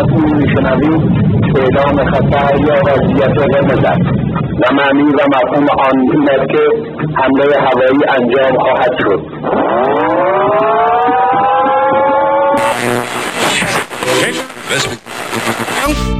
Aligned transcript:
همکنون 0.00 0.42
میشنوید 0.42 1.02
اعلام 1.56 2.10
خطر 2.10 2.54
یا 2.68 2.74
وضعیت 2.86 3.34
قرمز 3.38 3.84
است 3.84 4.00
و 4.60 4.74
معنی 4.74 5.02
و 5.02 5.20
مفهوم 5.34 5.66
آن 5.78 6.00
این 6.12 6.30
است 6.30 6.48
که 6.50 6.62
حمله 7.16 7.46
هوایی 7.60 8.00
انجام 8.08 8.58
خواهد 8.58 8.92
شد. 9.00 9.20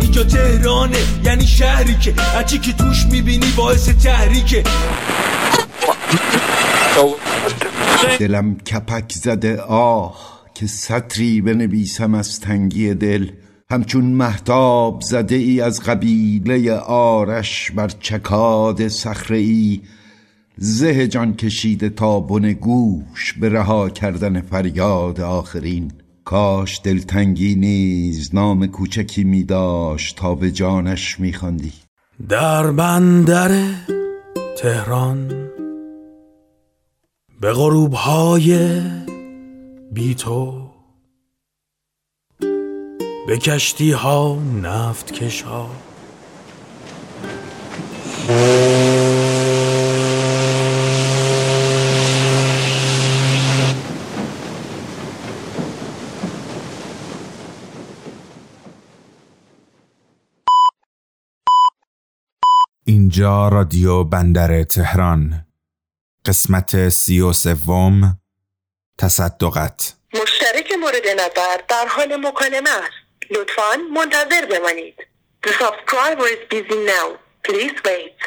اینجا 0.01 0.25
تهرانه 0.25 0.97
یعنی 1.25 1.47
شهری 1.47 1.95
که 1.95 2.15
هرچی 2.35 2.59
که 2.59 2.73
توش 2.73 3.07
می‌بینی 3.12 3.53
باعث 3.57 3.89
تحریکه. 4.05 4.62
دلم 8.19 8.55
کپک 8.55 9.12
زده 9.12 9.61
آه 9.61 10.15
که 10.55 10.67
سطری 10.67 11.41
بنویسم 11.41 12.15
از 12.15 12.41
تنگی 12.41 12.95
دل. 12.95 13.27
همچون 13.73 14.05
محتاب 14.05 15.01
زده 15.01 15.34
ای 15.34 15.60
از 15.60 15.80
قبیله 15.80 16.74
آرش 16.87 17.70
بر 17.70 17.88
چکاد 17.88 18.88
صخره 18.88 19.37
ای 19.37 19.80
زه 20.56 21.09
جان 21.09 21.37
کشیده 21.37 21.88
تا 21.88 22.20
بن 22.20 22.52
گوش 22.52 23.33
به 23.41 23.48
رها 23.48 23.91
کردن 23.91 24.41
فریاد 24.41 25.20
آخرین. 25.20 25.92
کاش 26.25 26.80
دلتنگی 26.84 27.55
نیز 27.55 28.34
نام 28.34 28.66
کوچکی 28.66 29.25
می 29.25 29.45
داشت 29.45 30.16
تا 30.16 30.34
به 30.34 30.50
جانش 30.50 31.20
می 31.20 31.33
خواندی. 31.33 31.73
در 32.28 32.70
بندر 32.70 33.64
تهران 34.59 35.48
به 37.41 37.52
غروب 37.52 37.92
های 37.92 38.80
بی 39.92 40.14
تو 40.14 40.70
به 43.31 43.39
کشتی 43.39 43.92
ها 43.92 44.39
نفت 44.62 45.12
کش 45.12 45.42
ها 45.42 45.70
اینجا 62.84 63.48
رادیو 63.48 64.05
بندر 64.05 64.62
تهران. 64.62 65.47
قسمت 66.25 66.89
سی 66.89 67.20
و 67.20 67.33
سوم. 67.33 68.20
تصدقت 68.98 69.95
مشترک 70.14 70.73
مورد 70.81 71.08
نظر 71.20 71.61
در 71.69 71.86
حال 71.89 72.17
مکالمه 72.17 72.70
است. 72.70 73.00
لطفا 73.31 73.78
منتظر 73.78 74.45
بمانید 74.45 74.95
The 75.45 75.52
subscriber 75.52 76.25
is 76.25 76.42
busy 76.50 76.80
now. 76.86 77.20
Please 77.44 77.75
wait. 77.86 78.17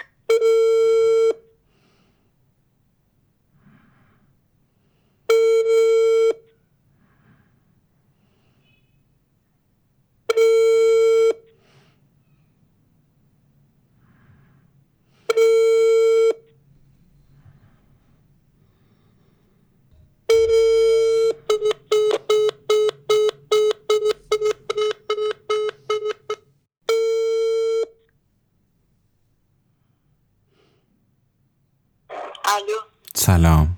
الو 32.53 32.80
سلام 33.14 33.78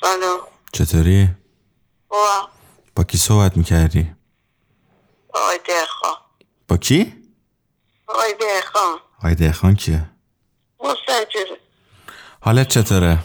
سلام 0.00 0.40
چطوری؟ 0.72 1.28
با 2.08 2.48
با 2.96 3.04
کی 3.04 3.18
صحبت 3.18 3.56
می‌کردی؟ 3.56 4.14
آقای 5.34 5.58
درخان 5.68 6.14
با 6.68 6.76
کی؟ 6.76 7.14
آقای 8.06 8.34
درخان 8.40 8.98
آقای 9.18 9.34
دهخان 9.34 9.74
کیه؟ 9.74 10.10
مستجره 10.80 11.60
حالت 12.40 12.68
چطوره؟ 12.68 13.18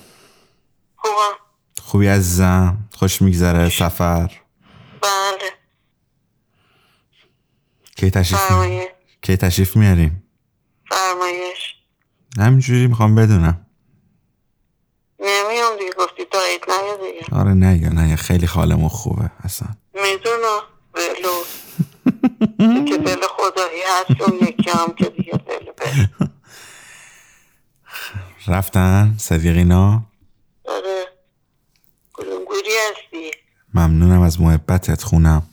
خوبم 0.96 1.36
خوبی 1.82 2.08
عزیزم؟ 2.08 2.78
خوش 2.94 3.22
میگذره 3.22 3.70
سفر؟ 3.70 4.42
بله 5.02 5.52
کی 7.96 8.12
تشریف 8.12 8.42
می... 8.42 8.48
فرمایش 8.48 8.90
کی 9.22 9.38
تشریف 9.38 9.76
میاریم؟ 9.76 10.24
فرمایش 10.90 11.76
همینجوری 12.38 12.88
می‌خوام 12.88 13.16
بدونم 13.16 13.66
نمیام 15.22 15.78
دیگه 15.80 15.92
گفتی 15.98 16.22
عید 16.22 16.64
نیا 16.68 16.98
دیگه. 16.98 17.26
آره 17.40 17.54
نه 17.54 17.78
یا 17.82 17.90
نه 17.90 18.10
یا 18.10 18.16
خیلی 18.16 18.46
حالمون 18.46 18.90
خوبه 18.90 19.32
اصلا. 19.44 19.68
می‌دونم. 19.94 20.62
ولو. 20.94 21.44
که 22.90 22.98
دل 22.98 23.22
خدایی 23.28 23.82
هست 23.82 24.22
اون 24.22 24.38
یکی 24.48 24.70
هم 24.70 24.94
که 24.94 25.06
دیگه 25.10 25.32
دل 25.38 25.72
بل 25.78 26.26
رفتن 28.48 29.16
صدیقینا 29.20 30.02
داره 30.64 31.06
کدوم 32.14 32.44
گوری 32.46 32.70
هستی؟ 32.92 33.32
ممنونم 33.74 34.22
از 34.22 34.42
محبتت 34.42 35.04
خونم. 35.04 35.50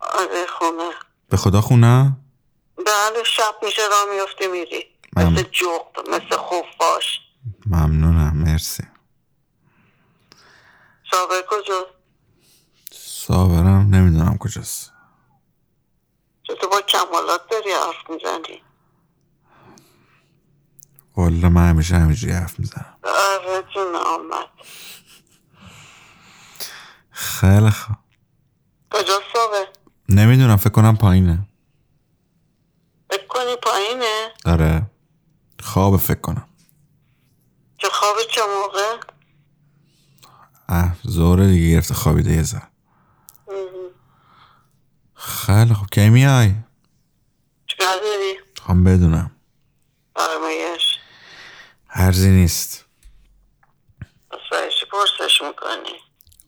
آره 0.00 0.46
خونه. 0.58 0.90
به 1.28 1.36
خدا 1.36 1.60
خونم 1.60 2.16
بله 2.76 3.24
شب 3.24 3.54
میشه 3.62 3.82
را 3.82 4.14
میفته 4.14 4.46
میری. 4.48 4.84
مثل 5.16 5.42
جغد 5.42 6.08
مثل 6.10 6.36
خوفاش 6.36 7.20
ممنونم 7.66 8.36
مرسی. 8.36 8.84
صابر 11.10 11.42
کجا 11.48 11.86
صابرم 12.92 13.94
نمی‌دونم 13.94 14.38
کجاست. 14.38 14.92
تو 16.60 16.68
با 16.68 16.80
کمالات 16.80 17.40
داری 17.50 17.70
حرف 17.70 18.10
می‌زنی؟ 18.10 18.62
والا 21.16 21.48
من 21.48 21.70
همیشه 21.70 21.96
همینجوری 21.96 22.32
حرف 22.32 22.58
می‌زنم. 22.58 22.98
آره 23.04 23.62
جون 23.74 23.94
آمد. 23.94 24.48
خیلی 27.10 27.70
خوب. 27.70 27.96
کجا 28.90 29.20
صابر 29.32 29.66
نمی‌دونم 30.08 30.56
فکر 30.56 30.70
کنم 30.70 30.96
پایینه. 30.96 31.48
فکر 33.10 33.26
کنی 33.26 33.56
پایینه؟ 33.62 34.32
آره. 34.44 34.90
خواب 35.62 35.96
فکر 35.96 36.20
کنم. 36.20 36.48
چه 37.82 37.88
خواب 37.88 38.16
چه 38.34 38.40
موقع؟ 38.46 38.96
اه 40.68 40.96
زوره 41.02 41.46
دیگه 41.46 41.74
گرفته 41.74 41.94
خوابیده 41.94 42.32
یه 42.32 42.42
ذره. 42.42 42.62
خیلی 45.14 45.74
خوب. 45.74 45.88
کی 45.90 46.08
میای؟ 46.10 46.54
چیکار 47.66 47.96
داری؟ 47.96 48.34
خوام 48.62 48.84
بدونم. 48.84 49.30
فرمایش 50.16 50.82
هرزی 51.86 52.30
نیست. 52.30 52.84
فرشی 54.50 54.86
پرسش 54.92 55.42
می‌کنی؟ 55.42 55.98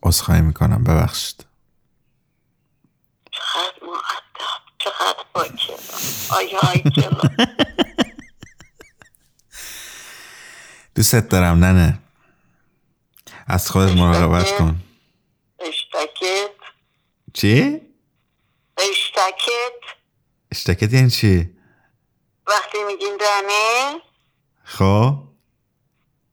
عذرخواهی 0.03 0.41
می‌کنم 0.41 0.85
ببخشید. 0.85 1.47
چقدر 3.31 3.87
معدب 3.87 4.63
چقدر 4.79 5.25
باکر. 5.35 5.73
آیا 6.37 6.61
آی 6.73 6.83
جلو. 6.91 7.21
دوستت 10.95 11.29
دارم 11.29 11.65
ننه. 11.65 11.99
از 13.47 13.71
خودت 13.71 13.93
مراقبت 13.93 14.59
کن. 14.59 14.81
اشتکت 15.59 16.51
چی؟ 17.35 17.81
اشتکت 18.79 19.73
اشتکت 20.53 20.93
یعنی 20.93 21.11
چی؟ 21.11 21.51
وقتی 22.47 22.79
میگین 22.87 23.17
دنه 23.21 24.01
خب. 24.65 25.15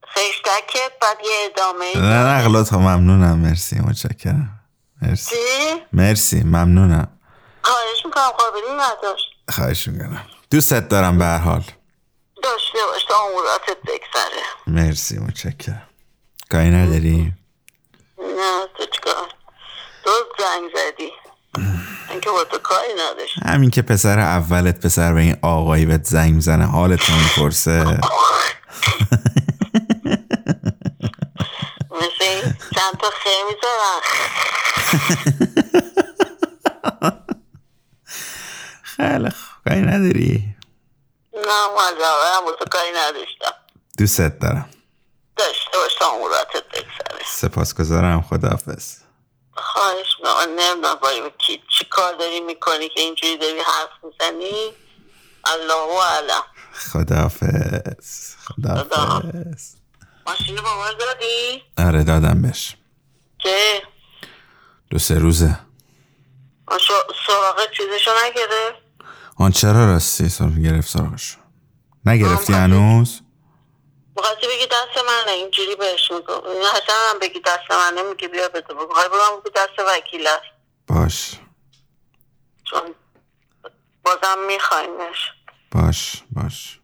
خشتکت 0.05 0.91
بعد 1.01 1.17
یه 1.25 1.49
ادامه 1.51 1.97
نه 1.97 2.23
نه 2.23 2.39
اغلط 2.39 2.73
ممنونم. 2.73 3.39
مرسی 3.39 3.79
متشکرم. 3.79 4.59
مرسی. 5.01 5.35
چی؟ 5.35 5.81
مرسی 5.93 6.43
ممنونم. 6.43 7.19
خواهش 7.61 8.05
می‌کنم 8.05 8.29
قابلی 8.29 8.73
نداشت. 8.73 9.25
خواهش 9.49 9.87
می‌کنم. 9.87 10.25
دوستت 10.51 10.89
دارم 10.89 11.17
به 11.17 11.25
هر 11.25 11.37
حال. 11.37 11.63
داشته 12.43 12.77
باش 12.93 13.03
تا 13.03 13.15
اموراتت 13.25 13.77
بگذره. 13.81 14.43
مرسی 14.67 15.19
متشکرم. 15.19 15.87
کاری 16.51 16.69
نداری؟ 16.69 17.33
نه 18.17 18.67
تو 18.77 18.85
چیکار؟ 18.85 19.27
تو 20.03 20.09
زنگ 20.39 20.69
زدی. 20.75 21.11
اینکه 22.09 22.29
با 22.29 22.43
تو 22.43 22.57
کاری 22.57 22.93
نداشت. 22.93 23.43
همین 23.43 23.69
که 23.69 23.81
پسر 23.81 24.19
اولت 24.19 24.85
پسر 24.85 25.13
به 25.13 25.19
این 25.21 25.37
آقایی 25.41 25.85
بهت 25.85 26.05
زنگ 26.05 26.33
می‌زنه 26.33 26.65
حالت 26.65 27.09
رو 27.09 27.15
می‌پرسه. 27.15 27.83
مثل 31.91 32.41
چند 32.75 32.97
تا 33.01 33.09
خیر 33.23 33.43
می‌ذارن. 33.49 34.01
نداری؟ 39.99 40.55
نه 41.47 42.41
با 42.45 42.51
تو 42.51 42.65
کاری 42.65 42.91
نداشتم 42.91 43.53
دوستت 43.97 44.39
دارم 44.39 44.69
داشته 45.35 45.77
باشم 45.77 46.05
اموراتت 46.05 46.67
بگذره 46.67 47.25
سپاسگزارم 47.25 48.21
خداحافظ 48.21 48.95
خواهش 49.53 50.07
می‌کنم 50.19 50.55
نمی‌دونم 50.59 50.95
باید 50.95 51.37
کی 51.37 51.63
چی 51.77 51.85
کار 51.85 52.13
داری 52.13 52.39
می‌کنی 52.39 52.89
که 52.89 53.01
اینجوری 53.01 53.37
داری 53.37 53.59
حرف 53.59 53.89
می‌زنی 54.03 54.73
الله 55.45 56.03
اعلم 56.03 56.43
خداحافظ 56.73 58.35
خداحافظ 58.45 59.75
ماشین 60.27 60.55
با 60.55 60.77
من 60.77 60.97
دادی؟ 60.99 61.63
آره 61.77 62.03
دادم 62.03 62.41
بهش 62.41 62.75
که 63.39 63.81
دو 64.89 64.99
سه 64.99 65.19
روزه 65.19 65.59
سراغ 67.27 67.71
چیزشو 67.77 68.11
نگرفت 68.25 68.88
آن 69.39 69.51
چرا 69.51 69.85
راستی 69.85 70.29
سر 70.29 70.49
گرفت 70.49 70.89
سراغش؟ 70.89 71.37
نگرفتی 72.05 72.53
هنوز؟ 72.53 73.21
بخواستی 74.15 74.47
بگی 74.47 74.65
دست 74.65 75.05
منه 75.05 75.31
اینجوری 75.31 75.75
بهش 75.75 76.11
میگم 76.11 76.47
این 76.49 76.61
حسن 76.61 76.93
هم 77.13 77.19
بگی 77.19 77.39
دست 77.45 77.71
منه 77.71 78.09
میگه 78.09 78.27
بیا 78.27 78.49
بده. 78.49 78.73
بخوای 78.73 79.07
بگم 79.07 79.39
بگو 79.39 79.49
دست 79.55 79.79
وکیل 79.97 80.27
است. 80.27 80.43
باش. 80.87 81.31
چون 82.63 82.81
بازم 84.03 84.37
میخوایمش 84.47 85.31
باش 85.71 86.23
باش. 86.31 86.79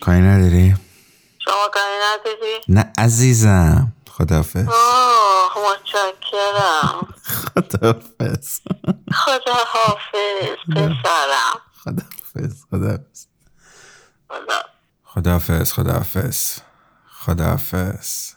کاری 0.00 0.20
نداری؟ 0.20 0.74
شما 1.38 1.68
کاری 1.74 1.94
نداری؟ 2.02 2.60
نه 2.68 2.92
عزیزم. 2.98 3.92
خداحافظ. 4.18 4.68
آه 4.68 5.50
متشکرم. 5.66 7.06
خداحافظ. 7.24 8.60
خدا 9.12 9.54
حافظ 9.66 10.58
پسرم. 10.70 11.60
خداحافظ 11.84 12.64
خداحافظ. 12.70 13.26
خدا. 14.28 14.60
خداحافظ 15.04 15.72
خداحافظ. 15.72 16.58
خداحافظ. 17.26 18.32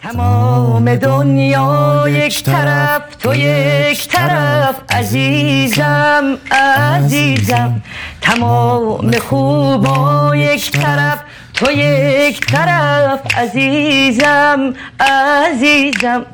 تمام 0.00 0.96
دنیا 0.96 2.04
یک 2.08 2.42
طرف 2.42 3.16
تو 3.16 3.34
یک 3.34 4.08
طرف. 4.08 4.80
عزیزم 4.90 6.38
عزیزم. 6.50 7.82
تمام 8.20 9.18
خوبا 9.18 10.36
یک 10.36 10.70
طرف 10.72 11.22
تو 11.56 11.70
یک 11.70 12.40
طرف 12.40 13.20
عزیزم 13.36 14.74
عزیزم. 15.00 16.26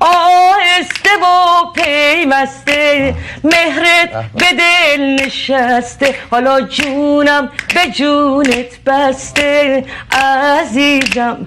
آهسته 0.00 1.10
و 1.10 1.64
پیوسته 1.74 3.14
مهرت 3.44 4.10
به 4.34 4.46
دل 4.52 5.00
نشسته. 5.00 6.14
حالا 6.30 6.60
جونم 6.60 7.50
به 7.74 7.90
جونت 7.90 8.84
بسته 8.86 9.84
عزیزم. 10.12 11.46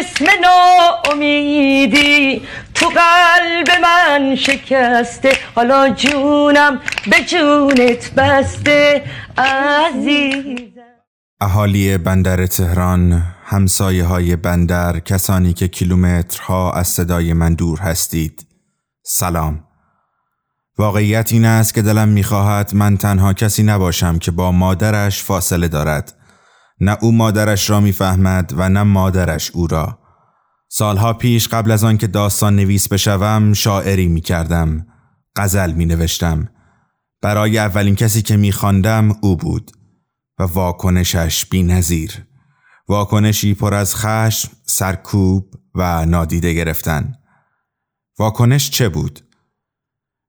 اسم 0.00 0.26
ناامیدی 0.40 2.42
تو 2.74 2.86
قلب 2.86 3.68
من 3.82 4.36
شکسته. 4.36 5.32
حالا 5.54 5.88
جونم 5.88 6.80
به 7.06 7.20
جونت 7.20 8.10
بسته 8.16 9.02
عزیزم. 9.38 10.69
اهالی 11.42 11.98
بندر 11.98 12.46
تهران 12.46 13.12
همسایه 13.44 14.04
های 14.04 14.36
بندر 14.36 14.98
کسانی 14.98 15.52
که 15.52 15.68
کیلومترها 15.68 16.72
از 16.72 16.88
صدای 16.88 17.32
من 17.32 17.54
دور 17.54 17.78
هستید. 17.78 18.46
سلام. 19.02 19.64
واقعیت 20.78 21.32
این 21.32 21.44
است 21.44 21.74
که 21.74 21.82
دلم 21.82 22.08
می‌خواهد 22.08 22.74
من 22.74 22.96
تنها 22.96 23.32
کسی 23.32 23.62
نباشم 23.62 24.18
که 24.18 24.30
با 24.30 24.52
مادرش 24.52 25.22
فاصله 25.22 25.68
دارد. 25.68 26.14
نه 26.80 26.98
او 27.00 27.12
مادرش 27.12 27.70
را 27.70 27.80
می‌فهمد 27.80 28.52
و 28.56 28.68
نه 28.68 28.82
مادرش 28.82 29.50
او 29.50 29.66
را. 29.66 29.98
سالها 30.68 31.12
پیش 31.12 31.48
قبل 31.48 31.70
از 31.70 31.84
آن 31.84 31.98
که 31.98 32.06
داستان 32.06 32.56
نویس 32.56 32.88
بشوم 32.88 33.52
شاعری 33.52 34.08
می 34.08 34.20
کردم 34.20 34.86
غزل 35.36 35.72
می 35.72 35.86
نوشتم 35.86 36.48
برای 37.22 37.58
اولین 37.58 37.94
کسی 37.94 38.22
که 38.22 38.36
می 38.36 38.52
خواندم 38.52 39.12
او 39.20 39.36
بود. 39.36 39.79
و 40.40 40.42
واکنشش 40.42 41.46
بی 41.46 41.62
نظیر. 41.62 42.26
واکنشی 42.88 43.54
پر 43.54 43.74
از 43.74 43.96
خشم، 43.96 44.50
سرکوب 44.66 45.54
و 45.74 46.06
نادیده 46.06 46.54
گرفتن. 46.54 47.14
واکنش 48.18 48.70
چه 48.70 48.88
بود؟ 48.88 49.20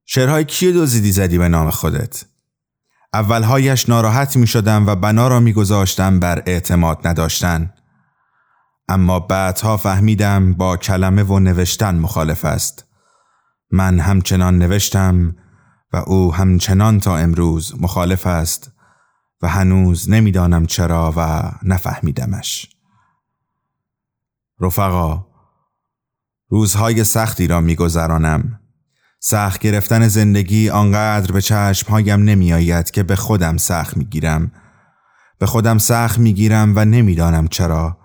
شعرهای 0.06 0.46
کی 0.46 0.72
دزدیدی 0.74 1.12
زدی 1.12 1.38
به 1.38 1.48
نام 1.48 1.70
خودت؟ 1.70 2.26
اولهایش 3.14 3.90
ناراحت 3.90 4.36
می 4.36 4.48
شدم 4.48 4.88
و 4.88 4.96
بنا 4.96 5.28
را 5.28 5.40
می 5.40 5.54
گذاشتم 5.54 6.20
بر 6.20 6.44
اعتماد 6.46 7.08
نداشتن. 7.08 7.74
اما 8.88 9.20
بعدها 9.20 9.78
فهمیدم 9.78 10.54
با 10.54 10.78
کلمه 10.78 11.24
و 11.24 11.40
نوشتن 11.40 11.96
مخالف 11.96 12.46
است. 12.46 12.86
من 13.72 14.00
همچنان 14.00 14.58
نوشتم 14.58 15.36
و 15.94 15.98
او 15.98 16.34
همچنان 16.34 17.00
تا 17.00 17.18
امروز 17.18 17.82
مخالف 17.82 18.28
است 18.28 18.71
و 19.42 19.48
هنوز 19.48 20.10
نمی‌دانم 20.10 20.66
چرا 20.66 21.14
و 21.18 21.52
نفهمیدمش. 21.64 22.70
رفقا 24.60 25.26
روزهای 26.50 27.04
سختی 27.04 27.48
را 27.48 27.62
میگذرانم. 27.62 28.60
سخت 29.20 29.62
گرفتن 29.62 30.08
زندگی 30.08 30.70
آنقدر 30.70 31.32
به 31.32 31.42
چشمهایم 31.42 32.24
نمی 32.24 32.54
آید 32.54 32.92
که 32.92 33.04
به 33.04 33.16
خودم 33.16 33.58
سخت 33.58 33.98
می 33.98 34.06
گیرم. 34.06 34.52
به 35.40 35.46
خودم 35.46 35.78
سخت 35.78 36.20
می 36.20 36.34
گیرم 36.34 36.74
و 36.76 36.86
نمی‌دانم 36.86 37.48
چرا. 37.48 37.98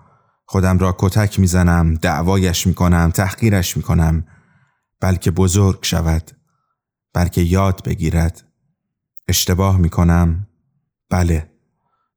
خودم 0.45 0.77
را 0.77 0.95
کتک 0.99 1.39
می 1.39 1.47
زنم، 1.47 1.93
دعوایش 1.93 2.67
می 2.67 2.73
کنم، 2.73 3.11
تحقیرش 3.11 3.77
می 3.77 3.83
کنم. 3.83 4.25
بلکه 4.99 5.31
بزرگ 5.31 5.79
شود. 5.81 6.31
بلکه 7.13 7.41
یاد 7.41 7.83
بگیرد. 7.83 8.43
اشتباه 9.27 9.77
می 9.77 9.89
کنم. 9.89 10.46
بله. 11.09 11.49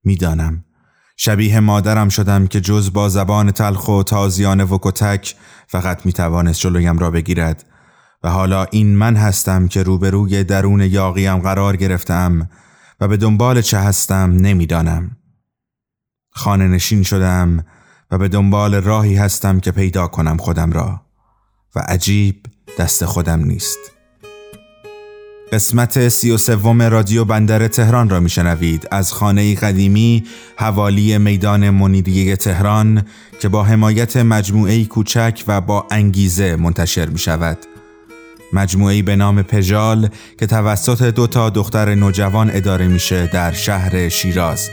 می‌دانم. 0.05 0.65
شبیه 1.17 1.61
مادرم 1.61 2.09
شدم 2.09 2.47
که 2.47 2.61
جز 2.61 2.93
با 2.93 3.09
زبان 3.09 3.51
تلخ 3.51 3.89
و 3.89 4.03
تازیانه 4.03 4.65
و 4.65 4.79
کتک 4.83 5.35
فقط 5.67 6.07
می 6.07 6.13
توانست 6.13 6.61
جلویم 6.61 6.99
را 6.99 7.11
بگیرد. 7.11 7.65
و 8.23 8.31
حالا 8.31 8.65
این 8.65 8.97
من 8.97 9.17
هستم 9.17 9.69
که 9.69 9.83
روبروی 9.83 10.45
درون 10.45 10.81
یاقیم 10.81 11.39
قرار 11.39 11.77
گرفتم 11.77 12.49
و 13.01 13.09
به 13.09 13.17
دنبال 13.17 13.61
چه 13.61 13.79
هستم 13.79 14.33
نمی‌دانم. 14.33 15.17
خانه 16.31 16.69
نشین 16.69 17.03
شدم 17.03 17.65
و 18.11 18.19
به 18.19 18.29
دنبال 18.29 18.75
راهی 18.75 19.17
هستم 19.17 19.61
که 19.61 19.71
پیدا 19.71 20.07
کنم 20.07 20.37
خودم 20.37 20.73
را 20.73 21.01
و 21.77 21.81
عجیب 21.81 22.47
دست 22.79 23.05
خودم 23.05 23.45
نیست. 23.45 23.79
قسمت 25.53 26.09
سی 26.09 26.31
و 26.31 26.39
سوم 26.39 26.83
رادیو 26.83 27.25
بندر 27.25 27.69
تهران 27.69 28.09
را 28.09 28.21
میشنوید. 28.21 28.89
از 28.91 29.13
خانه 29.13 29.55
قدیمی 29.55 30.25
حوالی 30.57 31.19
میدان 31.19 31.71
منیریه 31.71 32.37
تهران 32.37 33.03
که 33.41 33.49
با 33.49 33.65
حمایت 33.65 34.17
مجموعه 34.17 34.85
کوچک 34.85 35.45
و 35.49 35.61
با 35.61 35.87
انگیزه 35.91 36.57
منتشر 36.57 37.07
می 37.07 37.19
شود. 37.19 37.59
مجموعه 38.53 39.03
به 39.03 39.17
نام 39.17 39.43
پژال 39.43 40.09
که 40.39 40.47
توسط 40.47 41.03
دو 41.03 41.27
تا 41.27 41.51
دختر 41.51 41.95
نوجوان 41.95 42.51
اداره 42.55 42.89
میشه 42.89 43.27
در 43.27 43.53
شهر 43.53 44.09
شیراز. 44.09 44.69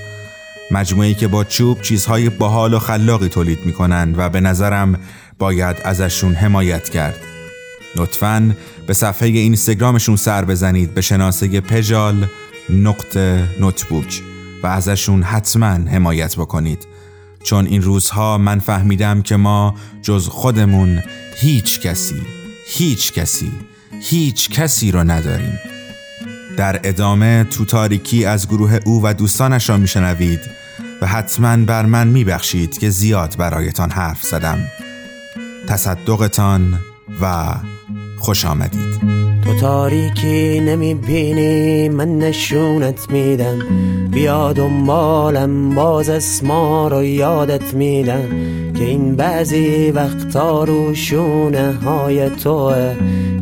مجموعه 0.71 1.13
که 1.13 1.27
با 1.27 1.43
چوب 1.43 1.81
چیزهای 1.81 2.29
باحال 2.29 2.73
و 2.73 2.79
خلاقی 2.79 3.27
تولید 3.27 3.59
می‌کنن 3.65 4.13
و 4.17 4.29
به 4.29 4.41
نظرم 4.41 4.99
باید 5.39 5.75
ازشون 5.83 6.33
حمایت 6.33 6.89
کرد. 6.89 7.36
لطفاً 7.95 8.55
به 8.87 8.93
صفحه 8.93 9.27
اینستاگرامشون 9.27 10.15
سر 10.15 10.45
بزنید 10.45 10.93
به 10.93 11.01
شناسه 11.01 11.61
پژال 11.61 12.27
نقطه 12.69 13.47
نوتبوک 13.59 14.21
و 14.63 14.67
ازشون 14.67 15.23
حتما 15.23 15.67
حمایت 15.67 16.35
بکنید. 16.35 16.87
چون 17.43 17.65
این 17.65 17.81
روزها 17.81 18.37
من 18.37 18.59
فهمیدم 18.59 19.21
که 19.21 19.35
ما 19.35 19.75
جز 20.01 20.27
خودمون 20.27 21.03
هیچ 21.35 21.81
کسی 21.81 22.21
هیچ 22.67 23.13
کسی 23.13 23.51
هیچ 24.01 24.49
کسی 24.49 24.91
رو 24.91 25.03
نداریم. 25.03 25.59
در 26.57 26.79
ادامه 26.83 27.43
تو 27.43 27.65
تاریکی 27.65 28.25
از 28.25 28.47
گروه 28.47 28.79
او 28.85 29.01
و 29.03 29.13
دوستانش 29.13 29.69
را 29.69 29.77
میشنوید 29.77 30.39
و 31.01 31.07
حتما 31.07 31.57
بر 31.57 31.85
من 31.85 32.07
میبخشید 32.07 32.77
که 32.77 32.89
زیاد 32.89 33.35
برایتان 33.37 33.91
حرف 33.91 34.23
زدم. 34.23 34.59
تصدقتان 35.67 36.79
و 37.21 37.55
خوش 38.19 38.45
آمدید. 38.45 38.97
تو 39.45 39.53
تاریکی 39.59 40.59
نمی‌بینی 40.59 41.89
من 41.89 42.17
نشونت 42.17 43.11
میدم. 43.11 43.59
بیا 44.11 44.53
دنبالم 44.53 45.75
باز 45.75 46.09
اسما 46.09 46.87
رو 46.87 47.03
یادت 47.03 47.73
میدم. 47.73 48.29
که 48.73 48.83
این 48.83 49.15
بعضی 49.15 49.91
وقتا 49.91 50.63
رو 50.63 50.95
شونه 50.95 51.73
های 51.73 52.29
توه. 52.29 52.95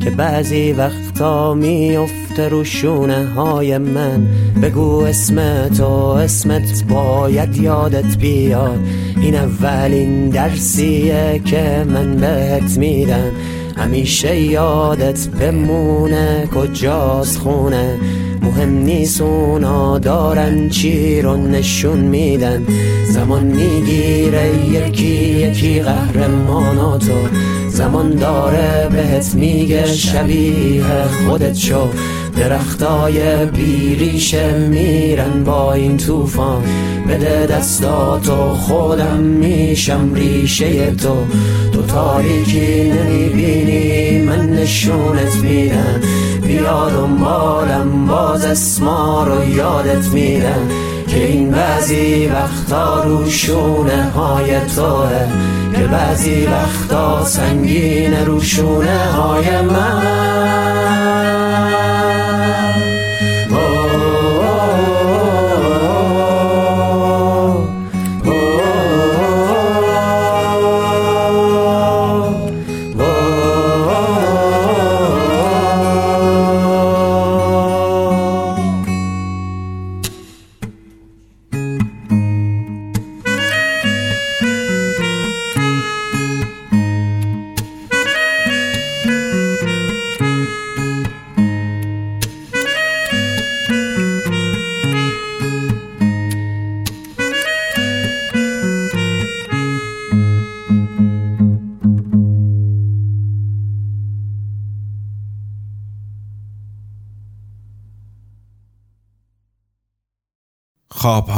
که 0.04 0.10
بعضی 0.10 0.72
وقتا 0.72 1.54
میفته 1.54 2.50
رو 2.50 2.64
شونه 2.64 3.26
های 3.26 3.78
من. 3.78 4.28
بگو 4.62 5.00
اسم 5.00 5.70
تو 5.70 5.86
اسمت 5.94 6.84
باید 6.90 7.58
یادت 7.58 8.18
بیاد. 8.18 8.80
این 9.22 9.36
اولین 9.36 10.30
درسیه 10.30 11.42
که 11.46 11.86
من 11.94 12.16
بهت 12.16 12.78
میدم. 12.78 13.32
همیشه 13.76 14.40
یادت 14.40 15.28
بمونه 15.28 16.48
کجاست 16.56 17.38
خونه؟ 17.38 18.00
مهم 18.42 18.70
نیست 18.70 19.22
اونا 19.22 20.00
دارن 20.00 20.70
چی 20.70 21.22
رو 21.22 21.38
نشون 21.38 22.00
میدن. 22.00 22.64
زمان 23.10 23.44
می‌گیره 23.44 24.50
یکی 24.72 25.06
یکی 25.06 25.82
قهرماناتو 25.82 27.28
زمان 27.68 28.16
داره 28.16 28.90
بهت 28.92 29.36
میگه 29.36 29.86
شبیه 29.86 30.84
خودت 31.28 31.56
شو. 31.56 31.88
درختای 32.36 33.46
بیریشه 33.46 34.58
میرن 34.58 35.44
با 35.44 35.74
این 35.74 35.98
طوفان. 35.98 36.64
بده 37.10 37.46
دستاتو 37.46 38.54
خودم 38.54 39.18
میشم 39.18 40.14
ریشه 40.14 40.92
تو. 40.92 41.16
تو 41.74 41.82
تاریکی 41.82 42.92
نمی‌بینی 42.92 44.22
من 44.22 44.50
نشونت 44.50 45.36
میدم. 45.36 46.02
بیا 46.48 46.90
دنبالم 46.90 48.08
باز 48.08 48.46
اسما 48.46 49.24
رو 49.28 49.50
یادت 49.50 50.08
میدم. 50.14 50.70
که 51.08 51.26
این 51.26 51.52
بعضی 51.52 52.28
وقتا 52.28 53.04
رو 53.04 53.30
شونه 53.30 54.04
های 54.04 54.60
توه. 54.76 55.28
که 55.76 55.84
بعضی 55.88 56.46
وقتا 56.46 57.26
سنگین 57.26 58.14
رو 58.26 58.42
شونه 58.42 59.06
های 59.06 59.62
من. 59.62 60.96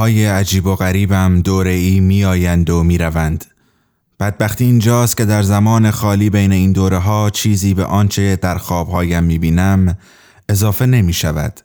خوابهای 0.07 0.25
عجیب 0.25 0.65
و 0.65 0.75
غریبم 0.75 1.41
دوره 1.41 1.71
ای 1.71 1.99
می 1.99 2.25
آیند 2.25 2.69
و 2.69 2.83
می 2.83 2.97
روند. 2.97 3.45
بدبختی 4.19 4.65
اینجاست 4.65 5.17
که 5.17 5.25
در 5.25 5.43
زمان 5.43 5.91
خالی 5.91 6.29
بین 6.29 6.51
این 6.51 6.71
دوره 6.71 6.97
ها 6.97 7.29
چیزی 7.29 7.73
به 7.73 7.85
آنچه 7.85 8.35
در 8.35 8.57
خوابهایم 8.57 9.23
می 9.23 9.39
بینم 9.39 9.97
اضافه 10.49 10.85
نمی 10.85 11.13
شود. 11.13 11.59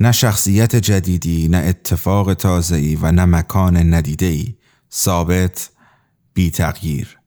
نه 0.00 0.12
شخصیت 0.12 0.76
جدیدی، 0.76 1.48
نه 1.48 1.56
اتفاق 1.58 2.34
تازه‌ای 2.34 2.98
و 3.02 3.12
نه 3.12 3.24
مکان 3.24 3.94
ندیده‌ای. 3.94 4.54
ثابت، 4.92 5.70
بی 6.34 6.50
تغییر. 6.50 7.18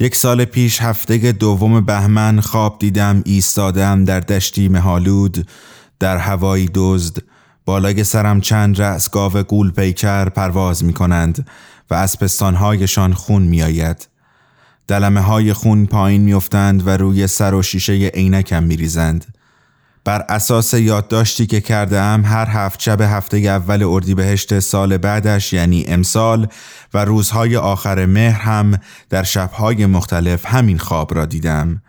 یک 0.00 0.16
سال 0.16 0.44
پیش 0.44 0.82
هفته 0.82 1.32
دوم 1.32 1.80
بهمن 1.80 2.40
خواب 2.40 2.78
دیدم 2.78 3.22
ایستادم 3.26 4.04
در 4.04 4.20
دشتی 4.20 4.68
مهالود 4.68 5.48
در 5.98 6.16
هوایی 6.16 6.70
دزد 6.74 7.33
بالای 7.64 8.04
سرم 8.04 8.40
چند 8.40 8.80
رأس 8.80 9.10
گاو 9.10 9.42
گول 9.42 9.70
پیکر 9.70 10.28
پرواز 10.28 10.84
می 10.84 10.92
کنند 10.92 11.46
و 11.90 11.94
از 11.94 12.18
پستانهایشان 12.18 13.12
خون 13.12 13.42
می 13.42 13.62
آید. 13.62 14.08
دلمه 14.88 15.20
های 15.20 15.52
خون 15.52 15.86
پایین 15.86 16.22
میافتند 16.22 16.86
و 16.86 16.90
روی 16.90 17.26
سر 17.26 17.54
و 17.54 17.62
شیشه 17.62 17.92
عینکم 17.92 18.62
می 18.62 18.76
ریزند. 18.76 19.34
بر 20.04 20.24
اساس 20.28 20.74
یادداشتی 20.74 21.46
که 21.46 21.60
کرده 21.60 22.00
ام 22.00 22.24
هر 22.24 22.46
هفت 22.48 22.80
شب 22.80 23.00
هفته 23.00 23.36
اول 23.36 23.82
اردیبهشت 23.82 24.58
سال 24.58 24.96
بعدش 24.96 25.52
یعنی 25.52 25.84
امسال 25.88 26.48
و 26.94 27.04
روزهای 27.04 27.56
آخر 27.56 28.06
مهر 28.06 28.40
هم 28.40 28.78
در 29.10 29.22
شبهای 29.22 29.86
مختلف 29.86 30.46
همین 30.46 30.78
خواب 30.78 31.14
را 31.14 31.26
دیدم. 31.26 31.82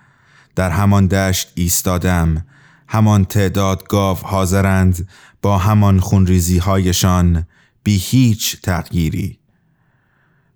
در 0.55 0.69
همان 0.69 1.07
دشت 1.07 1.51
ایستادم 1.55 2.45
همان 2.87 3.25
تعداد 3.25 3.87
گاو 3.87 4.17
حاضرند 4.17 5.07
با 5.45 5.57
همان 5.57 5.99
خونریزی 5.99 6.57
هایشان 6.57 7.45
بی 7.83 7.97
هیچ 7.97 8.61
تغییری. 8.61 9.39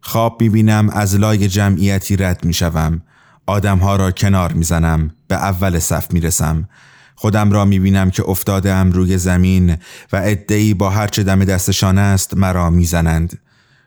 خواب 0.02 0.38
بینم 0.38 0.90
از 0.90 1.16
لای 1.16 1.48
جمعیتی 1.48 2.16
رد 2.16 2.46
می 2.46 2.54
شوم 2.54 3.02
آدمها 3.46 3.96
را 3.96 4.12
کنار 4.12 4.54
می 4.54 4.64
زنم 4.64 5.12
به 5.28 5.36
اول 5.36 5.80
صف 5.80 6.12
می 6.12 6.20
رسم 6.20 6.70
خودم 7.16 7.52
را 7.52 7.66
می 7.66 7.80
بینم 7.80 8.10
که 8.10 8.24
افتادم 8.30 8.92
روی 8.92 9.18
زمین 9.18 9.78
و 10.14 10.22
ادهی 10.24 10.74
با 10.74 10.90
هرچه 10.90 11.24
دم 11.24 11.46
دستشان 11.46 11.98
است 11.98 12.38
مرا 12.38 12.70
می 12.70 12.86
زنند. 12.86 13.40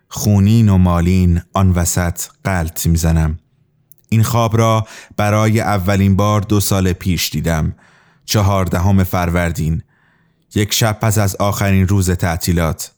خونین 0.08 0.68
و 0.68 0.78
مالین 0.78 1.40
آن 1.52 1.70
وسط 1.70 2.20
قلط 2.44 2.86
می 2.86 2.96
زنم. 2.96 3.38
این 4.08 4.22
خواب 4.22 4.56
را 4.58 4.86
برای 5.16 5.60
اولین 5.60 6.16
بار 6.16 6.40
دو 6.40 6.60
سال 6.60 6.92
پیش 6.92 7.30
دیدم. 7.30 7.74
چهاردهم 8.24 9.04
فروردین. 9.04 9.82
یک 10.54 10.74
شب 10.74 10.98
پس 11.00 11.18
از 11.18 11.36
آخرین 11.36 11.88
روز 11.88 12.10
تعطیلات. 12.10 12.92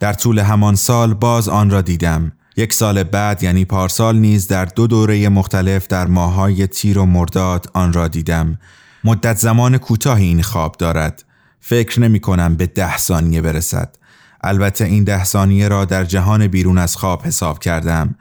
در 0.00 0.12
طول 0.12 0.38
همان 0.38 0.74
سال 0.74 1.14
باز 1.14 1.48
آن 1.48 1.70
را 1.70 1.80
دیدم. 1.80 2.32
یک 2.56 2.72
سال 2.72 3.02
بعد 3.02 3.42
یعنی 3.42 3.64
پارسال 3.64 4.16
نیز 4.16 4.46
در 4.46 4.64
دو 4.64 4.86
دوره 4.86 5.28
مختلف 5.28 5.86
در 5.86 6.06
ماهای 6.06 6.66
تیر 6.66 6.98
و 6.98 7.06
مرداد 7.06 7.70
آن 7.74 7.92
را 7.92 8.08
دیدم. 8.08 8.58
مدت 9.04 9.36
زمان 9.36 9.78
کوتاهی 9.78 10.26
این 10.26 10.42
خواب 10.42 10.76
دارد. 10.78 11.24
فکر 11.60 12.00
نمی 12.00 12.20
کنم 12.20 12.56
به 12.56 12.66
ده 12.66 12.98
ثانیه 12.98 13.40
برسد. 13.40 13.96
البته 14.44 14.84
این 14.84 15.04
ده 15.04 15.24
ثانیه 15.24 15.68
را 15.68 15.84
در 15.84 16.04
جهان 16.04 16.46
بیرون 16.46 16.78
از 16.78 16.96
خواب 16.96 17.22
حساب 17.26 17.58
کردم. 17.58 18.14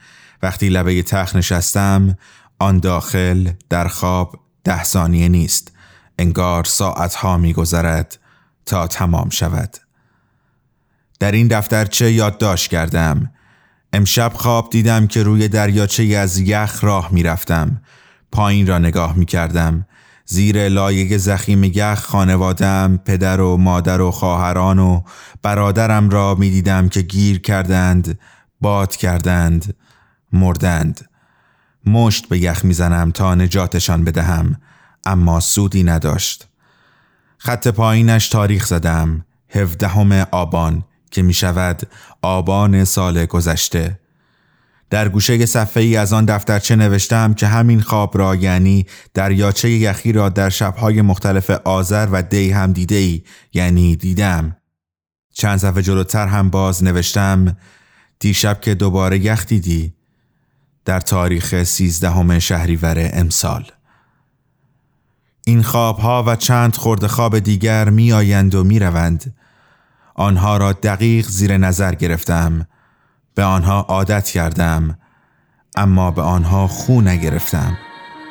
وقتی 0.44 0.70
لبه 0.70 1.04
تخت 1.04 1.36
نشستم 1.36 2.18
آن 2.60 2.80
داخل 2.80 3.50
در 3.70 3.88
خواب 3.88 4.40
ده 4.64 4.84
ثانیه 4.84 5.30
نیست. 5.30 5.72
انگار 6.20 6.64
ساعتها 6.64 7.38
میگذرد 7.38 8.20
تا 8.70 8.88
تمام 8.88 9.30
شود. 9.30 9.78
در 11.20 11.32
این 11.32 11.48
دفترچه 11.48 12.12
یادداشت 12.12 12.72
کردم. 12.72 13.32
امشب 13.94 14.32
خواب 14.36 14.70
دیدم 14.70 15.08
که 15.08 15.24
روی 15.24 15.48
دریاچه 15.48 16.04
از 16.04 16.40
یخ 16.40 16.84
راه 16.84 17.10
می‌رفتم. 17.12 17.82
پایین 18.32 18.68
را 18.68 18.78
نگاه 18.78 19.16
می 19.16 19.26
کردم 19.26 19.86
زیر 20.26 20.70
لایه 20.70 21.18
زخیم 21.18 21.64
یخ 21.64 22.00
خانوادم 22.00 23.00
پدر 23.06 23.42
و 23.42 23.58
مادر 23.58 24.02
و 24.02 24.12
خواهران 24.12 24.80
و 24.80 25.02
برادرم 25.42 26.10
را 26.10 26.36
می 26.36 26.50
دیدم 26.50 26.90
که 26.90 27.02
گیر 27.02 27.40
کردند 27.40 28.20
باد 28.62 28.96
کردند 28.96 29.76
مردند. 30.34 31.10
مشت 31.86 32.30
به 32.30 32.40
یخ 32.40 32.66
می‌زنم 32.66 33.12
تا 33.12 33.36
نجاتشان 33.36 34.04
بدهم 34.04 34.56
اما 35.06 35.40
سودی 35.40 35.84
نداشت. 35.84 36.49
خط 37.42 37.68
پایینش 37.68 38.30
تاریخ 38.30 38.66
زدم 38.66 39.26
هفدهم 39.50 40.12
آبان 40.32 40.84
که 41.12 41.22
می 41.22 41.34
شود 41.34 41.82
آبان 42.22 42.86
سال 42.86 43.26
گذشته. 43.26 44.00
در 44.90 45.10
گوشه 45.10 45.46
صفحه 45.46 45.84
ای 45.84 45.98
از 45.98 46.14
آن 46.14 46.26
دفترچه 46.26 46.76
نوشتم 46.76 47.34
که 47.34 47.48
همین 47.48 47.82
خواب 47.82 48.18
را 48.18 48.36
یعنی 48.36 48.86
دریاچه 49.14 49.70
یخی 49.70 50.12
را 50.12 50.30
در 50.30 50.50
شبهای 50.50 51.02
مختلف 51.02 51.50
آذر 51.50 52.08
و 52.12 52.24
دی 52.24 52.52
هم 52.52 52.72
دیده 52.72 52.96
ای 52.96 53.24
یعنی 53.54 53.96
دیدم. 53.96 54.58
چند 55.34 55.58
صفحه 55.58 55.82
جلوتر 55.82 56.28
هم 56.28 56.50
باز 56.50 56.84
نوشتم 56.84 57.58
دیشب 58.20 58.62
که 58.62 58.76
دوباره 58.76 59.20
یخ 59.20 59.46
دیدی 59.46 59.94
در 60.86 61.00
تاریخ 61.00 61.64
سیزدهم 61.64 62.40
شهریور 62.40 63.10
امسال. 63.14 63.72
این 65.46 65.64
خوابها 65.64 66.24
و 66.28 66.36
چند 66.36 66.76
خورده 66.76 67.08
خواب 67.08 67.40
دیگر 67.40 67.90
می 67.90 68.14
آیند 68.14 68.56
و 68.56 68.64
می 68.64 68.80
روند. 68.80 69.34
آنها 70.16 70.58
را 70.58 70.74
دقیق 70.74 71.28
زیر 71.28 71.58
نظر 71.58 71.96
گرفتم. 71.96 72.68
به 73.36 73.44
آنها 73.44 73.82
عادت 73.82 74.26
کردم. 74.26 74.98
اما 75.76 76.12
به 76.12 76.22
آنها 76.22 76.68
خو 76.68 77.02
نگرفتم. 77.02 77.78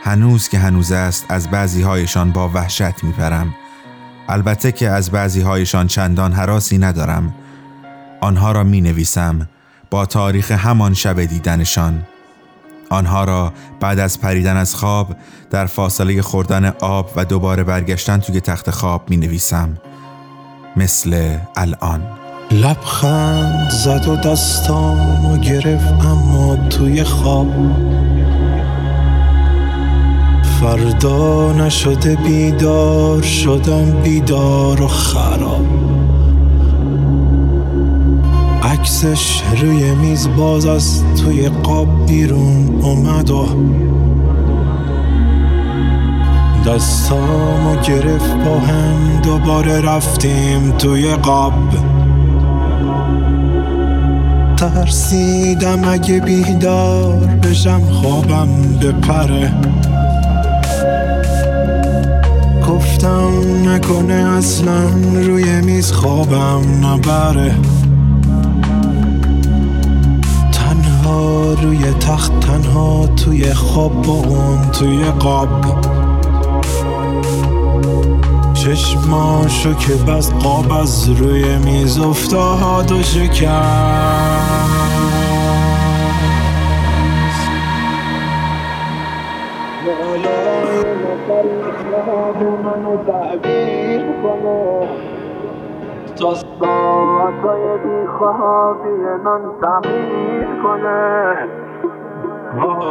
هنوز 0.03 0.49
که 0.49 0.59
هنوز 0.59 0.93
است 0.93 1.27
از 1.29 1.51
بعضی 1.51 1.83
هایشان 1.83 2.33
با 2.33 2.49
وحشت 2.49 3.05
میپرم. 3.05 3.55
البته 4.29 4.73
که 4.73 4.89
از 4.89 5.11
بعضی 5.11 5.41
هایشان 5.41 5.87
چندان 5.87 6.33
حراسی 6.33 6.79
ندارم. 6.79 7.35
آنها 8.21 8.53
را 8.53 8.65
می 8.65 8.81
نویسم 8.81 9.49
با 9.91 10.07
تاریخ 10.07 10.51
همان 10.51 10.95
شب 10.95 11.25
دیدنشان. 11.25 12.07
آنها 12.91 13.25
را 13.25 13.53
بعد 13.81 13.99
از 13.99 14.21
پریدن 14.21 14.57
از 14.57 14.75
خواب 14.75 15.17
در 15.51 15.67
فاصله 15.67 16.23
خوردن 16.23 16.73
آب 16.81 17.11
و 17.17 17.25
دوباره 17.25 17.65
برگشتن 17.65 18.19
توی 18.19 18.41
تخت 18.41 18.71
خواب 18.71 19.11
می 19.11 19.17
نویسم 19.17 19.79
مثل 20.77 21.37
الان. 21.57 22.03
لبخند 22.51 23.71
زد 23.71 24.09
و 24.09 24.17
دستامو 24.17 25.39
گرفت 25.39 25.93
اما 26.05 26.57
توی 26.57 27.05
خواب 27.05 27.53
فردا 30.61 31.53
نشده 31.53 32.17
بیدار 32.17 33.23
شدم 33.23 34.03
بیدار 34.03 34.83
و 34.83 34.89
خراب. 34.89 35.88
عکسش 38.63 39.43
روی 39.61 39.95
میز 39.95 40.29
باز 40.37 40.67
از 40.67 41.03
توی 41.15 41.49
قاب 41.49 42.07
بیرون 42.07 42.81
اومد 42.83 43.31
و 43.31 43.47
دستامو 46.67 47.77
گرفت 47.77 48.37
با 48.37 48.59
هم 48.59 49.21
دوباره 49.23 49.81
رفتیم 49.81 50.71
توی 50.79 51.15
قاب. 51.15 51.53
ترسیدم 54.57 55.89
اگه 55.89 56.21
بیدار 56.21 57.17
بشم 57.17 57.81
خوابم 57.81 58.49
بپره. 58.83 59.53
گفتم 62.69 63.31
نکنه 63.69 64.15
اصلا 64.15 64.89
روی 65.27 65.61
میز 65.61 65.93
خوابم 65.93 66.87
نبره. 66.87 67.55
روی 71.55 71.93
تخت 71.93 72.41
تنها 72.41 73.07
توی 73.07 73.55
خواب 73.55 74.03
با 74.03 74.13
اون 74.13 74.71
توی 74.71 75.05
قاب. 75.05 75.49
چشماشو 78.55 79.75
که 79.75 79.95
بس 79.95 80.33
قاب 80.33 80.73
از 80.73 81.09
روی 81.21 81.59
میز 81.59 81.99
افتاد 81.99 82.93
و 82.93 83.03
شکست. 83.03 84.39
منو 92.65 92.97
تعبیر 93.07 94.03
کنه 94.23 94.89
تا 96.21 96.35
ساعتای 96.35 97.79
بیخوابی 97.79 98.89
من 99.25 99.41
تغییر 99.63 100.49
کنه. 100.63 101.38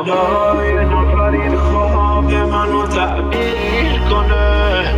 یه 0.07 0.13
نفر 0.13 1.29
این 1.29 1.57
خواب 1.57 2.33
منو 2.33 2.87
تعبیر 2.87 3.99
کنه. 4.09 4.95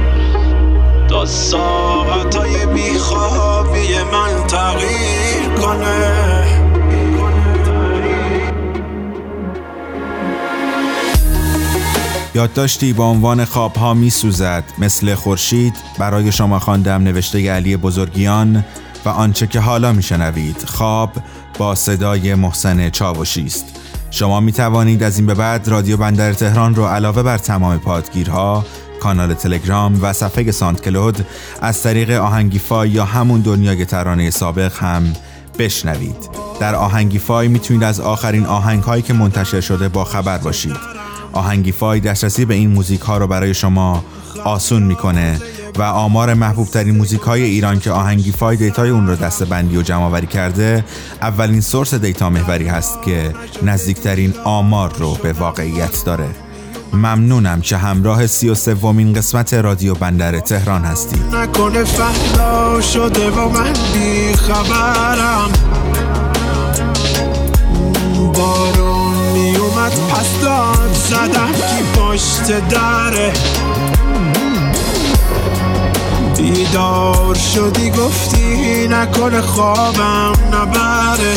تا 1.09 1.25
ساعتای 1.25 2.65
بیخوابی 2.65 3.87
من 4.11 4.47
تغییر 4.47 5.49
کنه. 5.61 6.59
یادداشتی 12.35 12.93
با 12.93 13.05
عنوان 13.05 13.45
خوابها 13.45 13.93
می 13.93 14.09
سوزد 14.09 14.63
مثل 14.77 15.15
خورشید 15.15 15.73
برای 15.97 16.31
شما 16.31 16.59
خواندم 16.59 17.03
نوشته 17.03 17.51
علی 17.51 17.77
بزرگیان 17.77 18.65
و 19.05 19.09
آنچه 19.09 19.47
که 19.47 19.59
حالا 19.59 19.91
میشنوید. 19.91 20.63
خواب 20.67 21.11
با 21.57 21.75
صدای 21.75 22.35
محسن 22.35 22.89
چاوشی 22.89 23.45
است. 23.45 23.78
شما 24.11 24.39
می 24.39 24.51
توانید 24.51 25.03
از 25.03 25.17
این 25.17 25.25
به 25.27 25.33
بعد 25.33 25.67
رادیو 25.67 25.97
بندر 25.97 26.33
تهران 26.33 26.75
رو 26.75 26.85
علاوه 26.85 27.23
بر 27.23 27.37
تمام 27.37 27.77
پادگیرها 27.77 28.65
کانال 28.99 29.33
تلگرام 29.33 29.99
و 30.01 30.13
صفحه 30.13 30.51
ساند 30.51 30.81
کلود 30.81 31.25
از 31.61 31.83
طریق 31.83 32.11
آهنگیفای 32.11 32.89
یا 32.89 33.05
همون 33.05 33.41
دنیای 33.41 33.85
ترانه 33.85 34.29
سابق 34.29 34.73
هم 34.77 35.13
بشنوید. 35.59 36.29
در 36.59 36.75
آهنگیفای 36.75 37.47
می‌تونید 37.47 37.83
از 37.83 37.99
آخرین 37.99 38.45
آهنگ 38.45 38.83
هایی 38.83 39.01
که 39.01 39.13
منتشر 39.13 39.61
شده 39.61 39.89
با 39.89 40.03
خبر 40.05 40.37
باشید. 40.37 40.75
آهنگیفای 41.33 41.99
دسترسی 41.99 42.45
به 42.45 42.53
این 42.53 42.69
موزیک 42.69 43.01
ها 43.01 43.17
رو 43.17 43.27
برای 43.27 43.53
شما 43.53 44.03
آسون 44.43 44.83
می‌کنه 44.83 45.41
و 45.77 45.81
آمار 45.81 46.33
محبوب 46.33 46.67
ترین 46.67 46.97
موزیک 46.97 47.21
های 47.21 47.43
ایران 47.43 47.79
که 47.79 47.91
آهنگیفای 47.91 48.57
data 48.57 48.83
ی 48.83 48.89
اون 48.89 49.07
رو 49.07 49.15
دسته 49.15 49.45
بندی 49.45 49.77
و 49.77 49.81
جمع 49.81 50.03
آوری 50.03 50.27
کرده 50.27 50.85
اولین 51.21 51.61
source 51.61 51.93
data 51.93 52.29
محوری 52.29 52.67
هست 52.67 53.03
که 53.05 53.33
نزدیکترین 53.63 54.33
آمار 54.43 54.93
رو 54.93 55.13
به 55.13 55.33
واقعیت 55.33 56.05
داره. 56.05 56.27
ممنونم 56.93 57.61
که 57.61 57.77
همراه 57.77 58.27
سی 58.27 58.49
و 58.49 58.55
سومین 58.55 59.13
قسمت 59.13 59.53
رادیو 59.53 59.93
بندر 59.93 60.39
تهران 60.39 60.85
بی 63.93 64.33
خبرم 64.33 65.51
اومد 69.79 69.91
پس 69.91 70.41
داد 70.43 70.93
زدم 70.93 71.51
کی 71.51 71.99
پشت 71.99 72.69
دره. 72.69 73.33
بیدار 76.39 77.35
شدی 77.35 77.89
گفتی 77.89 78.87
نکنه 78.87 79.41
خوابم 79.41 80.33
نبره. 80.53 81.35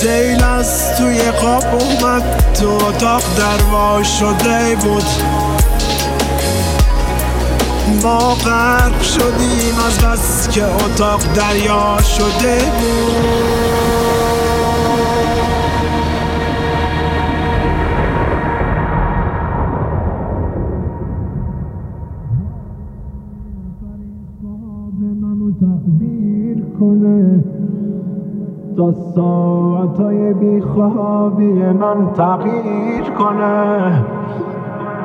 سیل 0.00 0.44
از 0.44 0.96
توی 0.98 1.32
خواب 1.32 1.64
اومد 1.64 2.52
تو 2.54 2.68
اتاق 2.68 3.22
دروا 3.38 4.02
شده 4.02 4.76
بود. 4.76 5.04
ما 8.02 8.34
غرق 8.34 9.02
شدیم 9.02 9.78
از 9.86 9.98
بس 9.98 10.48
که 10.48 10.64
اتاق 10.64 11.20
دریا 11.34 11.98
شده 12.16 12.58
بود. 12.58 13.63
تا 28.76 28.92
ساعتای 29.14 30.34
بیخوابی 30.34 31.52
من 31.52 32.12
تغییر 32.12 33.04
کنه. 33.18 34.04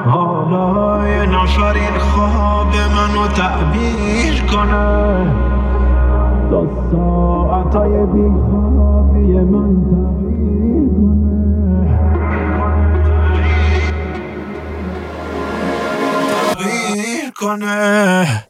حالا 0.06 1.08
یه 1.08 1.26
نفر 1.26 1.74
این 1.74 1.98
خواب 2.00 2.68
منو 2.68 3.28
تعبیر 3.28 4.46
کنه. 4.52 5.34
تا 6.52 6.68
ساعتای 6.92 8.06
بیخوابی 8.06 9.34
من 9.34 9.86
تغییر 9.92 10.90
کنه. 10.90 11.30
تغییر 16.50 17.32
کنه. 17.42 18.49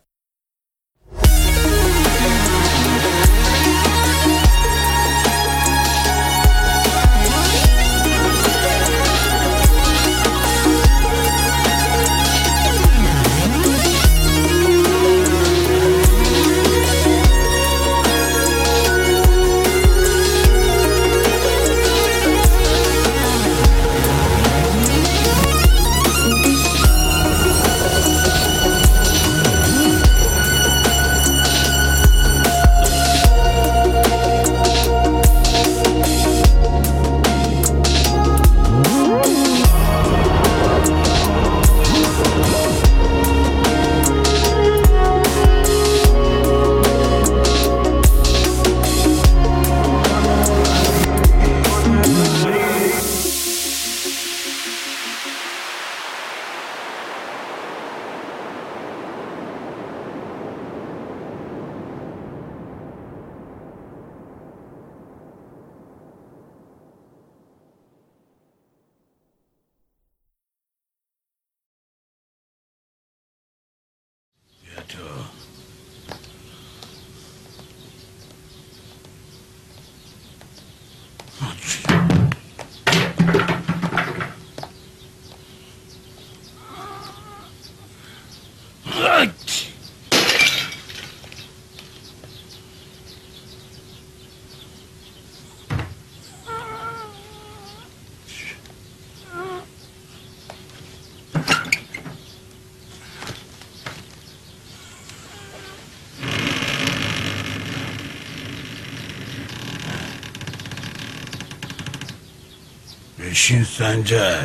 işin 113.39 113.63
sence? 113.63 114.39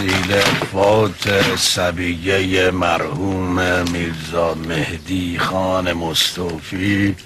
وسیله 0.00 0.40
فوت 0.72 1.56
سبیه 1.56 2.70
مرحوم 2.70 3.60
میرزا 3.90 4.54
مهدی 4.54 5.38
خان 5.38 5.92
مستوفی 5.92 7.16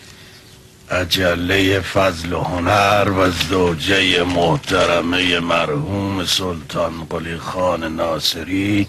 اجله 0.90 1.80
فضل 1.80 2.32
و 2.32 2.40
هنر 2.40 3.10
و 3.10 3.30
زوجه 3.30 4.22
محترمه 4.22 5.40
مرحوم 5.40 6.24
سلطان 6.24 6.92
قلی 7.10 7.38
خان 7.38 7.96
ناصری 7.96 8.88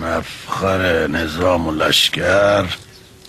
مفخر 0.00 1.06
نظام 1.06 1.66
و 1.66 1.70
لشکر. 1.70 2.64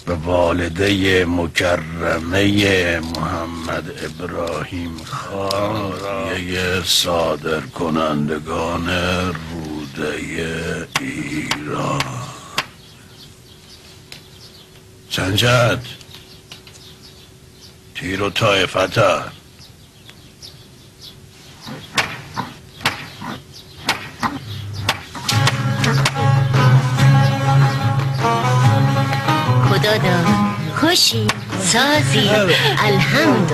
به 0.07 0.15
والده 0.15 1.25
مکرمه 1.25 2.99
محمد 2.99 3.91
ابراهیم 4.05 4.97
خان 5.05 5.93
یه 6.47 6.81
صادر 6.85 7.59
کنندگان 7.59 8.89
روده 8.89 10.15
ایران. 10.99 12.01
سنجد 15.09 15.85
تیر 17.95 18.21
و 18.21 18.29
طایفتر 18.29 19.31
خدا 29.97 30.09
داد 30.09 30.25
خوشی 30.75 31.27
سازی 31.61 32.29
الحمد 32.85 33.51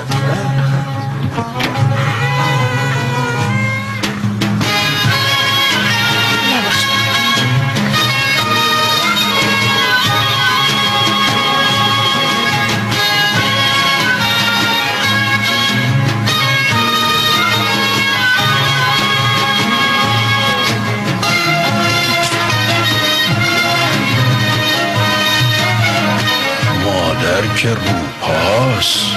مادر 27.34 27.56
که 27.56 27.70
روپاس 27.70 29.14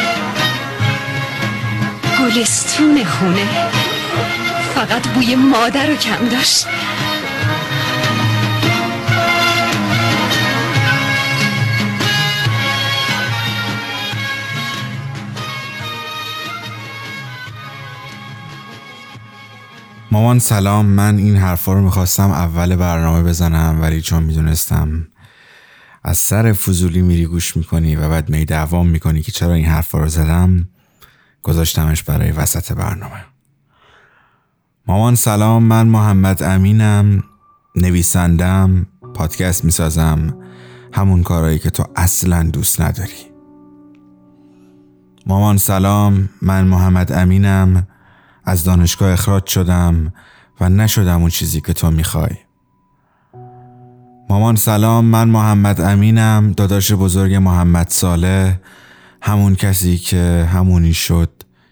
گلستون 2.20 3.04
خونه. 3.04 3.46
فقط 4.74 5.08
بوی 5.08 5.34
مادر 5.34 5.86
رو 5.86 5.96
کم 5.96 6.28
داشت. 6.28 6.66
مامان 20.10 20.38
سلام. 20.38 20.86
من 20.86 21.16
این 21.16 21.36
حرفا 21.36 21.72
رو 21.72 21.82
می‌خواستم 21.82 22.30
اول 22.30 22.76
برنامه 22.76 23.22
بزنم 23.22 23.78
ولی 23.82 24.00
چون 24.00 24.22
می‌دونستم 24.22 25.08
از 26.08 26.18
سر 26.18 26.52
فضولی 26.52 27.02
میری 27.02 27.26
گوش 27.26 27.56
می‌کنی 27.56 27.96
و 27.96 28.08
بعد 28.08 28.30
می 28.30 28.44
دوام 28.44 28.88
می‌کنی 28.88 29.22
که 29.22 29.32
چرا 29.32 29.52
این 29.52 29.64
حرفا 29.64 29.98
رو 29.98 30.08
زدم؟ 30.08 30.68
گذاشتمش 31.42 32.02
برای 32.02 32.32
وسط 32.32 32.72
برنامه. 32.72 33.24
مامان 34.86 35.14
سلام 35.14 35.62
من 35.62 35.88
محمد 35.88 36.42
امینم 36.42 37.24
نویسندم 37.76 38.86
پادکست 39.14 39.64
می‌سازم 39.64 40.36
همون 40.92 41.22
کارهایی 41.22 41.58
که 41.58 41.70
تو 41.70 41.84
اصلا 41.96 42.42
دوست 42.42 42.80
نداری. 42.80 43.26
مامان 45.26 45.56
سلام 45.56 46.28
من 46.42 46.66
محمد 46.66 47.12
امینم 47.12 47.86
از 48.44 48.64
دانشگاه 48.64 49.12
اخراج 49.12 49.46
شدم 49.46 50.12
و 50.60 50.68
نشدم 50.68 51.20
اون 51.20 51.30
چیزی 51.30 51.60
که 51.60 51.72
تو 51.72 51.90
می‌خوای. 51.90 52.45
مامان 54.28 54.56
سلام 54.56 55.04
من 55.04 55.28
محمد 55.28 55.80
امینم 55.80 56.52
داداش 56.56 56.92
بزرگ 56.92 57.34
محمد 57.34 57.86
ساله 57.88 58.60
همون 59.22 59.54
کسی 59.54 59.98
که 59.98 60.48
همونی 60.52 60.94
شد 60.94 61.30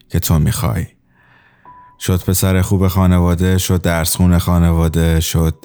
که 0.08 0.18
تو 0.18 0.38
می‌خوای. 0.38 0.86
شد 2.00 2.24
پسر 2.24 2.62
خوب 2.62 2.88
خانواده 2.88 3.58
شد 3.58 3.82
درس 3.82 4.16
خونه 4.16 4.38
خانواده 4.38 5.20
شد 5.20 5.64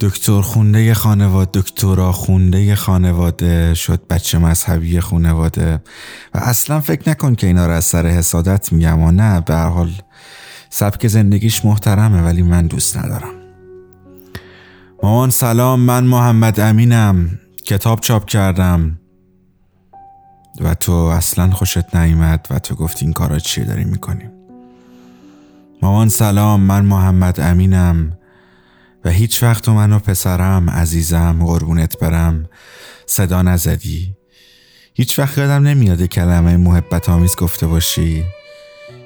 دکتر 0.00 0.40
خونده 0.40 0.94
خانواده 0.94 1.60
دکترا 1.60 2.12
خونده 2.12 2.74
خانواده 2.74 3.74
شد 3.74 4.06
بچه 4.10 4.38
مذهبی 4.38 5.00
خانواده. 5.00 5.74
و 6.34 6.38
اصلا 6.38 6.80
فکر 6.80 7.10
نکن 7.10 7.34
که 7.34 7.46
اینا 7.46 7.66
رو 7.66 7.72
از 7.72 7.84
سر 7.84 8.06
حسادت 8.06 8.72
میگم 8.72 9.00
و 9.00 9.10
نه 9.10 9.40
به 9.40 9.56
حال 9.56 9.92
سبک 10.70 11.06
زندگیش 11.06 11.64
محترمه 11.64 12.22
ولی 12.22 12.42
من 12.42 12.66
دوست 12.66 12.96
ندارم. 12.96 13.41
مامان 15.04 15.30
سلام 15.30 15.80
من 15.80 16.04
محمد 16.04 16.60
امینم. 16.60 17.38
کتاب 17.66 18.00
چاپ 18.00 18.24
کردم. 18.24 19.00
و 20.60 20.74
تو 20.74 20.92
اصلا 20.92 21.50
خوشت 21.50 21.96
نیامد 21.96 22.46
و 22.50 22.58
تو 22.58 22.74
گفتی 22.74 23.04
این 23.04 23.12
کارا 23.12 23.38
چیه 23.38 23.64
داری 23.64 23.84
می‌کنی 23.84 24.24
مامان 25.82 26.08
سلام 26.08 26.60
من 26.60 26.84
محمد 26.84 27.40
امینم. 27.40 28.18
و 29.04 29.10
هیچ 29.10 29.42
وقت 29.42 29.64
تو 29.64 29.72
منو 29.72 29.98
پسرم 29.98 30.70
عزیزم 30.70 31.44
قربونت 31.44 31.98
برم. 31.98 32.48
صدا 33.06 33.42
نزدی. 33.42 34.16
هیچ 34.94 35.18
وقت 35.18 35.38
یادم 35.38 35.66
نمیاد 35.66 36.02
کلمه 36.02 36.56
محبت 36.56 37.08
آمیز 37.08 37.36
گفته 37.36 37.66
باشی. 37.66 38.24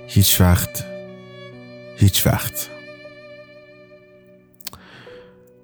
هیچ 0.06 0.40
وقت. 0.40 0.84
هیچ 1.98 2.26
وقت. 2.26 2.75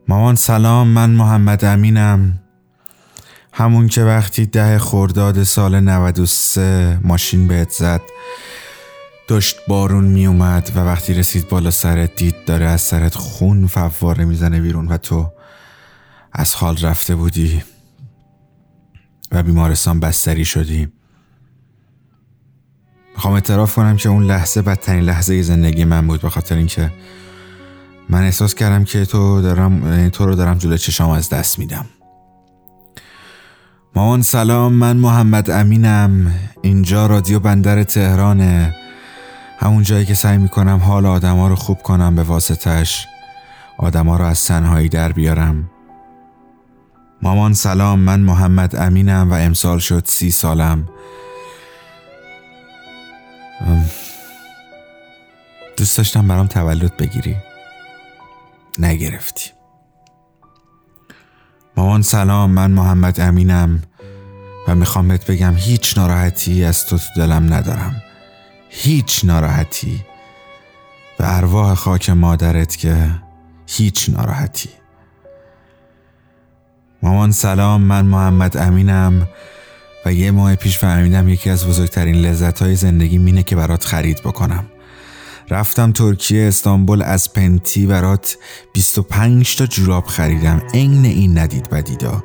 مامان 0.08 0.34
سلام 0.34 0.88
من 0.88 1.10
محمد 1.10 1.64
امینم. 1.64 2.38
همون 3.52 3.88
که 3.88 4.02
وقتی 4.02 4.46
ده 4.46 4.78
خرداد 4.78 5.42
سال 5.42 5.80
93 5.80 7.00
ماشین 7.04 7.46
بهت 7.48 7.70
زد 7.70 8.00
داشت 9.28 9.56
بارون 9.68 10.04
می 10.04 10.26
اومد 10.26 10.72
و 10.74 10.78
وقتی 10.80 11.14
رسید 11.14 11.48
بالا 11.48 11.70
سرت 11.70 12.14
دید 12.16 12.44
داره 12.46 12.64
از 12.64 12.80
سرت 12.80 13.14
خون 13.14 13.66
فواره 13.66 14.24
می‌زنه 14.24 14.60
بیرون 14.60 14.88
و 14.88 14.96
تو 14.96 15.32
از 16.32 16.54
حال 16.54 16.76
رفته 16.76 17.14
بودی 17.14 17.62
و 19.32 19.42
بیمارستان 19.42 20.00
بستری 20.00 20.44
شدی. 20.44 20.88
می‌خوام 23.14 23.34
اعتراف 23.34 23.74
کنم 23.74 23.96
که 23.96 24.08
اون 24.08 24.24
لحظه 24.24 24.62
بدترین 24.62 25.04
لحظه 25.04 25.42
زندگی 25.42 25.84
من 25.84 26.06
بود 26.06 26.20
به 26.20 26.30
خاطر 26.30 26.56
اینکه 26.56 26.92
من 28.08 28.22
احساس 28.22 28.54
کردم 28.54 28.84
که 28.84 29.04
تو 29.04 29.42
دارم 29.42 30.08
تو 30.08 30.26
رو 30.26 30.34
دارم 30.34 30.58
جلوی 30.58 30.78
چشام 30.78 31.10
از 31.10 31.28
دست 31.28 31.58
میدم. 31.58 31.86
مامان 33.96 34.22
سلام 34.22 34.72
من 34.72 34.96
محمد 34.96 35.50
امینم. 35.50 36.34
اینجا 36.62 37.06
رادیو 37.06 37.40
بندر 37.40 37.82
تهرانه. 37.82 38.76
همون 39.58 39.82
جایی 39.82 40.06
که 40.06 40.14
سعی 40.14 40.38
می‌کنم 40.38 40.78
حال 40.78 41.06
آدما 41.06 41.48
رو 41.48 41.56
خوب 41.56 41.82
کنم 41.82 42.14
به 42.14 42.22
واسطش 42.22 43.06
آدما 43.78 44.16
رو 44.16 44.24
از 44.24 44.44
تنهایی 44.44 44.88
در 44.88 45.12
بیارم. 45.12 45.70
مامان 47.22 47.52
سلام 47.52 47.98
من 47.98 48.20
محمد 48.20 48.76
امینم 48.76 49.30
و 49.30 49.34
امسال 49.34 49.78
شد 49.78 50.02
سی 50.06 50.30
سالم. 50.30 50.88
دوست 55.76 55.96
داشتم 55.96 56.28
برام 56.28 56.46
تولد 56.46 56.96
بگیری. 56.96 57.36
نگرفتی. 58.78 59.50
مامان 61.76 62.02
سلام 62.02 62.50
من 62.50 62.70
محمد 62.70 63.20
امینم 63.20 63.82
و 64.68 64.74
می‌خوام 64.74 65.08
بهت 65.08 65.30
بگم 65.30 65.54
هیچ 65.56 65.98
ناراحتی 65.98 66.64
از 66.64 66.86
تو 66.86 66.98
تو 66.98 67.04
دلم 67.16 67.54
ندارم. 67.54 68.02
هیچ 68.68 69.24
ناراحتی. 69.24 70.04
به 71.18 71.36
ارواح 71.36 71.74
خاک 71.74 72.10
مادرت 72.10 72.76
که 72.76 73.10
هیچ 73.66 74.10
ناراحتی. 74.10 74.68
مامان 77.02 77.30
سلام 77.30 77.82
من 77.82 78.06
محمد 78.06 78.56
امینم 78.56 79.28
و 80.06 80.12
یه 80.12 80.30
ماه 80.30 80.54
پیش 80.54 80.78
فهمیدم 80.78 81.28
یکی 81.28 81.50
از 81.50 81.66
بزرگترین 81.66 82.14
لذت 82.14 82.62
های 82.62 82.74
زندگی 82.74 83.18
مینه 83.18 83.42
که 83.42 83.56
برات 83.56 83.84
خرید 83.84 84.20
بکنم. 84.20 84.64
رفتم 85.50 85.92
ترکیه 85.92 86.48
استانبول 86.48 87.02
از 87.02 87.32
پنتی 87.32 87.86
برات 87.86 88.38
25 88.72 89.56
تا 89.56 89.66
جوراب 89.66 90.06
خریدم. 90.06 90.62
عین 90.74 91.04
این 91.04 91.38
ندید 91.38 91.70
بدیدا. 91.70 92.24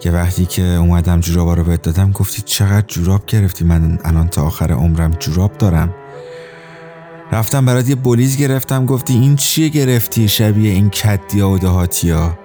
که 0.00 0.10
وقتی 0.10 0.46
که 0.46 0.62
اومدم 0.62 1.20
جورابا 1.20 1.54
رو 1.54 1.64
بهت 1.64 1.82
دادم 1.82 2.12
گفتی 2.12 2.42
چقدر 2.42 2.86
جوراب 2.86 3.26
گرفتی؟ 3.26 3.64
من 3.64 3.98
الان 4.04 4.28
تا 4.28 4.42
آخر 4.42 4.72
عمرم 4.72 5.10
جوراب 5.10 5.58
دارم. 5.58 5.94
رفتم 7.32 7.66
برات 7.66 7.88
یه 7.88 7.94
بولیز 7.94 8.36
گرفتم 8.36 8.86
گفتی 8.86 9.12
این 9.12 9.36
چیه 9.36 9.68
گرفتی؟ 9.68 10.28
شبیه 10.28 10.72
این 10.72 10.90
کدیا 10.90 11.50
و 11.50 11.58
دهاتیا 11.58 12.38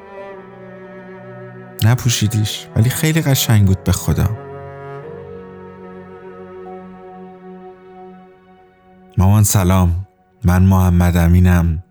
نپوشیدیش 1.84 2.68
ولی 2.76 2.90
خیلی 2.90 3.22
قشنگ 3.22 3.68
بود 3.68 3.84
به 3.84 3.92
خدا. 3.92 4.51
مامان 9.22 9.44
سلام. 9.44 10.08
من 10.44 10.64
محمد 10.64 11.18
امینم. 11.18 11.84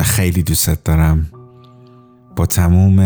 خیلی 0.00 0.42
دوستت 0.42 0.84
دارم. 0.84 1.30
با 2.36 2.46
تموم 2.46 2.98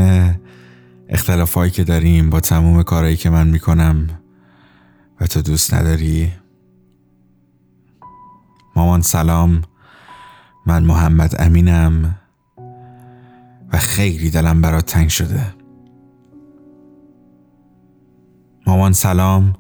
اختلافایی 1.09 1.71
که 1.71 1.85
داریم 1.85 2.31
با 2.31 2.41
تموم 2.41 2.83
کارهایی 2.83 3.17
که 3.17 3.31
من 3.31 3.47
می‌کنم 3.47 4.21
و 5.21 5.27
تو 5.27 5.43
دوست 5.43 5.75
نداری؟ 5.75 6.33
مامان 8.77 9.01
سلام. 9.01 9.63
من 10.67 10.85
محمد 10.85 11.35
امینم. 11.39 12.19
و 13.73 13.79
خیلی 13.79 14.31
دلم 14.31 14.61
برات 14.61 14.87
تنگ 14.87 15.09
شده. 15.09 15.55
مامان 18.67 18.93
سلام. 18.93 19.53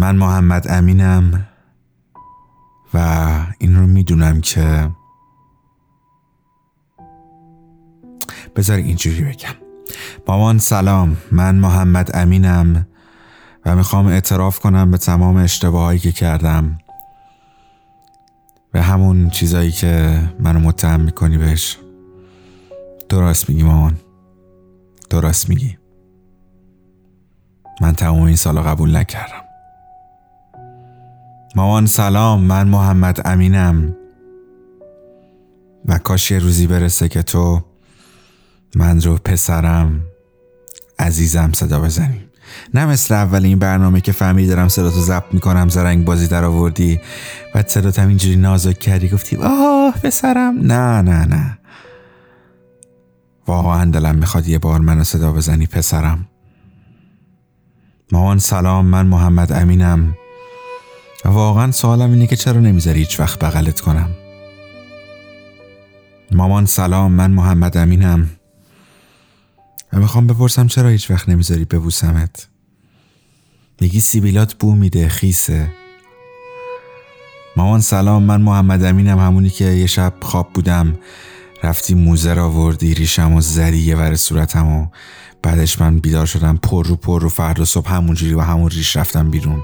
من 0.00 0.16
محمد 0.16 0.66
امینم 0.68 1.46
و 2.94 2.98
این 3.58 3.76
رو 3.76 3.86
می‌دونم 3.86 4.40
که 4.40 4.90
بذار 8.56 8.76
اینجوری 8.76 9.22
بگم. 9.22 9.54
مامان 10.28 10.58
سلام 10.58 11.16
من 11.32 11.56
محمد 11.56 12.10
امینم 12.16 12.86
و 13.66 13.76
می‌خوام 13.76 14.06
اعتراف 14.06 14.58
کنم 14.60 14.90
به 14.90 14.98
تمام 14.98 15.36
اشتباهایی 15.36 15.98
که 15.98 16.12
کردم 16.12 16.78
به 18.72 18.82
همون 18.82 19.30
چیزایی 19.30 19.72
که 19.72 20.22
منو 20.38 20.58
متهم 20.58 21.00
می‌کنی 21.00 21.38
بهش. 21.38 21.78
درست 23.08 23.48
میگی 23.48 23.62
مامان. 23.62 23.96
درست 25.10 25.48
میگی. 25.48 25.78
من 27.80 27.92
تمام 27.92 28.22
این 28.22 28.36
سالا 28.36 28.62
قبول 28.62 28.96
نکردم. 28.96 29.49
مامان 31.56 31.86
سلام 31.86 32.40
من 32.40 32.68
محمد 32.68 33.20
امینم. 33.24 33.96
و 35.84 35.98
کاش 35.98 36.30
یه 36.30 36.38
روزی 36.38 36.66
برسه 36.66 37.08
که 37.08 37.22
تو 37.22 37.64
من 38.74 39.00
رو 39.00 39.16
پسرم 39.16 40.00
عزیزم 40.98 41.52
صدا 41.52 41.80
بزنیم 41.80 42.30
نه 42.74 42.86
مثل 42.86 43.14
اول 43.14 43.44
این 43.44 43.58
برنامه 43.58 44.00
که 44.00 44.12
فهمیدی 44.12 44.48
دارم 44.48 44.68
صدا 44.68 44.90
تو 44.90 45.00
ضبط 45.00 45.24
می‌کنم 45.32 45.68
زرنگ 45.68 46.04
بازی 46.04 46.26
در 46.26 46.44
آوردی 46.44 47.00
و 47.54 47.62
صدا 47.66 48.02
هم 48.02 48.08
اینجوری 48.08 48.36
نازک 48.36 48.78
کردی 48.78 49.08
گفتی 49.08 49.36
آه 49.36 49.94
پسرم. 50.02 50.58
نه 50.58 51.02
نه 51.02 51.24
نه. 51.26 51.58
واقعا 53.46 53.90
دلم 53.90 54.14
می‌خواد 54.14 54.48
یه 54.48 54.58
بار 54.58 54.80
منو 54.80 55.04
صدا 55.04 55.32
بزنی 55.32 55.66
پسرم. 55.66 56.28
مامان 58.12 58.38
سلام 58.38 58.86
من 58.86 59.06
محمد 59.06 59.52
امینم. 59.52 60.14
و 61.24 61.28
واقعا 61.28 61.70
سوالم 61.70 62.12
اینه 62.12 62.26
که 62.26 62.36
چرا 62.36 62.60
نمی‌ذاری 62.60 62.98
هیچ 62.98 63.20
وقت 63.20 63.38
بغلت 63.38 63.80
کنم؟ 63.80 64.10
مامان 66.32 66.66
سلام 66.66 67.12
من 67.12 67.30
محمد 67.30 67.76
امینم. 67.76 68.30
و 69.92 69.98
می‌خوام 69.98 70.26
بپرسم 70.26 70.66
چرا 70.66 70.88
هیچ 70.88 71.10
وقت 71.10 71.28
نمی‌ذاری 71.28 71.64
ببوسمت؟ 71.64 72.48
میگی 73.80 74.00
سیبیلات 74.00 74.54
بو 74.54 74.74
میده 74.74 75.08
خیسه. 75.08 75.70
مامان 77.56 77.80
سلام 77.80 78.22
من 78.22 78.40
محمد 78.40 78.84
امینم 78.84 79.18
همونی 79.18 79.50
که 79.50 79.64
یه 79.64 79.86
شب 79.86 80.12
خواب 80.20 80.52
بودم. 80.52 80.98
رفتی 81.62 81.94
موزه 81.94 82.34
را 82.34 82.50
وردی 82.50 82.94
ریشم 82.94 83.34
و 83.34 83.40
زدی 83.40 83.78
یه 83.78 83.96
ور 83.96 84.16
صورتم 84.16 84.66
و 84.66 84.86
بعدش 85.42 85.80
من 85.80 85.98
بیدار 85.98 86.26
شدم 86.26 86.56
پر 86.56 86.86
رو 86.86 86.96
پر 86.96 87.20
رو 87.20 87.28
فردا 87.28 87.64
صبح 87.64 87.94
همونجوری 87.94 88.34
و 88.34 88.40
همون 88.40 88.70
ریش 88.70 88.96
رفتم 88.96 89.30
بیرون. 89.30 89.62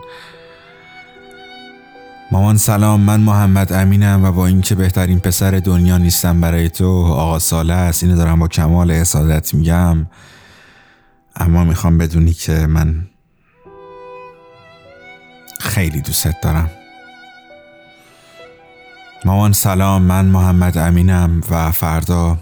مامان 2.31 2.57
سلام 2.57 3.01
من 3.01 3.21
محمد 3.21 3.73
امینم 3.73 4.25
و 4.25 4.33
با 4.33 4.47
اینکه 4.47 4.75
بهترین 4.75 5.21
پسر 5.21 5.51
دنیا 5.51 5.99
نیستم 5.99 6.41
برای 6.41 6.71
تو 6.71 7.05
آقا 7.05 7.39
ساله 7.39 7.75
است. 7.75 8.03
اینو 8.05 8.17
دارم 8.17 8.39
با 8.39 8.49
کمال 8.49 8.91
اصادت 8.91 9.55
میگم. 9.55 10.07
اما 11.37 11.65
می‌خوام 11.65 11.99
بدونی 11.99 12.33
که 12.33 12.53
من 12.53 13.07
خیلی 15.61 16.01
دوستت 16.01 16.41
دارم. 16.43 16.71
مامان 19.25 19.53
سلام 19.53 20.03
من 20.03 20.25
محمد 20.25 20.79
امینم 20.79 21.41
و 21.51 21.71
فردا 21.73 22.39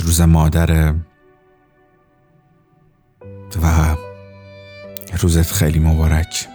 روز 0.00 0.20
مادره 0.20 0.94
و 3.62 3.96
روزت 5.20 5.52
خیلی 5.52 5.78
مبارک. 5.78 6.48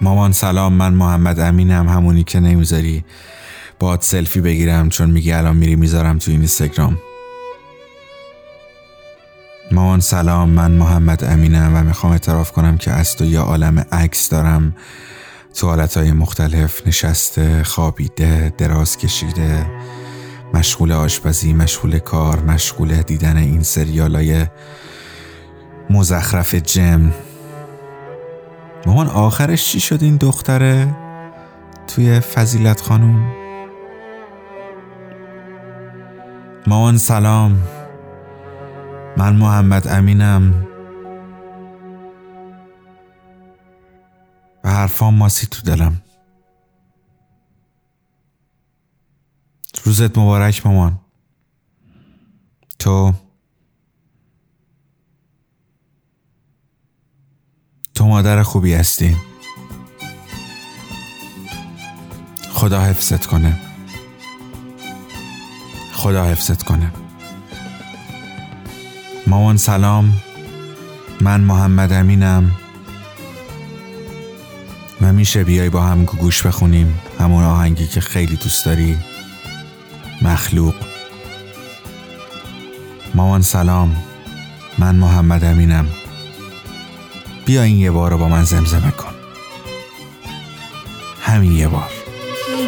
مامان 0.00 0.32
سلام 0.32 0.72
من 0.72 0.94
محمد 0.94 1.40
امینم 1.40 1.88
همونی 1.88 2.24
که 2.24 2.40
نمی‌ذاری 2.40 3.04
باید 3.78 4.00
سلفی 4.00 4.40
بگیرم 4.40 4.88
چون 4.88 5.10
میگی 5.10 5.32
الان 5.32 5.56
میری 5.56 5.76
می‌ذارم 5.76 6.18
تو 6.18 6.30
اینستاگرام. 6.30 6.98
مامان 9.72 10.00
سلام 10.00 10.48
من 10.48 10.72
محمد 10.72 11.24
امینم 11.24 11.72
و 11.74 11.82
می‌خوام 11.82 12.12
اعتراف 12.12 12.52
کنم 12.52 12.78
که 12.78 12.90
از 12.90 13.16
تو 13.16 13.24
یه 13.24 13.40
عالم 13.40 13.86
عکس 13.92 14.28
دارم. 14.28 14.76
تو 15.54 15.66
حالتهای 15.66 16.12
مختلف 16.12 16.86
نشسته 16.86 17.64
خوابیده 17.64 18.52
دراز 18.58 18.98
کشیده 18.98 19.66
مشغول 20.54 20.92
آشپزی 20.92 21.52
مشغول 21.52 21.98
کار 21.98 22.40
مشغول 22.40 23.02
دیدن 23.02 23.36
این 23.36 23.62
سریالای 23.62 24.46
مزخرف 25.90 26.54
جم. 26.54 27.12
مامان 28.86 29.08
آخرش 29.08 29.64
چی 29.64 29.80
شد 29.80 30.02
این 30.02 30.16
دختره 30.16 30.96
توی 31.86 32.20
فضیلت 32.20 32.80
خانوم؟ 32.80 33.32
مامان 36.66 36.98
سلام. 36.98 37.62
من 39.16 39.36
محمد 39.36 39.88
امینم. 39.88 40.66
و 44.64 44.70
حرفام 44.70 45.14
ماسی 45.14 45.46
تو 45.46 45.62
دلم. 45.62 46.02
روزت 49.84 50.18
مبارک 50.18 50.66
مامان. 50.66 51.00
تو 52.78 53.12
تو 57.96 58.06
مادر 58.06 58.42
خوبی 58.42 58.74
هستی. 58.74 59.16
خدا 62.52 62.80
حفظت 62.80 63.26
کنه. 63.26 63.60
خدا 65.92 66.24
حفظت 66.24 66.62
کنه. 66.62 66.92
مامان 69.26 69.56
سلام. 69.56 70.12
من 71.20 71.40
محمد 71.40 71.92
امینم. 71.92 72.52
و 75.00 75.12
میشه 75.12 75.44
بیای 75.44 75.70
با 75.70 75.82
هم 75.82 76.04
گوش 76.04 76.46
بخونیم. 76.46 76.98
همون 77.18 77.44
آهنگی 77.44 77.86
که 77.86 78.00
خیلی 78.00 78.36
دوست 78.36 78.64
داری. 78.64 78.98
مخلوق. 80.22 80.74
مامان 83.14 83.42
سلام. 83.42 83.96
من 84.78 84.94
محمد 84.94 85.44
امینم. 85.44 85.88
بیا 87.46 87.62
این 87.62 87.78
یه 87.78 87.90
بار 87.90 88.10
رو 88.10 88.18
با 88.18 88.28
من 88.28 88.44
زمزمه 88.44 88.90
کن. 88.90 89.14
همین 91.22 91.52
یه 91.52 91.68
بار. 91.68 91.90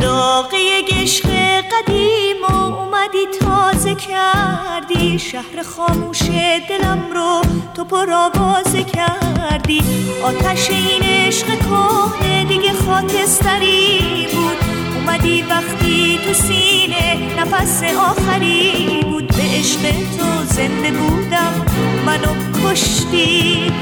داغه 0.00 0.58
عشق 0.88 1.26
قدیم 1.60 2.36
و 2.48 2.54
اومدی 2.54 3.26
تازه 3.40 3.94
کردی. 3.94 5.18
شهر 5.18 5.62
خاموش 5.76 6.22
دلم 6.68 7.12
رو 7.14 7.42
تو 7.74 7.84
پر 7.84 8.06
آوازه 8.12 8.82
کردی. 8.82 9.82
آتش 10.22 10.70
این 10.70 11.02
عشق 11.02 11.46
کهنه 11.46 12.44
دیگه 12.44 12.72
خاکستری 12.72 14.26
بود. 14.32 14.56
اومدی 14.96 15.42
وقتی 15.42 16.18
تو 16.24 16.32
سینه 16.32 17.40
نفس 17.40 17.82
آخری 17.82 19.00
بود. 19.02 19.26
به 19.26 19.42
عشق 19.42 19.80
تو 19.90 20.44
زنده 20.44 20.90
بودم 20.90 21.66
منو 22.06 22.34
کشتی. 22.64 23.72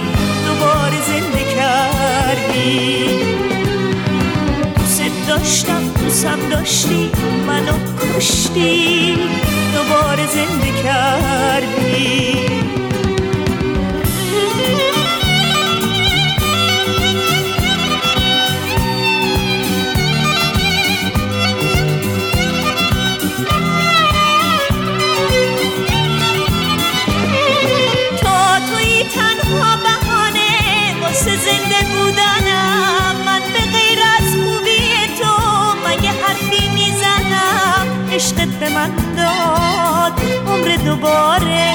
دوباره 0.58 1.00
زنده 1.06 1.44
کردی؟ 1.56 3.08
دوست 4.76 5.02
داشتم 5.28 5.82
دوستم 5.88 6.38
داشتی 6.50 7.10
منو 7.46 7.72
کشتی؟ 8.16 9.18
دوباره 9.74 10.26
زنده 10.26 10.82
کردی؟ 10.82 12.25
به 38.60 38.68
من 38.68 38.90
داد. 39.16 40.12
عمر 40.46 40.76
دوباره 40.84 41.74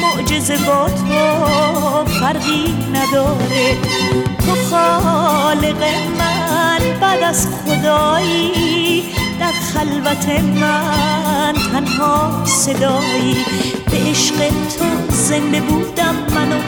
معجزه 0.00 0.56
با 0.56 0.88
تو 0.88 2.04
فرقی 2.04 2.74
نداره. 2.92 3.76
تو 4.46 4.54
خالق 4.70 5.82
من 6.18 7.00
بعد 7.00 7.22
از 7.22 7.48
خدایی 7.48 9.02
در 9.40 9.52
خلوت 9.52 10.28
من 10.60 11.54
تنها 11.72 12.44
صدایی. 12.44 13.36
به 13.90 14.10
عشق 14.10 14.36
تو 14.78 15.14
زنده 15.14 15.60
بودم 15.60 16.14
منو 16.34 16.60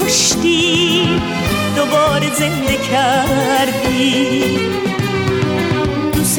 کشتی 0.00 1.08
دوباره 1.76 2.34
زنده 2.34 2.76
کردی. 2.90 4.69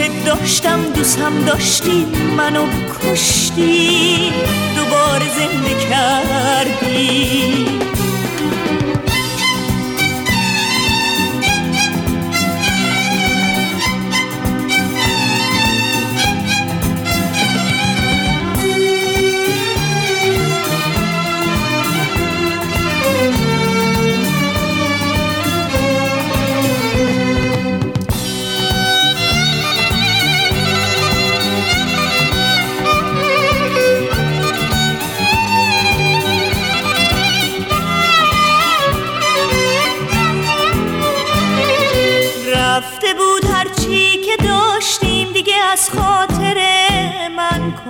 دوست 0.01 0.25
داشتم 0.25 0.83
دوستم 0.95 1.45
داشتی 1.45 2.05
منو 2.37 2.65
کشتی 3.01 4.31
دوباره 4.75 5.25
زنده 5.37 5.75
کردی. 5.89 7.65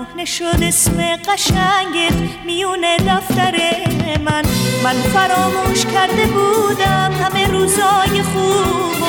کهنه 0.01 0.25
شد 0.25 0.63
اسم 0.63 1.15
قشنگت 1.15 2.13
میونه 2.45 2.97
دفتر 2.97 3.55
من. 4.25 4.45
من 4.83 4.93
فراموش 4.93 5.85
کرده 5.85 6.25
بودم 6.25 7.11
همه 7.23 7.47
روزای 7.47 8.21
خوب 8.21 9.03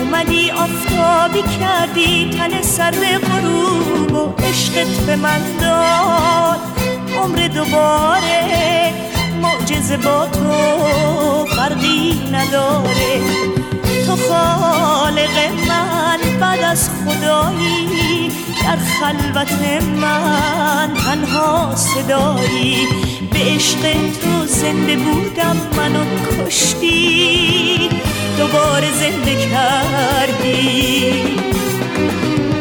اومدی 0.00 0.50
آفتابی 0.50 1.42
کردی 1.42 2.30
تن 2.30 2.62
سر 2.62 3.18
غروب 3.18 4.12
و 4.12 4.34
عشقت 4.42 5.06
به 5.06 5.16
من 5.16 5.40
داد. 5.60 6.60
عمر 7.22 7.48
دوباره 7.48 8.92
معجزه 9.42 9.96
با 9.96 10.26
تو 10.26 11.46
فرقی 11.56 12.30
نداره. 12.32 13.20
تو 14.06 14.16
خالق 14.16 15.38
من 15.68 16.38
بعد 16.40 16.60
از 16.62 16.90
خدایی 16.90 18.30
در 18.64 18.76
خلوت 18.76 19.52
من 20.02 20.94
تنها 20.94 21.76
صدایی 21.76 22.88
به 23.32 23.38
عشق 23.38 23.80
تو 24.22 24.46
زنده 24.46 24.96
بودم 24.96 25.56
منو 25.76 26.04
کشتی. 26.26 27.88
دوباره 28.38 28.90
زنده 28.92 29.48
کردی. 29.50 31.22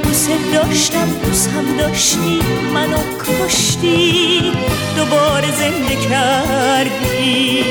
دوست 0.04 0.30
داشتم 0.54 1.08
دوست 1.26 1.50
هم 1.50 1.78
داشتی 1.78 2.40
منو 2.74 2.98
کشتی. 3.20 4.52
دوباره 4.98 5.52
زنده 5.52 5.96
کردی. 6.10 7.64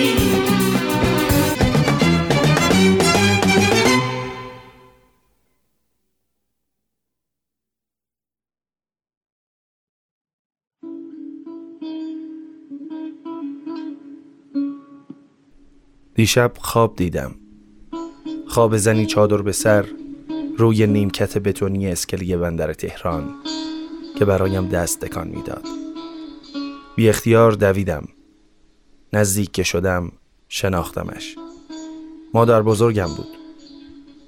دیشب 16.23 16.53
خواب 16.59 16.97
دیدم. 16.97 17.35
خواب 18.49 18.77
زنی 18.77 19.07
چادر 19.07 19.43
به 19.43 19.53
سر 19.53 19.87
روی 20.59 20.87
نیمکت 20.87 21.39
بتونی 21.39 21.89
اسکلی 21.89 22.37
بندر 22.37 22.73
تهران 22.73 23.35
که 24.19 24.25
برایم 24.25 24.69
دست 24.69 25.01
تکان 25.01 25.29
می‌داد. 25.29 25.65
بی 26.97 27.09
اختیار 27.09 27.53
دویدم. 27.53 28.09
نزدیک 29.13 29.53
که 29.53 29.63
شدم 29.63 30.13
شناختمش. 30.49 31.37
مادر 32.35 32.63
بزرگم 32.63 33.09
بود. 33.17 33.29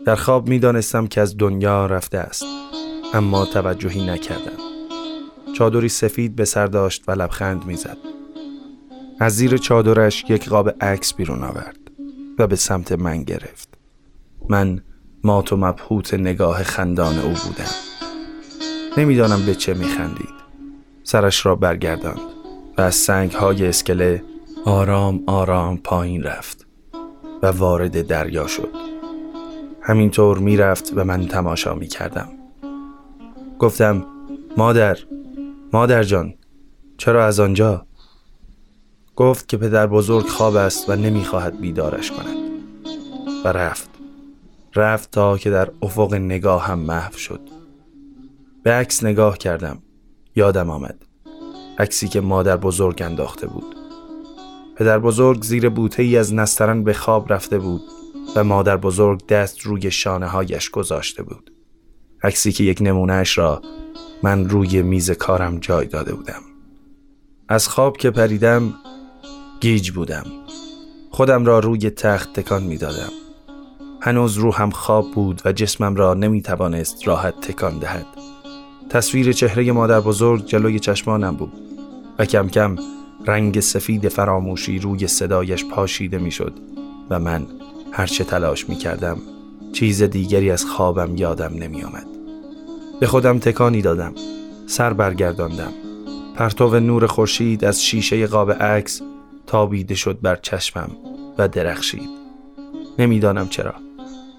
در 0.07 0.17
خواب 0.17 0.49
می 0.49 0.59
دانستم 0.59 1.07
که 1.07 1.21
از 1.21 1.37
دنیا 1.37 1.87
رفته 1.87 2.19
است 2.19 2.45
اما 3.13 3.45
توجهی 3.45 4.07
نکردم. 4.07 4.59
چادری 5.57 5.89
سفید 5.89 6.37
به 6.37 6.45
سر 6.45 6.67
داشت 6.67 7.03
و 7.09 7.13
لبخند 7.13 7.67
می‌زد. 7.67 7.99
از 9.21 9.37
زیر 9.37 9.57
چادرش 9.57 10.25
یک 10.29 10.49
قاب 10.49 10.71
عکس 10.81 11.15
بیرون 11.15 11.45
آورد. 11.45 11.84
و 12.39 12.47
به 12.47 12.57
سمت 12.57 12.93
من 12.93 13.23
گرفت. 13.23 13.69
من 14.49 14.83
مات 15.25 15.53
و 15.53 15.57
مبهوت 15.57 16.15
نگاه 16.15 16.63
خندان 16.63 17.19
او 17.19 17.29
بودم. 17.29 17.75
نمی‌دانم 18.97 19.47
به 19.47 19.55
چه 19.55 19.75
میخندید. 19.75 20.35
سرش 21.03 21.47
را 21.47 21.55
برگرداند 21.55 22.21
و 22.79 22.81
از 22.81 22.95
سنگ 22.95 23.33
های 23.33 23.67
اسکله 23.67 24.23
آرام 24.65 25.23
آرام 25.27 25.77
پایین 25.77 26.23
رفت 26.23 26.67
و 27.43 27.47
وارد 27.47 28.07
دریا 28.07 28.47
شد. 28.47 28.69
همینطور 29.83 30.39
می‌رفت 30.39 30.93
و 30.97 31.05
من 31.05 31.27
تماشا 31.27 31.75
می‌کردم. 31.75 32.29
گفتم 33.59 34.07
مادر 34.57 34.99
مادر 35.73 36.03
جان 36.03 36.35
چرا 36.97 37.27
از 37.27 37.41
آنجا؟ 37.41 37.87
گفت 39.17 39.49
که 39.49 39.57
پدر 39.57 39.87
بزرگ 39.87 40.27
خواب 40.27 40.57
است 40.57 40.91
و 40.91 40.97
نمی‌خواهد 40.97 41.61
بیدارش 41.61 42.11
کند. 42.11 42.37
و 43.45 43.49
رفت. 43.49 43.91
رفت 44.77 45.11
تا 45.11 45.39
که 45.39 45.51
در 45.51 45.71
افق 45.83 46.15
نگاه 46.15 46.67
هم 46.67 46.79
محو 46.79 47.17
شد. 47.17 47.41
به 48.63 48.73
عکس 48.73 49.05
نگاه 49.05 49.39
کردم. 49.39 49.79
یادم 50.37 50.71
آمد. 50.71 51.05
عکسی 51.79 52.09
که 52.09 52.21
مادر 52.21 52.57
بزرگ 52.57 53.03
انداخته 53.03 53.47
بود. 53.47 53.77
پدر 54.77 54.99
بزرگ 54.99 55.43
زیر 55.43 55.69
بوته 55.69 56.03
ای 56.03 56.17
از 56.17 56.35
نسترن 56.35 56.85
به 56.85 56.93
خواب 56.93 57.33
رفته 57.33 57.59
بود 57.59 57.83
و 58.37 58.45
مادر 58.45 58.77
بزرگ 58.77 59.27
دست 59.27 59.61
روی 59.61 59.91
شانه 59.91 60.27
هایش 60.27 60.71
گذاشته 60.71 61.23
بود. 61.23 61.53
عکسی 62.23 62.53
که 62.53 62.65
یک 62.65 62.79
نمونهش 62.81 63.39
را 63.39 63.63
من 64.23 64.49
روی 64.49 64.83
میز 64.83 65.11
کارم 65.11 65.59
جای 65.59 65.87
داده 65.87 66.15
بودم. 66.15 66.43
از 67.49 67.69
خواب 67.69 67.97
که 67.97 68.11
پریدم 68.11 68.75
گیج 69.65 69.91
بودم 69.91 70.25
خودم 71.11 71.45
را 71.45 71.59
روی 71.59 71.91
تخت 71.91 72.33
تکان 72.33 72.63
می 72.63 72.77
دادم. 72.77 73.13
هنوز 74.01 74.37
روحم 74.37 74.71
خواب 74.71 75.11
بود 75.15 75.43
و 75.45 75.53
جسمم 75.53 75.97
را 75.97 76.15
نمی 76.15 76.43
توانست 76.43 77.09
راحت 77.09 77.41
تکان 77.41 77.79
دهد. 77.79 78.07
تصویر 78.91 79.33
چهره 79.33 79.73
مادر 79.73 80.01
بزرگ 80.01 80.47
جلوی 80.47 80.79
چشمانم 80.79 81.37
بود 81.37 81.53
و 82.19 82.25
کم 82.25 82.49
کم 82.49 82.77
رنگ 83.27 83.61
سفید 83.61 84.09
فراموشی 84.09 84.79
روی 84.79 85.07
صدایش 85.07 85.65
پاشیده 85.65 86.19
می 86.19 86.31
شد 86.31 86.53
و 87.11 87.19
من 87.19 87.47
هرچه 87.93 88.25
تلاش 88.25 88.69
می 88.69 88.77
کردم 88.77 89.19
چیز 89.73 90.03
دیگری 90.03 90.51
از 90.51 90.65
خوابم 90.65 91.17
یادم 91.17 91.55
نمی 91.55 91.83
آمد. 91.83 92.07
به 93.01 93.07
خودم 93.07 93.39
تکانی 93.39 93.83
دادم 93.83 94.13
سر 94.67 94.93
برگرداندم 94.93 95.73
پرتو 96.37 96.81
نور 96.81 97.07
خورشید 97.07 97.65
از 97.65 97.85
شیشه 97.85 98.27
قاب 98.27 98.53
عکس 98.53 99.03
تابیده 99.47 99.95
شد 99.95 100.21
بر 100.21 100.37
چشمم 100.37 100.91
و 101.39 101.49
درخشید. 101.49 102.09
نمی‌دانم 102.99 103.49
چرا 103.49 103.75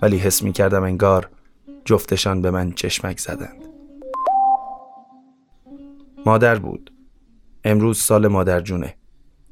ولی 0.02 0.18
حس 0.18 0.44
می 0.44 0.54
کردم 0.54 0.84
انگار 0.84 1.30
جفتشان 1.86 2.42
به 2.42 2.52
من 2.52 2.72
چشمک 2.72 3.20
زدند. 3.20 3.66
مادر 6.26 6.60
بود. 6.60 6.92
امروز 7.64 8.00
سال 8.00 8.28
مادر 8.28 8.62
جونه. 8.62 8.96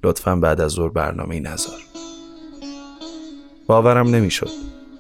لطفا 0.04 0.36
بعد 0.36 0.62
از 0.62 0.72
ظهر 0.72 0.90
برنامه 0.90 1.40
نظر 1.40 1.78
باورم 3.68 4.08
نمی‌شد. 4.08 4.50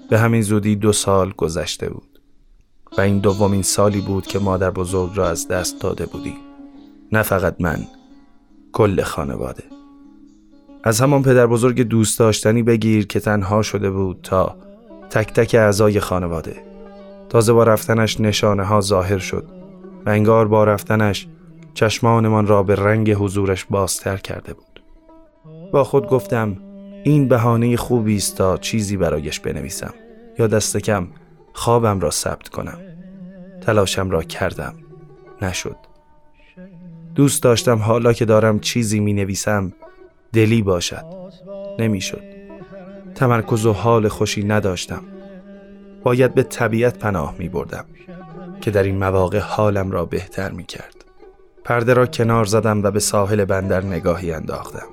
به 0.10 0.20
همین 0.20 0.41
زودی 0.41 0.76
دو 0.76 0.93
سال 0.93 1.32
گذشته 1.38 1.89
بود. 1.89 2.22
و 2.97 3.01
این 3.01 3.20
دومین 3.20 3.62
سالی 3.62 4.01
بود 4.01 4.28
که 4.28 4.39
مادر 4.39 4.72
بزرگ 4.72 5.12
را 5.16 5.30
از 5.30 5.47
دست 5.47 5.82
داده 5.82 6.06
بودیم. 6.06 6.38
نه 7.12 7.22
فقط 7.22 7.56
من 7.60 7.88
کل 8.72 9.01
خانواده. 9.01 9.64
از 10.86 11.01
همان 11.01 11.23
پدر 11.23 11.47
بزرگ 11.47 11.81
دوست 11.81 12.19
داشتنی 12.19 12.63
بگیر 12.63 13.07
که 13.07 13.19
تنها 13.19 13.61
شده 13.61 13.91
بود 13.91 14.19
تا 14.23 14.55
تک 15.09 15.34
تک 15.34 15.55
اعضای 15.55 15.99
خانواده. 15.99 16.55
تازه 17.29 17.53
با 17.53 17.63
رفتنش 17.63 18.19
نشانه 18.19 18.63
ها 18.63 18.81
ظاهر 18.81 19.17
شد 19.17 19.45
و 20.05 20.09
انگار 20.09 20.47
با 20.47 20.63
رفتنش 20.63 21.27
چشمانمان 21.73 22.47
را 22.47 22.63
به 22.63 22.75
رنگ 22.75 23.11
حضورش 23.11 23.65
بازتر 23.65 24.17
کرده 24.17 24.53
بود. 24.53 24.84
با 25.71 25.84
خود 25.84 26.07
گفتم 26.07 26.57
این 27.03 27.27
بهانه 27.27 27.77
خوبی 27.77 28.15
است 28.15 28.38
تا 28.38 28.57
چیزی 28.57 28.97
برایش 28.97 29.39
بنویسم 29.39 29.93
یا 30.39 30.47
دست 30.47 30.77
کم 30.77 31.07
خوابم 31.53 31.99
را 31.99 32.11
ثبت 32.11 32.49
کنم. 32.49 32.77
تلاشم 33.61 34.09
را 34.09 34.23
کردم. 34.23 34.73
نشد. 35.41 35.75
دوست 37.15 37.43
داشتم 37.43 37.77
حالا 37.77 38.13
که 38.13 38.25
دارم 38.25 38.59
چیزی 38.59 38.99
می 38.99 39.13
نویسم 39.13 39.73
دلی 40.34 40.61
باشد. 40.61 41.05
نمی‌شد. 41.79 42.23
تمرکز 43.15 43.65
و 43.65 43.73
حال 43.73 44.07
خوشی 44.07 44.43
نداشتم. 44.43 45.03
باید 46.03 46.34
به 46.34 46.43
طبیعت 46.43 46.97
پناه 46.99 47.36
می 47.39 47.49
بردم 47.49 47.86
که 48.61 48.71
در 48.71 48.84
این 48.84 48.97
مواقع 48.97 49.39
حالم 49.39 49.91
را 49.91 50.05
بهتر 50.05 50.51
می 50.51 50.63
کرد 50.63 51.05
پرده 51.63 51.93
را 51.93 52.05
کنار 52.05 52.45
زدم 52.45 52.84
و 52.84 52.91
به 52.91 52.99
ساحل 52.99 53.45
بندر 53.45 53.84
نگاهی 53.84 54.31
انداختم. 54.31 54.88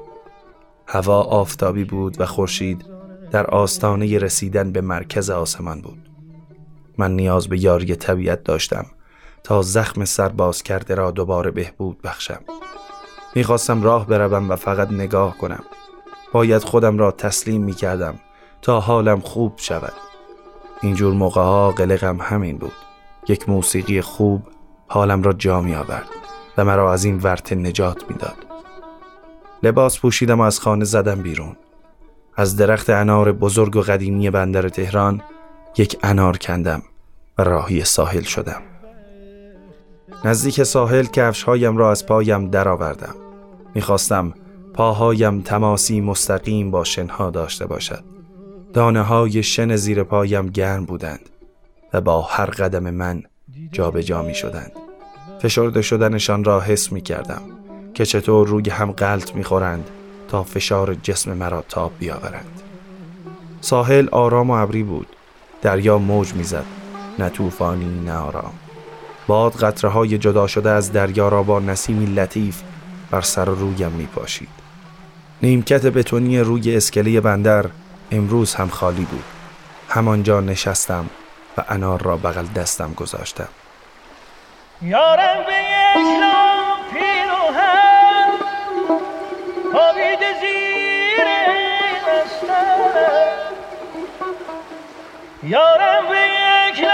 هوا 0.87 1.23
آفتابی 1.23 1.85
بود 1.85 2.21
و 2.21 2.27
خورشید 2.27 2.85
در 3.31 3.47
آستانه 3.47 4.19
رسیدن 4.19 4.73
به 4.73 4.81
مرکز 4.81 5.31
آسمان 5.31 5.81
بود. 5.81 5.99
من 6.99 7.17
نیاز 7.17 7.49
به 7.49 7.65
یاری 7.65 7.97
طبیعت 7.97 8.45
داشتم 8.45 8.87
تا 9.43 9.63
زخم 9.63 10.05
سرباز 10.05 10.63
کرده 10.63 10.95
را 10.95 11.11
دوباره 11.11 11.51
بهبود 11.51 12.03
بخشم. 12.03 12.41
می‌خواستم 13.35 13.83
راه 13.83 14.07
بروم 14.07 14.51
و 14.51 14.57
فقط 14.57 14.93
نگاه 14.93 15.39
کنم. 15.39 15.65
باید 16.33 16.63
خودم 16.63 16.99
را 16.99 17.11
تسلیم 17.11 17.63
می‌کردم 17.63 18.15
تا 18.63 18.81
حالم 18.81 19.21
خوب 19.21 19.53
شود. 19.57 19.93
اینجور 20.83 21.15
موقع 21.15 21.41
ها 21.41 21.71
قلقم 21.71 22.19
همین 22.21 22.59
بود. 22.59 22.73
یک 23.29 23.49
موسیقی 23.49 24.01
خوب 24.01 24.43
حالم 24.89 25.23
را 25.23 25.33
جا 25.33 25.61
می 25.61 25.75
آورد 25.75 26.09
و 26.59 26.65
مرا 26.65 26.93
از 26.93 27.05
این 27.05 27.21
ورت 27.23 27.53
نجات 27.53 28.11
می‌داد. 28.11 28.37
لباس 29.63 29.99
پوشیدم 29.99 30.41
و 30.41 30.43
از 30.43 30.61
خانه 30.61 30.85
زدم 30.85 31.23
بیرون. 31.23 31.57
از 32.37 32.57
درخت 32.57 32.91
انار 32.91 33.33
بزرگ 33.33 33.77
و 33.77 33.81
قدیمی 33.81 34.31
بندر 34.31 34.69
تهران 34.69 35.23
یک 35.77 35.99
انار 36.03 36.37
کندم 36.37 36.83
و 37.39 37.45
راهی 37.45 37.85
ساحل 37.85 38.23
شدم. 38.23 38.63
نزدیک 40.25 40.63
ساحل 40.63 41.05
کفشهایم 41.05 41.77
را 41.77 41.91
از 41.91 42.07
پایم 42.07 42.51
درآوردم. 42.51 43.15
می‌خواستم 43.75 44.35
پاهایم 44.75 45.41
تماسی 45.41 46.01
مستقیم 46.01 46.71
با 46.71 46.85
شنها 46.85 47.31
داشته 47.31 47.67
باشد. 47.67 48.05
دانه 48.75 49.03
های 49.03 49.43
شن 49.43 49.77
زیر 49.77 50.03
پایم 50.03 50.47
گرم 50.47 50.85
بودند 50.85 51.31
و 51.93 52.01
با 52.01 52.23
هر 52.23 52.47
قدم 52.47 52.91
من 52.91 53.23
جابجا 53.73 54.01
جا 54.01 54.23
می 54.23 54.35
شدند. 54.35 54.73
فشرده 55.43 55.83
شدنشان 55.83 56.45
را 56.45 56.61
حس 56.61 56.93
می 56.93 57.01
کردم 57.01 57.43
که 57.95 58.07
چطور 58.07 58.49
روی 58.49 58.71
هم 58.71 58.93
غلط 58.93 59.35
می 59.35 59.45
خورند 59.45 59.91
تا 60.29 60.43
فشار 60.43 60.95
جسم 60.95 61.33
مرا 61.33 61.65
تاب 61.69 61.93
بیاورند. 61.99 62.61
ساحل 63.61 64.09
آرام 64.13 64.51
و 64.51 64.53
ابری 64.53 64.83
بود. 64.83 65.07
دریا 65.63 65.99
موج 65.99 66.35
می‌زد 66.35 66.65
نه 67.19 67.29
طوفانی 67.29 68.01
نه 68.05 68.15
آرام. 68.15 68.53
باد 69.31 69.57
قطره 69.57 69.91
های 69.91 70.19
جدا 70.19 70.47
شده 70.47 70.71
از 70.71 70.93
دریا 70.93 71.29
را 71.29 71.43
با 71.43 71.61
نسیمی 71.61 72.07
لطیف 72.07 72.63
بر 73.11 73.21
سر 73.21 73.49
و 73.49 73.55
رویم 73.55 73.91
می 73.91 74.07
پاشید. 74.07 74.49
نیمکت 75.43 75.87
بتونی 75.87 76.41
روی 76.41 76.77
اسکله 76.77 77.21
بندر 77.21 77.67
امروز 78.11 78.55
هم 78.55 78.69
خالی 78.69 79.05
بود. 79.05 79.25
همانجا 79.89 80.41
نشستم 80.41 81.11
و 81.59 81.65
انار 81.69 82.03
را 82.03 82.17
بغل 82.17 82.47
دستم 82.47 82.93
گذاشتم. 82.97 83.49
یارم 84.83 85.45
به 85.47 85.53
یک 85.53 86.25
پیروهم 86.93 88.31
زیر 90.41 91.27
یارم 95.43 96.09
به 96.09 96.17
یک 96.17 96.85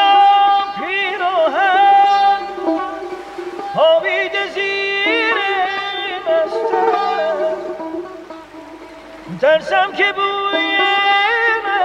ترسم 9.41 9.93
که 9.97 10.12
بوی 10.12 10.78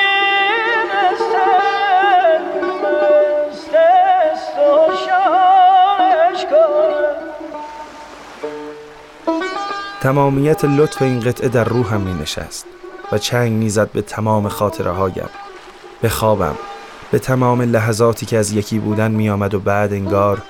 مسترست 1.12 2.08
دست 3.74 4.56
هوشیارش 4.58 6.44
کنم 6.50 7.16
تمامیت 10.00 10.64
لطف 10.64 11.02
این 11.02 11.20
قطعه 11.20 11.48
در 11.48 11.64
روحم 11.64 12.00
می 12.00 12.22
نشست 12.22 12.66
و 13.12 13.18
چنگ 13.18 13.52
می‌زد 13.52 13.90
به 13.92 14.02
تمام 14.02 14.48
خاطره 14.48 14.90
هایم 14.90 15.28
به 16.00 16.08
خوابم. 16.08 16.56
به 17.10 17.18
تمام 17.18 17.62
لحظاتی 17.62 18.26
که 18.26 18.38
از 18.38 18.52
یکی 18.52 18.78
بودن 18.78 19.10
می 19.10 19.30
آمد 19.30 19.54
و 19.54 19.60
بعد 19.60 19.92
انگار 19.92 20.42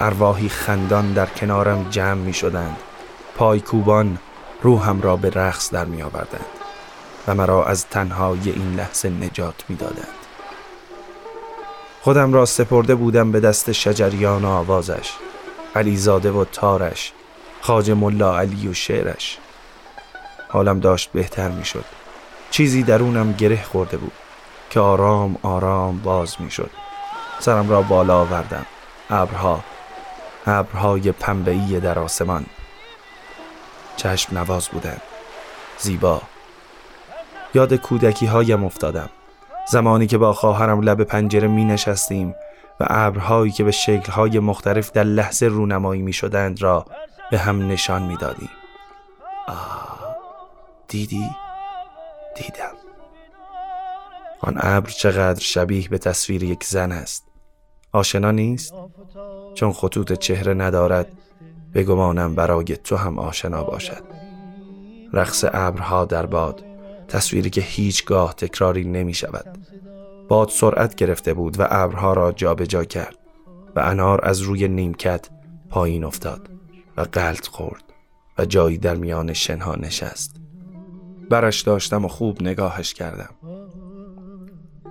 ارواحی 0.00 0.48
خندان 0.48 1.12
در 1.12 1.26
کنارم 1.26 1.86
جمع 1.90 2.20
می 2.20 2.34
شدند 2.34 2.76
پای 3.36 3.60
کوبان 3.60 4.18
روحم 4.62 5.00
را 5.00 5.16
به 5.16 5.30
رقص 5.30 5.70
در 5.70 5.84
می 5.84 6.02
آوردند 6.02 6.46
و 7.28 7.34
مرا 7.34 7.64
از 7.64 7.86
تنهایی 7.86 8.50
این 8.50 8.74
لحظه 8.74 9.08
نجات 9.08 9.64
می 9.68 9.76
دادند. 9.76 10.08
خودم 12.02 12.32
را 12.32 12.46
سپرده 12.46 12.94
بودم 12.94 13.32
به 13.32 13.40
دست 13.40 13.72
شجریان 13.72 14.44
و 14.44 14.48
آوازش 14.48 15.12
علیزاده 15.76 16.30
و 16.30 16.44
تارش 16.44 17.12
خاج 17.60 17.90
ملا 17.90 18.38
علی 18.38 18.68
و 18.68 18.74
شعرش. 18.74 19.38
حالم 20.48 20.80
داشت 20.80 21.12
بهتر 21.12 21.48
می 21.48 21.64
شد 21.64 21.84
چیزی 22.50 22.82
درونم 22.82 23.32
گره 23.32 23.62
خورده 23.62 23.96
بود. 23.96 24.12
که 24.70 24.80
آرام 24.80 25.36
آرام 25.42 25.98
باز 25.98 26.36
می 26.40 26.50
شد 26.50 26.70
سرم 27.38 27.70
را 27.70 27.82
بالا 27.82 28.20
آوردم. 28.20 28.66
ابرها 29.10 29.60
ابرهای 30.46 31.12
پنبه‌ای 31.12 31.80
در 31.80 31.98
آسمان. 31.98 32.46
چشم 33.96 34.38
نواز 34.38 34.68
بودن 34.68 34.96
زیبا. 35.78 36.22
یاد 37.54 37.74
کودکی 37.74 38.26
هایم 38.26 38.64
افتادم. 38.64 39.10
زمانی 39.68 40.06
که 40.06 40.18
با 40.18 40.32
خواهرم 40.32 40.80
لب 40.80 41.02
پنجره 41.02 41.48
می 41.48 41.64
نشستیم 41.64 42.34
و 42.80 42.86
ابرهایی 42.88 43.52
که 43.52 43.64
به 43.64 43.70
شکلهای 43.70 44.38
مختلف 44.38 44.92
در 44.92 45.04
لحظه 45.04 45.46
رونمایی 45.46 46.02
می 46.02 46.12
شدند 46.12 46.62
را 46.62 46.86
به 47.30 47.38
هم 47.38 47.68
نشان 47.68 48.02
می 48.02 48.16
دادیم 48.16 48.50
آه 49.48 50.16
دیدی؟ 50.88 51.30
دیدم. 52.36 52.75
آن 54.40 54.54
ابر 54.56 54.90
چقدر 54.90 55.40
شبیه 55.40 55.88
به 55.88 55.98
تصویر 55.98 56.42
یک 56.42 56.64
زن 56.64 56.92
است. 56.92 57.24
آشنا 57.92 58.30
نیست؟ 58.30 58.74
چون 59.54 59.72
خطوط 59.72 60.12
چهره 60.12 60.54
ندارد 60.54 61.12
بگمانم 61.74 62.34
برای 62.34 62.64
تو 62.64 62.96
هم 62.96 63.18
آشنا 63.18 63.64
باشد. 63.64 64.02
رقص 65.12 65.44
ابرها 65.52 66.04
در 66.04 66.26
باد 66.26 66.64
تصویری 67.08 67.50
که 67.50 67.60
هیچگاه 67.60 68.34
تکراری 68.34 68.84
نمی 68.84 69.14
شود. 69.14 69.58
باد 70.28 70.48
سرعت 70.48 70.94
گرفته 70.94 71.34
بود 71.34 71.60
و 71.60 71.66
ابرها 71.70 72.12
را 72.12 72.32
جابجا 72.32 72.64
جا 72.64 72.84
کرد 72.84 73.18
و 73.76 73.80
انار 73.80 74.24
از 74.24 74.40
روی 74.40 74.68
نیمکت 74.68 75.28
پایین 75.70 76.04
افتاد 76.04 76.50
و 76.96 77.00
قلط 77.00 77.46
خورد 77.46 77.84
و 78.38 78.44
جایی 78.44 78.78
در 78.78 78.96
میان 78.96 79.32
شنها 79.32 79.74
نشست. 79.74 80.36
برش 81.30 81.60
داشتم 81.62 82.04
و 82.04 82.08
خوب 82.08 82.42
نگاهش 82.42 82.94
کردم. 82.94 83.30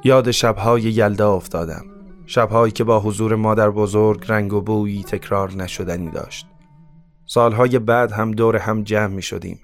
یاد 0.06 0.32
شبهای 0.32 0.82
یلدا 0.82 1.34
افتادم 1.34 1.86
شبهایی 2.26 2.72
که 2.72 2.84
با 2.84 3.00
حضور 3.00 3.36
مادر 3.36 3.70
بزرگ 3.70 4.26
رنگ 4.28 4.54
و 4.54 4.62
بویی 4.62 5.04
تکرار 5.04 5.52
نشدنی 5.52 6.12
داشت. 6.12 6.48
سالهای 7.26 7.80
بعد 7.80 8.12
هم 8.12 8.32
دور 8.32 8.56
هم 8.56 8.84
جمع 8.84 9.08
می 9.08 9.22
شدیم 9.22 9.60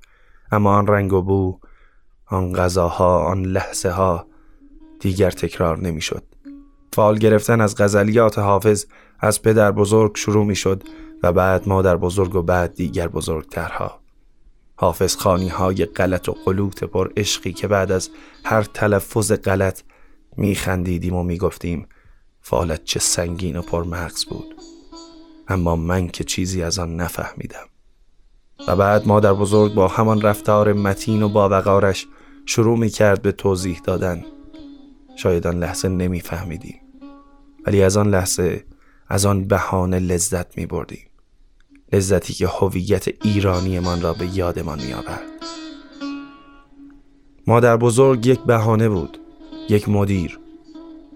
اما 0.52 0.76
آن 0.76 0.88
رنگ 0.88 1.14
و 1.14 1.22
بو 1.22 1.60
آن 2.26 2.54
غذاها 2.54 3.24
آن 3.24 3.46
لحظه 3.46 3.90
ها 3.90 4.28
دیگر 5.00 5.32
تکرار 5.32 5.80
نمی 5.80 6.02
شد 6.02 6.24
فال 6.94 7.18
گرفتن 7.18 7.62
از 7.62 7.76
غزلیات 7.78 8.40
حافظ 8.40 8.86
از 9.20 9.42
پدر 9.42 9.72
بزرگ 9.72 10.18
شروع 10.18 10.46
می 10.46 10.56
شد 10.56 10.84
و 11.24 11.34
بعد 11.34 11.68
مادر 11.68 11.98
بزرگ 11.98 12.36
و 12.36 12.42
بعد 12.42 12.74
دیگر 12.74 13.08
بزرگترها. 13.08 14.00
حافظ 14.76 15.16
خانی 15.16 15.50
های 15.50 15.86
غلط 15.86 16.30
و 16.30 16.36
قلوت 16.46 16.84
پر 16.84 17.10
عشقی 17.18 17.54
که 17.54 17.68
بعد 17.68 17.92
از 17.92 18.10
هر 18.46 18.64
تلفظ 18.64 19.32
غلط 19.32 19.82
می 20.38 20.56
خندیدیم 20.56 21.14
و 21.14 21.24
می 21.24 21.38
گفتیم 21.38 21.88
فالت 22.42 22.84
چه 22.84 23.00
سنگین 23.00 23.56
و 23.56 23.62
پر 23.62 23.84
مغز 23.84 24.26
بود. 24.26 24.56
اما 25.48 25.76
من 25.76 26.08
که 26.08 26.24
چیزی 26.24 26.64
از 26.64 26.80
آن 26.80 26.96
نفهمیدم. 26.96 27.66
و 28.68 28.76
بعد 28.76 29.08
مادر 29.08 29.34
بزرگ 29.34 29.74
با 29.74 29.88
همان 29.88 30.22
رفتار 30.22 30.74
متین 30.74 31.24
و 31.24 31.30
با 31.30 31.50
وقارش 31.50 32.08
شروع 32.46 32.78
می 32.78 32.90
کرد 32.90 33.22
به 33.22 33.32
توضیح 33.32 33.82
دادن. 33.84 34.26
شاید 35.16 35.48
آن 35.48 35.60
لحظه 35.60 35.90
نمیفهمیدیم. 35.90 36.82
ولی 37.68 37.84
از 37.84 37.98
آن 37.98 38.10
لحظه 38.10 38.66
از 39.08 39.26
آن 39.26 39.48
بهانه 39.48 40.00
لذت 40.00 40.58
می 40.58 40.66
بردیم 40.66 41.08
لذتی 41.94 42.34
که 42.34 42.48
هویت 42.48 43.08
ایرانیمان 43.26 44.02
را 44.02 44.14
به 44.14 44.38
یادمان 44.38 44.82
می 44.82 44.94
آورد 44.94 45.22
مادر 47.48 47.78
بزرگ 47.78 48.28
یک 48.28 48.40
بهانه 48.40 48.90
بود. 48.90 49.21
یک 49.72 49.90
مدیر 49.90 50.40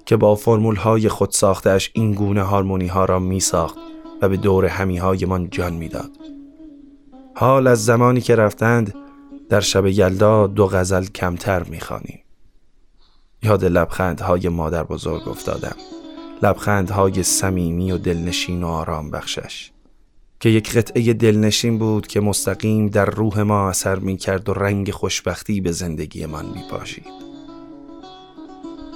که 0.06 0.18
با 0.18 0.36
فرمول 0.36 0.76
های 0.76 1.10
خود 1.10 1.32
ساختش 1.32 1.92
این 1.94 2.12
گونه 2.12 2.42
هارمونی 2.42 2.88
ها 2.88 3.06
را 3.06 3.20
می 3.20 3.40
ساخت 3.40 3.78
و 4.22 4.30
به 4.30 4.38
دور 4.38 4.66
همی 4.66 4.98
های 4.98 5.26
من 5.26 5.50
جان 5.50 5.74
می‌داد. 5.74 6.12
حال 7.36 7.68
از 7.68 7.86
زمانی 7.86 8.22
که 8.22 8.36
رفتند 8.36 8.96
در 9.50 9.60
شب 9.60 9.86
یلدا 9.86 10.48
دو 10.48 10.68
غزل 10.68 11.06
کمتر 11.06 11.64
می‌خوانیم. 11.64 12.20
یاد 13.44 13.66
لبخندهای 13.66 14.50
مادر 14.50 14.84
بزرگ 14.84 15.28
افتادم. 15.28 15.76
لبخندهای 16.44 17.24
صمیمی 17.24 17.92
و 17.92 17.98
دلنشین 17.98 18.64
و 18.64 18.68
آرام 18.68 19.12
بخشش. 19.12 19.72
که 20.40 20.50
یک 20.50 20.78
قطعه 20.78 21.14
دلنشین 21.14 21.78
بود 21.78 22.08
که 22.08 22.20
مستقیم 22.20 22.88
در 22.88 23.06
روح 23.06 23.42
ما 23.42 23.70
اثر 23.70 24.00
می 24.00 24.18
کرد 24.18 24.50
و 24.50 24.54
رنگ 24.54 24.92
خوشبختی 24.92 25.62
به 25.62 25.72
زندگی 25.72 26.26
من 26.26 26.46
می 26.46 26.64
پاشید. 26.72 27.25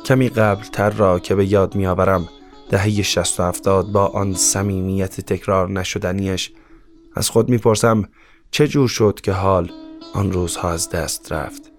کمی 0.09 0.29
قبل 0.29 0.63
تر 0.63 0.89
را 0.89 1.19
که 1.19 1.35
به 1.35 1.45
یاد 1.45 1.75
می 1.75 1.87
آورم 1.87 2.29
دهه 2.69 3.01
شست 3.01 3.39
و 3.39 3.43
هفتاد 3.43 3.91
با 3.91 4.07
آن 4.07 4.33
صمیمیت 4.33 5.21
تکرار 5.21 5.69
نشدنیش 5.69 6.51
از 7.15 7.29
خود 7.29 7.49
می‌پرسم 7.49 8.09
چه 8.51 8.67
جور 8.67 8.87
شد 8.87 9.19
که 9.23 9.31
حال 9.31 9.71
آن 10.13 10.31
روزها 10.31 10.71
از 10.71 10.89
دست 10.89 11.31
رفت؟ 11.31 11.71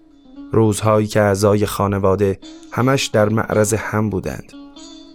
روزهایی 0.51 1.07
که 1.07 1.21
اعضای 1.21 1.65
خانواده 1.65 2.39
همش 2.71 3.05
در 3.05 3.29
معرض 3.29 3.73
هم 3.73 4.09
بودند. 4.09 4.53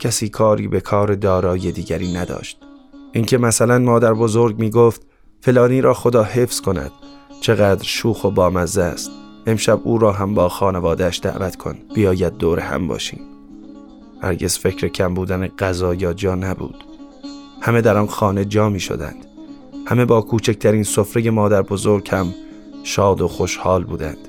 کسی 0.00 0.28
کاری 0.28 0.68
به 0.68 0.80
کار 0.80 1.14
دارای 1.14 1.72
دیگری 1.72 2.12
نداشت. 2.12 2.58
اینکه 3.12 3.38
مثلا 3.38 3.78
مادر 3.78 4.14
بزرگ 4.14 4.58
می‌گفت 4.58 5.02
فلانی 5.40 5.80
را 5.80 5.94
خدا 5.94 6.22
حفظ 6.22 6.60
کند 6.60 6.90
چقدر 7.40 7.84
شوخ 7.84 8.24
و 8.24 8.30
بامزه 8.30 8.82
است. 8.82 9.10
امشب 9.46 9.80
او 9.84 9.98
را 9.98 10.12
هم 10.12 10.34
با 10.34 10.48
خانوادهش 10.48 11.20
دعوت 11.22 11.56
کن. 11.56 11.76
بیاید 11.94 12.36
دور 12.36 12.60
هم 12.60 12.88
باشیم. 12.88 13.20
هرگز 14.22 14.58
فکر 14.58 14.88
کم 14.88 15.14
بودن 15.14 15.46
غذا 15.46 15.94
یا 15.94 16.12
جا 16.12 16.34
نبود. 16.34 16.84
همه 17.60 17.80
در 17.80 17.96
آن 17.96 18.06
خانه 18.06 18.44
جا 18.44 18.68
می 18.68 18.80
شدند. 18.80 19.26
همه 19.86 20.04
با 20.04 20.22
کوچکترین 20.22 20.82
سفره 20.82 21.30
مادر 21.30 21.62
بزرگ 21.62 22.08
هم 22.10 22.34
شاد 22.84 23.20
و 23.20 23.28
خوشحال 23.28 23.84
بودند. 23.84 24.28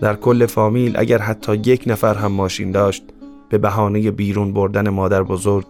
در 0.00 0.16
کل 0.16 0.46
فامیل 0.46 0.96
اگر 0.96 1.18
حتی 1.18 1.54
یک 1.54 1.84
نفر 1.86 2.14
هم 2.14 2.32
ماشین 2.32 2.70
داشت 2.70 3.02
به 3.48 3.58
بهانه 3.58 4.10
بیرون 4.10 4.52
بردن 4.52 4.88
مادر 4.88 5.22
بزرگ 5.22 5.66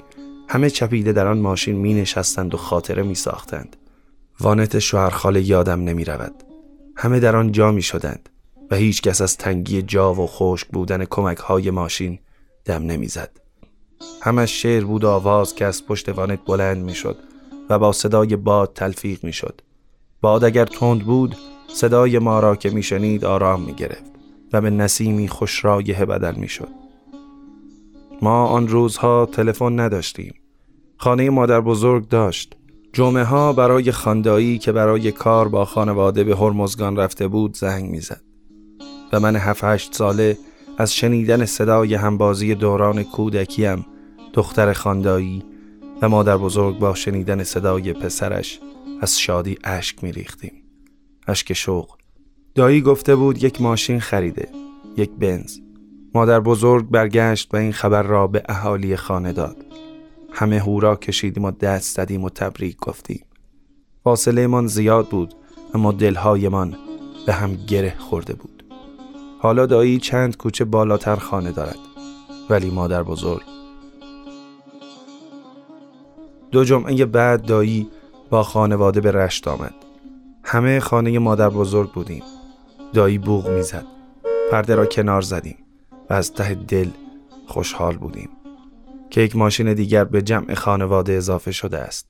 همه 0.49 0.71
چپیده 0.71 1.13
در 1.13 1.27
آن 1.27 1.39
ماشین 1.39 1.77
می 1.77 1.95
نشستند 1.95 2.55
و 2.55 2.57
خاطره 2.57 3.03
می 3.03 3.15
ساختند. 3.15 3.77
وانت 4.41 4.79
شوهرخاله 4.79 5.43
یادم 5.43 5.81
نمی 5.81 6.05
رود. 6.05 6.35
همه 6.97 7.21
در 7.21 7.37
آن 7.37 7.53
جا 7.53 7.73
می 7.73 7.83
شدند. 7.83 8.29
هیچ 8.75 9.03
کس 9.03 9.21
از 9.21 9.37
تنگی 9.37 9.83
جا 9.83 10.15
و 10.15 10.27
خشک 10.27 10.69
بودن 10.69 11.05
کمک 11.05 11.39
های 11.39 11.71
ماشین 11.71 12.19
دم 12.65 12.83
نمی‌زد. 12.83 13.31
همش 14.23 14.63
شعر 14.63 14.85
بود 14.85 15.05
آواز 15.05 15.55
که 15.55 15.65
از 15.65 15.87
پشت 15.87 16.09
وانت 16.09 16.39
بلند 16.47 16.85
می‌شد 16.85 17.17
و 17.71 17.79
با 17.79 17.93
صدای 17.93 18.37
باد 18.37 18.73
تلفیق 18.75 19.25
می‌شد. 19.25 19.61
باد 20.21 20.45
اگر 20.45 20.65
تند 20.65 21.05
بود 21.05 21.37
صدای 21.69 22.19
ما 22.19 22.41
را 22.41 22.57
که 22.57 22.71
میشنید 22.71 23.25
آرام 23.25 23.63
می‌گرفت 23.63 24.13
و 24.53 24.61
به 24.61 24.71
نسیمی 24.71 25.29
خوش 25.29 25.65
رایه 25.65 26.05
بدل 26.05 26.35
می‌شد. 26.35 26.69
ما 28.23 28.47
آن 28.47 28.69
روزها 28.69 29.27
تلفن 29.27 29.81
نداشتیم. 29.81 30.35
خانه 30.97 31.31
مادر 31.31 31.61
بزرگ 31.61 32.09
داشت. 32.09 32.57
جمعه 32.93 33.25
ها 33.25 33.53
برای 33.53 33.93
خاندایی 33.93 34.59
که 34.59 34.73
برای 34.73 35.13
کار 35.13 35.49
با 35.49 35.65
خانواده 35.65 36.25
به 36.25 36.37
هرمزگان 36.37 36.97
رفته 36.97 37.29
بود 37.29 37.57
زنگ 37.57 37.91
می‌زد 37.91 38.24
و 39.15 39.21
من 39.21 39.37
هفت 39.37 39.65
هشت 39.65 39.95
ساله 39.95 40.39
از 40.79 40.95
شنیدن 40.95 41.45
صدای 41.45 41.95
همبازی 41.95 42.55
دوران 42.55 43.03
کودکیم 43.03 43.87
دختر 44.33 44.73
خاندایی 44.73 45.45
و 46.03 46.09
مادر 46.09 46.37
بزرگ 46.37 46.79
با 46.79 46.95
شنیدن 46.95 47.45
صدای 47.45 47.93
پسرش 47.93 48.61
از 49.01 49.21
شادی 49.21 49.59
اشک 49.65 50.05
می 50.05 50.13
ریختیم. 50.13 50.53
اشک 51.29 51.53
شوق. 51.53 51.91
دایی 52.55 52.81
گفته 52.81 53.17
بود 53.17 53.45
یک 53.45 53.61
ماشین 53.61 54.01
خریده. 54.01 54.49
یک 54.97 55.11
بنز. 55.11 55.59
مادر 56.15 56.41
بزرگ 56.41 56.91
برگشت 56.91 57.55
و 57.55 57.57
این 57.57 57.73
خبر 57.73 58.03
را 58.03 58.27
به 58.27 58.43
اهالی 58.49 58.97
خانه 58.97 59.33
داد. 59.33 59.57
همه 60.33 60.61
هورا 60.61 60.97
کشیدیم 60.97 61.45
و 61.45 61.51
دست 61.51 61.97
زدیم 61.97 62.25
و 62.25 62.31
تبریک 62.31 62.77
گفتیم. 62.77 63.25
فاصله 64.05 64.47
من 64.47 64.67
زیاد 64.67 65.09
بود 65.09 65.35
اما 65.75 65.93
دلهایمان 65.93 66.77
به 67.27 67.33
هم 67.33 67.55
گره 67.55 67.95
خورده 67.99 68.35
بود. 68.35 68.64
حالا 69.45 69.67
دایی 69.67 69.99
چند 69.99 70.37
کوچه 70.37 70.65
بالاتر 70.65 71.17
خانه 71.17 71.53
دارد. 71.53 71.79
ولی 72.51 72.71
مادر 72.71 73.03
بزرگ. 73.03 73.43
دو 76.51 76.65
جمعه 76.65 77.05
بعد 77.05 77.47
دایی 77.47 77.89
با 78.31 78.43
خانواده 78.43 79.01
به 79.01 79.11
رشت 79.13 79.49
آمد. 79.49 79.75
همه 80.45 80.81
خانه 80.81 81.19
مادر 81.19 81.49
بزرگ 81.49 81.93
بودیم. 81.93 82.23
دایی 82.93 83.19
بوغ 83.19 83.49
می‌زد. 83.49 83.87
پرده 84.51 84.75
را 84.75 84.87
کنار 84.87 85.23
زدیم 85.23 85.57
و 86.11 86.15
از 86.15 86.33
ته 86.33 86.55
دل 86.55 86.89
خوشحال 87.47 87.97
بودیم. 87.97 88.29
که 89.11 89.21
یک 89.21 89.37
ماشین 89.37 89.75
دیگر 89.75 90.05
به 90.05 90.23
جمع 90.23 90.55
خانواده 90.55 91.13
اضافه 91.13 91.53
شده 91.53 91.79
است. 91.79 92.09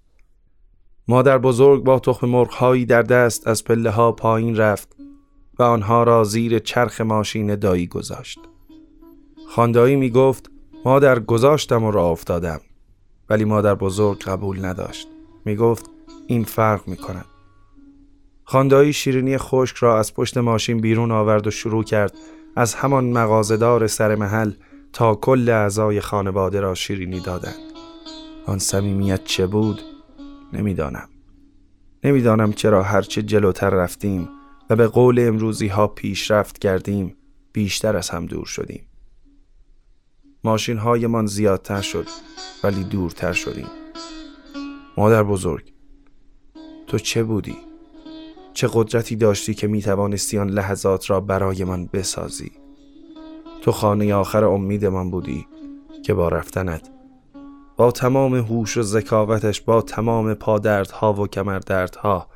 مادر 1.09 1.39
بزرگ 1.39 1.85
با 1.85 1.99
تخم 1.99 2.29
مرغ 2.29 2.85
در 2.85 3.03
دست 3.03 3.49
از 3.49 3.65
پله 3.65 3.91
ها 3.91 4.13
پایین 4.13 4.57
رفت. 4.57 4.97
و 5.59 5.63
آنها 5.63 6.03
را 6.03 6.25
زیر 6.25 6.59
چرخ 6.59 7.01
ماشین 7.01 7.55
دایی 7.55 7.87
گذاشت. 7.87 8.39
خاندایی 9.49 9.97
می 9.97 10.11
گفت 10.11 10.51
مادر 10.85 11.19
گذاشتم 11.19 11.85
و 11.85 11.91
را 11.91 12.09
افتادم 12.09 12.61
ولی 13.31 13.45
مادر 13.45 13.75
بزرگ 13.75 14.23
قبول 14.23 14.65
نداشت. 14.65 15.09
می 15.45 15.57
گفت 15.57 15.91
این 16.27 16.45
فرق 16.45 16.89
می 16.89 16.97
کند. 16.97 17.25
خاندایی 18.45 18.93
شیرینی 18.93 19.39
خشک 19.39 19.77
را 19.77 19.99
از 19.99 20.15
پشت 20.15 20.39
ماشین 20.39 20.81
بیرون 20.81 21.11
آورد 21.11 21.47
و 21.47 21.51
شروع 21.51 21.85
کرد 21.85 22.15
از 22.57 22.75
همان 22.75 23.05
مغازدار 23.05 23.87
سر 23.87 24.15
محل 24.15 24.53
تا 24.93 25.15
کل 25.15 25.49
اعضای 25.49 26.01
خانواده 26.01 26.61
را 26.61 26.75
شیرینی 26.75 27.21
دادند. 27.21 27.55
آن 28.47 28.59
صمیمیت 28.59 29.25
چه 29.25 29.47
بود؟ 29.47 29.81
نمی‌دانم. 30.53 31.09
نمی‌دانم 32.05 32.53
چرا 32.53 32.83
هرچه 32.83 33.23
جلوتر 33.23 33.71
رفتیم 33.71 34.29
و 34.71 34.77
به 34.77 34.87
قول 34.87 35.19
امروزی 35.19 35.69
ها 35.69 35.87
پیشرفت 35.87 36.59
کردیم 36.59 37.17
بیشتر 37.53 37.97
از 37.97 38.11
هم 38.11 38.27
دور 38.27 38.47
شدیم 38.47 38.87
ماشین 40.45 40.79
هایمان 40.79 41.27
زیادتر 41.27 41.81
شد 41.81 42.07
ولی 42.65 42.85
دورتر 42.85 43.33
شدیم 43.33 43.67
مادر 44.97 45.23
بزرگ 45.23 45.73
تو 46.87 46.99
چه 46.99 47.23
بودی؟ 47.23 47.57
چه 48.55 48.69
قدرتی 48.73 49.17
داشتی 49.17 49.55
که 49.55 49.67
می 49.67 49.83
توانستی 49.83 50.39
آن 50.39 50.49
لحظات 50.51 51.11
را 51.11 51.21
برای 51.21 51.65
من 51.65 51.87
بسازی؟ 51.87 52.53
تو 53.63 53.73
خانه 53.73 54.15
آخر 54.15 54.45
امید 54.45 54.87
من 54.87 55.11
بودی 55.11 55.47
که 56.05 56.15
با 56.15 56.29
رفتنت 56.29 56.91
با 57.77 57.91
تمام 57.91 58.35
هوش 58.35 58.77
و 58.77 58.83
ذکاوتش 58.83 59.61
با 59.61 59.83
تمام 59.83 60.35
پادردها 60.35 61.13
و 61.13 61.27
کمردردها 61.27 62.29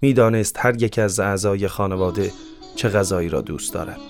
می‌دانست 0.00 0.56
هر 0.58 0.82
یک 0.82 0.98
از 0.98 1.20
اعضای 1.20 1.68
خانواده 1.68 2.32
چه 2.76 2.88
غذایی 2.88 3.28
را 3.28 3.40
دوست 3.40 3.74
دارد 3.74 4.00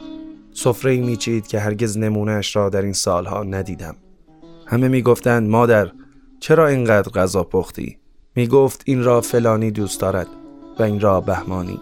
سفره 0.52 0.96
میچید 0.96 1.46
که 1.46 1.60
هرگز 1.60 1.98
نمونهش 1.98 2.56
را 2.56 2.68
در 2.68 2.82
این 2.82 2.92
سالها 2.92 3.42
ندیدم 3.42 3.96
همه 4.66 4.88
می‌گفتند 4.88 5.48
مادر 5.48 5.92
چرا 6.40 6.68
اینقدر 6.68 7.12
غذا 7.12 7.44
پختی 7.44 7.98
می‌گفت 8.36 8.82
این 8.86 9.04
را 9.04 9.20
فلانی 9.20 9.70
دوست 9.70 10.00
دارد 10.00 10.26
و 10.78 10.82
این 10.82 11.00
را 11.00 11.20
بهمانی 11.20 11.80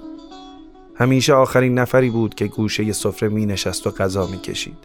همیشه 0.94 1.34
آخرین 1.34 1.78
نفری 1.78 2.10
بود 2.10 2.34
که 2.34 2.46
گوشه 2.46 2.92
سفره 2.92 3.28
می 3.28 3.46
نشست 3.46 3.86
و 3.86 3.90
غذا 3.90 4.26
می 4.26 4.38
کشید. 4.38 4.78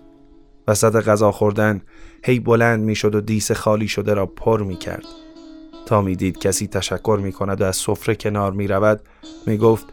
وسط 0.67 0.95
غذا 0.95 1.31
خوردن 1.31 1.81
هی 2.23 2.39
بلند 2.39 2.83
می 2.83 2.95
شد 2.95 3.15
و 3.15 3.21
دیس 3.21 3.51
خالی 3.51 3.87
شده 3.87 4.13
را 4.13 4.25
پر 4.25 4.63
می 4.63 4.75
کرد. 4.75 5.05
تا 5.85 6.01
می 6.01 6.15
دید 6.15 6.37
کسی 6.37 6.67
تشکر 6.67 7.19
می 7.23 7.31
کند 7.31 7.61
و 7.61 7.63
از 7.63 7.75
سفره 7.75 8.15
کنار 8.15 8.51
می 8.51 8.67
رود 8.67 9.01
می 9.47 9.57
گفت 9.57 9.85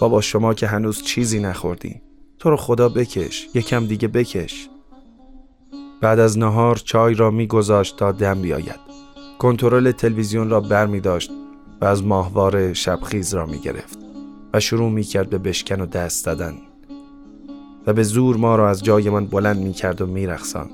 بابا 0.00 0.20
شما 0.20 0.54
که 0.54 0.66
هنوز 0.66 1.02
چیزی 1.02 1.40
نخوردی 1.40 2.00
تو 2.38 2.50
رو 2.50 2.56
خدا 2.56 2.88
بکش 2.88 3.48
یکم 3.54 3.86
دیگه 3.86 4.08
بکش. 4.08 4.68
بعد 6.00 6.18
از 6.18 6.38
نهار 6.38 6.76
چای 6.76 7.14
را 7.14 7.30
می 7.30 7.46
گذاشت 7.46 7.96
تا 7.96 8.12
دم 8.12 8.42
بیاید. 8.42 8.94
کنترل 9.38 9.92
تلویزیون 9.92 10.50
را 10.50 10.60
بر 10.60 10.86
می 10.86 11.00
داشت 11.00 11.30
و 11.80 11.84
از 11.84 12.04
ماهوار 12.04 12.72
شبخیز 12.72 13.34
را 13.34 13.46
می 13.46 13.58
گرفت 13.58 13.98
و 14.52 14.60
شروع 14.60 14.90
می 14.90 15.02
کرد 15.02 15.30
به 15.30 15.38
بشکن 15.38 15.80
و 15.80 15.86
دست 15.86 16.26
دادن 16.26 16.54
و 17.86 17.92
به 17.92 18.02
زور 18.02 18.36
ما 18.36 18.56
را 18.56 18.70
از 18.70 18.84
جایمان 18.84 19.26
بلند 19.26 19.56
می 19.56 19.72
کرد 19.72 20.00
و 20.00 20.06
می 20.06 20.26
رخصاند 20.26 20.70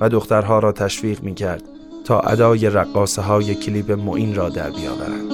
و 0.00 0.08
دخترها 0.08 0.58
را 0.58 0.72
تشویق 0.72 1.22
می 1.22 1.34
کرد 1.34 1.62
تا 2.06 2.20
ادای 2.20 2.70
رقاصه 2.70 3.22
های 3.22 3.54
کلیپ 3.54 3.92
معین 3.92 4.34
را 4.34 4.48
در 4.48 4.70
بیاورند. 4.70 5.32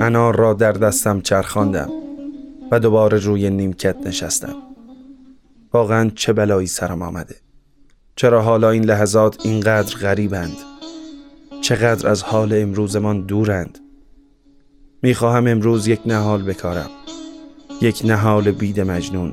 انار 0.00 0.36
را 0.36 0.54
در 0.54 0.72
دستم 0.72 1.20
چرخاندم 1.20 1.90
و 2.70 2.80
دوباره 2.80 3.18
روی 3.18 3.50
نیمکت 3.50 3.96
نشستم. 4.06 4.54
واقعا 5.72 6.10
چه 6.14 6.32
بلایی 6.32 6.66
سرم 6.66 7.02
آمده. 7.02 7.36
چرا 8.16 8.42
حالا 8.42 8.70
این 8.70 8.84
لحظات 8.84 9.46
اینقدر 9.46 9.96
غریبند؟ 9.96 10.56
چقدر 11.60 12.08
از 12.08 12.22
حال 12.22 12.52
امروزمان 12.52 13.20
دورند؟ 13.20 13.78
می‌خواهم 15.02 15.46
امروز 15.46 15.88
یک 15.88 16.00
نهال 16.06 16.42
بکارم 16.42 16.90
یک 17.80 18.02
نهال 18.04 18.50
بید 18.50 18.80
مجنون. 18.80 19.32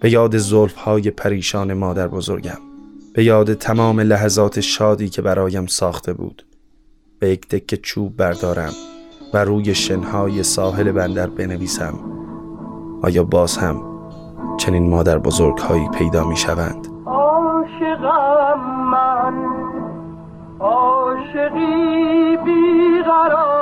به 0.00 0.10
یاد 0.10 0.36
زلف 0.36 0.74
های 0.74 1.10
پریشان 1.10 1.72
مادر 1.72 2.08
بزرگم 2.08 2.58
به 3.14 3.24
یاد 3.24 3.54
تمام 3.54 4.00
لحظات 4.00 4.60
شادی 4.60 5.08
که 5.08 5.22
برایم 5.22 5.66
ساخته 5.66 6.12
بود. 6.12 6.46
به 7.18 7.30
یک 7.30 7.48
دکه 7.48 7.76
چوب 7.76 8.16
بردارم 8.16 8.72
و 9.34 9.44
روی 9.44 9.74
شنهای 9.74 10.42
ساحل 10.42 10.92
بندر 10.92 11.26
بنویسم 11.26 11.94
آیا 13.02 13.24
باز 13.24 13.56
هم 13.56 13.82
چنین 14.58 14.90
مادر 14.90 15.18
بزرگ 15.18 15.58
هایی 15.58 15.88
پیدا 15.88 16.24
می 16.24 16.36
شوند 16.36 16.88
عاشقم 17.06 18.60
من 18.90 19.34
عاشقی 20.60 22.36
بیقرارم 22.44 23.53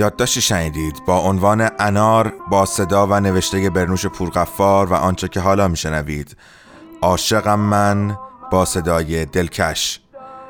یادداشتی 0.00 0.40
شنیدید؟ 0.40 1.02
با 1.06 1.18
عنوان 1.18 1.70
انار 1.78 2.32
با 2.50 2.66
صدا 2.66 3.06
و 3.06 3.20
نوشته 3.20 3.70
برنوش 3.70 4.06
پورغفار 4.06 4.86
و 4.86 4.94
آنچه 4.94 5.28
که 5.28 5.40
حالا 5.40 5.68
میشنوید. 5.68 6.36
عاشقم 7.02 7.60
من 7.60 8.18
با 8.50 8.64
صدای 8.64 9.24
دلکش. 9.24 10.00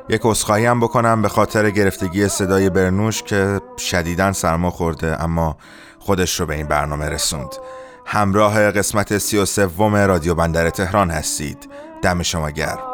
یک 0.08 0.26
اسخایی 0.26 0.66
هم 0.66 0.80
بکنم 0.80 1.22
به 1.22 1.28
خاطر 1.28 1.70
گرفتگی 1.70 2.28
صدای 2.28 2.70
برنوش 2.70 3.22
که 3.22 3.60
شدیداً 3.78 4.32
سرما 4.32 4.70
خورده 4.70 5.22
اما 5.22 5.56
خودش 5.98 6.40
رو 6.40 6.46
به 6.46 6.54
این 6.54 6.66
برنامه 6.66 7.08
رسوند. 7.08 7.50
همراه 8.06 8.70
قسمت 8.70 9.18
سی 9.18 9.38
و 9.38 9.96
رادیو 9.96 10.34
بندر 10.34 10.70
تهران 10.70 11.10
هستید. 11.10 11.68
دم 12.02 12.22
شما 12.22 12.50
گرم. 12.50 12.89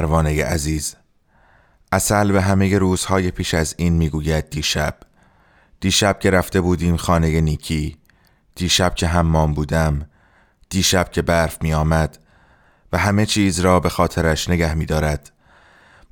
پروانه 0.00 0.44
عزیز. 0.44 0.96
اصل 1.92 2.32
به 2.32 2.42
همه 2.42 2.78
روزهای 2.78 3.30
پیش 3.30 3.54
از 3.54 3.74
این 3.78 3.92
می‌گوید 3.92 4.50
دیشب. 4.50 4.94
دیشب 5.80 6.18
که 6.18 6.30
رفته 6.30 6.60
بودیم 6.60 6.96
خانه 6.96 7.40
نیکی. 7.40 7.96
دیشب 8.54 8.94
که 8.94 9.06
حمام 9.06 9.54
بودم. 9.54 10.06
دیشب 10.70 11.10
که 11.10 11.22
برف 11.22 11.62
می 11.62 11.74
آمد 11.74 12.18
و 12.92 12.98
همه 12.98 13.26
چیز 13.26 13.60
را 13.60 13.80
به 13.80 13.88
خاطرش 13.88 14.48
نگه 14.48 14.74
می 14.74 14.86
دارد 14.86 15.32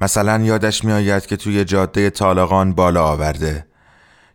مثلا 0.01 0.39
یادش 0.39 0.85
می 0.85 0.93
آید 0.93 1.27
که 1.27 1.37
توی 1.37 1.65
جاده 1.65 2.11
طالقان 2.11 2.73
بالا 2.73 3.05
آورده. 3.05 3.67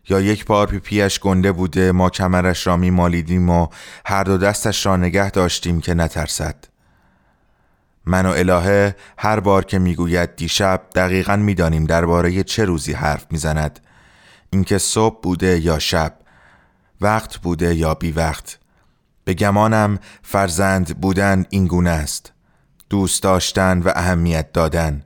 یا 0.08 0.20
یک 0.20 0.44
بار 0.44 0.66
پیپیش 0.66 1.20
گنده 1.20 1.52
بوده 1.52 1.92
ما 1.92 2.10
کمرش 2.10 2.66
را 2.66 2.76
می 2.76 2.90
مالیدیم 2.90 3.50
و 3.50 3.66
هر 4.06 4.24
دو 4.24 4.38
دستش 4.38 4.86
را 4.86 4.96
نگه 4.96 5.30
داشتیم 5.30 5.80
که 5.80 5.94
نترسد. 5.94 6.73
من 8.06 8.26
و 8.26 8.28
الهه 8.28 8.96
هر 9.18 9.40
بار 9.40 9.64
که 9.64 9.78
می‌گوید 9.78 10.36
دیشب 10.36 10.82
دقیقا 10.94 11.36
می‌دانیم 11.36 11.84
درباره 11.84 12.42
چه 12.42 12.64
روزی 12.64 12.92
حرف 12.92 13.26
می‌زند. 13.30 13.80
اینکه 14.50 14.78
صبح 14.78 15.20
بوده 15.22 15.60
یا 15.60 15.78
شب 15.78 16.16
وقت 17.00 17.36
بوده 17.36 17.74
یا 17.74 17.94
بی 17.94 18.12
وقت. 18.12 18.58
به 19.24 19.34
گمانم 19.34 19.98
فرزند 20.22 21.00
بودن 21.00 21.44
این 21.50 21.66
گونه 21.66 21.90
است. 21.90 22.32
دوست 22.90 23.22
داشتن 23.22 23.78
و 23.78 23.92
اهمیت 23.94 24.52
دادن. 24.52 25.02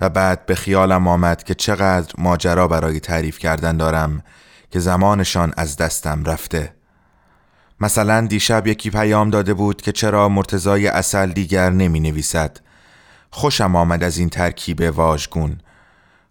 و 0.00 0.08
بعد 0.08 0.46
به 0.46 0.54
خیالم 0.54 1.08
آمد 1.08 1.42
که 1.42 1.54
چقدر 1.54 2.14
ماجرا 2.18 2.68
برای 2.68 3.00
تعریف 3.00 3.38
کردن 3.38 3.76
دارم 3.76 4.22
که 4.70 4.80
زمانشان 4.80 5.52
از 5.56 5.76
دستم 5.76 6.24
رفته. 6.24 6.75
مثلا 7.80 8.26
دیشب 8.26 8.66
یکی 8.66 8.90
پیام 8.90 9.30
داده 9.30 9.54
بود 9.54 9.82
که 9.82 9.92
چرا 9.92 10.28
مرتزای 10.28 10.86
اصل 10.86 11.32
دیگر 11.32 11.70
نمی 11.70 12.00
نویسد. 12.00 12.58
خوشم 13.30 13.76
آمد 13.76 14.02
از 14.04 14.18
این 14.18 14.28
ترکیب 14.28 14.80
واژگون. 14.80 15.60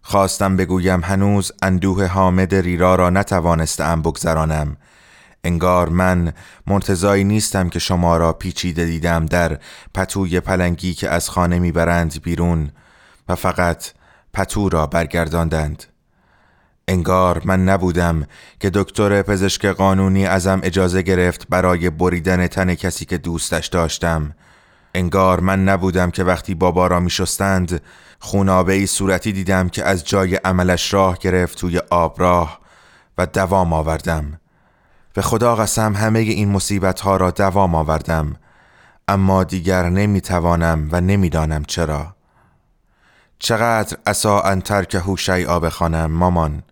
خواستم 0.02 0.56
بگویم 0.56 1.00
هنوز 1.04 1.52
اندوه 1.62 2.06
حامد 2.06 2.54
ریرا 2.54 2.94
را 2.94 3.10
نتوانستم 3.10 4.02
بگذرانم. 4.02 4.76
انگار 5.44 5.88
من 5.88 6.32
مرتزایی 6.66 7.24
نیستم 7.24 7.68
که 7.68 7.78
شما 7.78 8.16
را 8.16 8.32
پیچیده 8.32 8.84
دیدم 8.84 9.26
در 9.26 9.58
پتوی 9.94 10.40
پلنگی 10.40 10.94
که 10.94 11.10
از 11.10 11.30
خانه 11.30 11.58
می‌برند 11.58 12.22
بیرون 12.22 12.70
و 13.28 13.34
فقط 13.34 13.84
پتو 14.34 14.68
را 14.68 14.86
برگرداندند. 14.86 15.84
انگار 16.88 17.42
من 17.44 17.64
نبودم 17.64 18.26
که 18.60 18.70
دکتر 18.74 19.22
پزشک 19.22 19.66
قانونی 19.66 20.26
ازم 20.26 20.60
اجازه 20.62 21.02
گرفت 21.02 21.46
برای 21.48 21.90
بریدن 21.90 22.46
تن 22.46 22.74
کسی 22.74 23.04
که 23.04 23.18
دوستش 23.18 23.66
داشتم. 23.66 24.34
انگار 24.94 25.40
من 25.40 25.64
نبودم 25.64 26.10
که 26.10 26.24
وقتی 26.24 26.54
بابا 26.54 26.86
را 26.86 27.00
می 27.00 27.10
شستند 27.10 27.80
خونابه 28.20 28.72
ای 28.72 28.86
صورتی 28.86 29.32
دیدم 29.32 29.68
که 29.68 29.84
از 29.84 30.04
جای 30.04 30.34
عملش 30.36 30.94
راه 30.94 31.18
گرفت 31.18 31.58
توی 31.58 31.78
آب 31.90 32.20
راه 32.20 32.60
و 33.18 33.26
دوام 33.26 33.72
آوردم. 33.72 34.40
به 35.14 35.22
خدا 35.22 35.56
قسم 35.56 35.94
همه 35.94 36.18
این 36.18 36.48
مصیبت 36.48 37.00
ها 37.00 37.16
را 37.16 37.30
دوام 37.30 37.74
آوردم 37.74 38.36
اما 39.08 39.44
دیگر 39.44 39.88
نمی 39.88 40.20
توانم 40.20 40.88
و 40.92 41.00
نمی‌دانم 41.00 41.64
چرا. 41.64 42.16
چقدر 43.38 43.96
اسا 44.06 44.40
ان 44.40 44.60
ترکه 44.60 45.02
شیئا 45.18 45.60
بخوانم 45.60 46.10
مامان. 46.10 46.62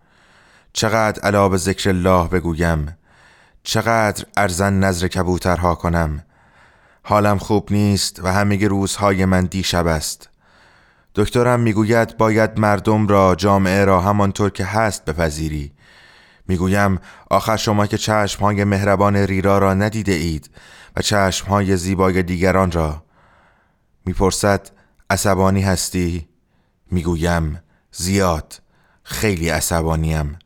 چقدر 0.77 1.21
علا 1.21 1.49
به 1.49 1.57
ذکر 1.57 1.89
الله 1.89 2.27
بگویم 2.27 2.97
چقدر 3.63 4.25
ارزن 4.37 4.73
نظر 4.73 5.07
کبوترها 5.07 5.75
کنم. 5.75 6.23
حالم 7.03 7.37
خوب 7.37 7.67
نیست 7.71 8.19
و 8.23 8.33
همه 8.33 8.67
روزهای 8.67 9.25
من 9.25 9.45
دیشب 9.45 9.87
است. 9.87 10.29
دکترم 11.15 11.59
می‌گوید 11.59 12.17
باید 12.17 12.59
مردم 12.59 13.07
را 13.07 13.35
جامعه 13.35 13.85
را 13.85 14.01
همانطور 14.01 14.49
که 14.49 14.65
هست 14.65 15.05
بپذیری. 15.05 15.73
می‌گویم 16.47 16.99
آخر 17.29 17.57
شما 17.57 17.87
که 17.87 17.97
چشمهای 17.97 18.63
مهربان 18.63 19.15
ریرا 19.15 19.57
را 19.57 19.73
ندیده 19.73 20.11
اید 20.11 20.49
و 20.95 21.01
چشمهای 21.01 21.77
زیبای 21.77 22.23
دیگران 22.23 22.71
را. 22.71 23.03
می‌پرسد 24.05 24.69
عصبانی 25.09 25.61
هستی؟ 25.61 26.27
می‌گویم 26.91 27.59
زیاد 27.91 28.61
خیلی 29.03 29.49
عصبانیم. 29.49 30.39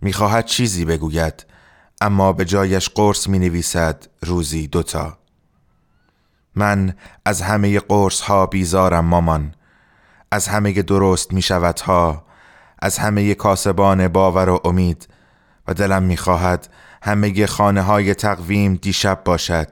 می‌خواهد 0.00 0.44
چیزی 0.44 0.84
بگوید 0.84 1.46
اما 2.00 2.32
به 2.32 2.44
جایش 2.44 2.88
قرص 2.88 3.28
می 3.28 3.38
نویسد 3.38 4.06
روزی 4.22 4.66
دوتا. 4.66 5.18
من 6.54 6.94
از 7.24 7.42
همه 7.42 7.80
قرص 7.80 8.20
ها 8.20 8.46
بیزارم 8.46 9.04
مامان. 9.04 9.54
از 10.30 10.48
همه 10.48 10.82
درست 10.82 11.32
می 11.32 11.42
شود 11.42 11.80
ها 11.80 12.26
از 12.82 12.98
همه 12.98 13.34
کاسبان 13.34 14.08
باور 14.08 14.48
و 14.48 14.60
امید. 14.64 15.08
و 15.68 15.74
دلم 15.74 16.02
می‌خواهد 16.02 16.68
همه 17.02 17.46
خانه 17.46 17.82
های 17.82 18.14
تقویم 18.14 18.74
دیشب 18.74 19.24
باشد. 19.24 19.68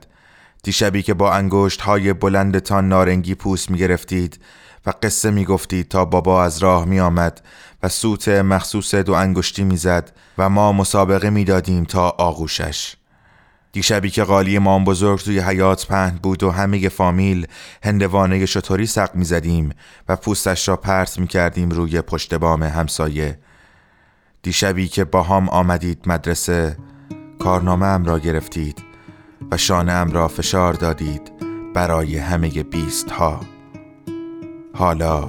دیشبی 0.62 1.03
که 1.03 1.14
با 1.14 1.33
انگشت 1.33 1.81
های 1.81 2.12
بلندتان 2.12 2.89
نارنگی 2.89 3.35
پوست 3.35 3.70
می 3.70 3.79
گرفتید 3.79 4.41
و 4.87 4.93
قصه 5.03 5.30
می 5.30 5.45
گفتید 5.45 5.89
تا 5.89 6.05
بابا 6.05 6.45
از 6.45 6.59
راه 6.59 6.85
می 6.85 7.01
آمد 7.01 7.41
و 7.82 7.89
سوت 7.89 8.28
مخصوص 8.28 8.95
دو 8.95 9.12
انگشتی 9.12 9.64
می 9.64 9.76
زد 9.76 10.12
و 10.39 10.49
ما 10.49 10.72
مسابقه 10.72 11.30
می 11.30 11.45
دادیم 11.45 11.85
تا 11.85 12.09
آغوشش. 12.09 12.97
دیشبی 13.72 14.11
که 14.11 14.24
قالی 14.24 14.59
مام 14.59 14.85
بزرگ 14.85 15.20
توی 15.20 15.41
حیات 15.41 15.87
پهن 15.87 16.18
بود 16.22 16.43
و 16.43 16.51
همه 16.51 16.89
فامیل 16.89 17.47
هندوانه 17.85 18.47
شطوری 18.47 18.87
سق 18.87 19.14
می 19.14 19.24
زدیم 19.24 19.70
و 20.09 20.16
پوستش 20.16 20.68
را 20.68 20.76
پرت 20.76 21.18
می 21.18 21.26
کردیم 21.26 21.70
روی 21.70 22.01
پشت 22.01 22.35
بام 22.35 22.62
همسایه. 22.62 23.39
دیشبی 24.43 24.89
که 24.89 25.05
با 25.05 25.22
هم 25.22 25.49
آمدید 25.49 26.03
مدرسه 26.07 26.76
کارنامه 27.39 27.87
ام 27.87 28.05
را 28.05 28.18
گرفتید 28.18 28.82
و 29.51 29.57
شانه 29.57 29.93
ام 29.93 30.11
را 30.11 30.28
فشار 30.28 30.72
دادید 30.72 31.32
برای 31.74 32.18
همه 32.18 32.49
بیست 32.62 33.11
ها 33.11 33.41
hala 34.75 35.25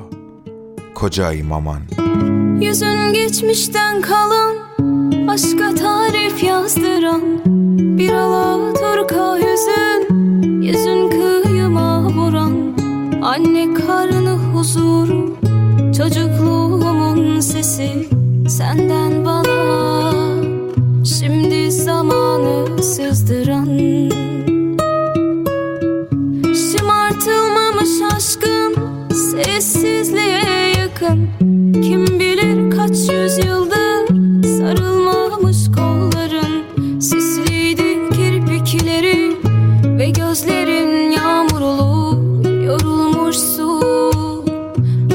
koca 0.95 1.33
imaman 1.33 1.81
Yüzün 2.61 3.13
geçmişten 3.13 4.01
kalan 4.01 4.55
aşka 5.27 5.75
tarif 5.75 6.43
yazdıran 6.43 7.21
Bir 7.97 8.13
alaturka 8.13 9.37
hüzün 9.37 10.21
yüzün 10.61 11.09
kıyıma 11.09 12.07
vuran 12.07 12.75
Anne 13.23 13.73
karnı 13.73 14.37
huzuru 14.53 15.37
çocukluğumun 15.97 17.39
sesi 17.39 18.15
Senden 18.49 19.25
bana. 19.25 20.13
Şimdi 21.05 21.71
zamanı 21.71 22.83
sızdıran 22.83 23.65
Sessizliğe 29.43 30.41
yakın. 30.79 31.29
Kim 31.73 32.05
bilir 32.19 32.71
kaç 32.71 32.91
yüzyıldır 32.91 34.07
Sarılmamış 34.57 35.57
kolların 35.75 36.99
Sisliydi 36.99 38.09
kirpikleri 38.09 39.35
Ve 39.97 40.09
gözlerin 40.09 41.11
yağmurlu 41.11 42.17
Yorulmuş 42.65 43.35
su. 43.35 43.81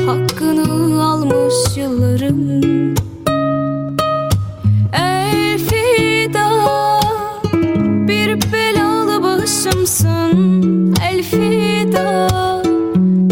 Hakkını 0.06 1.04
almış 1.04 1.76
yılların 1.76 2.69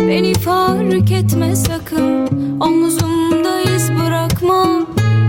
Beni 0.09 0.34
fark 0.34 1.11
etme 1.12 1.56
sakın. 1.56 2.28
Omuzumda 2.61 3.61
iz 3.61 3.90
bırakma. 3.92 4.86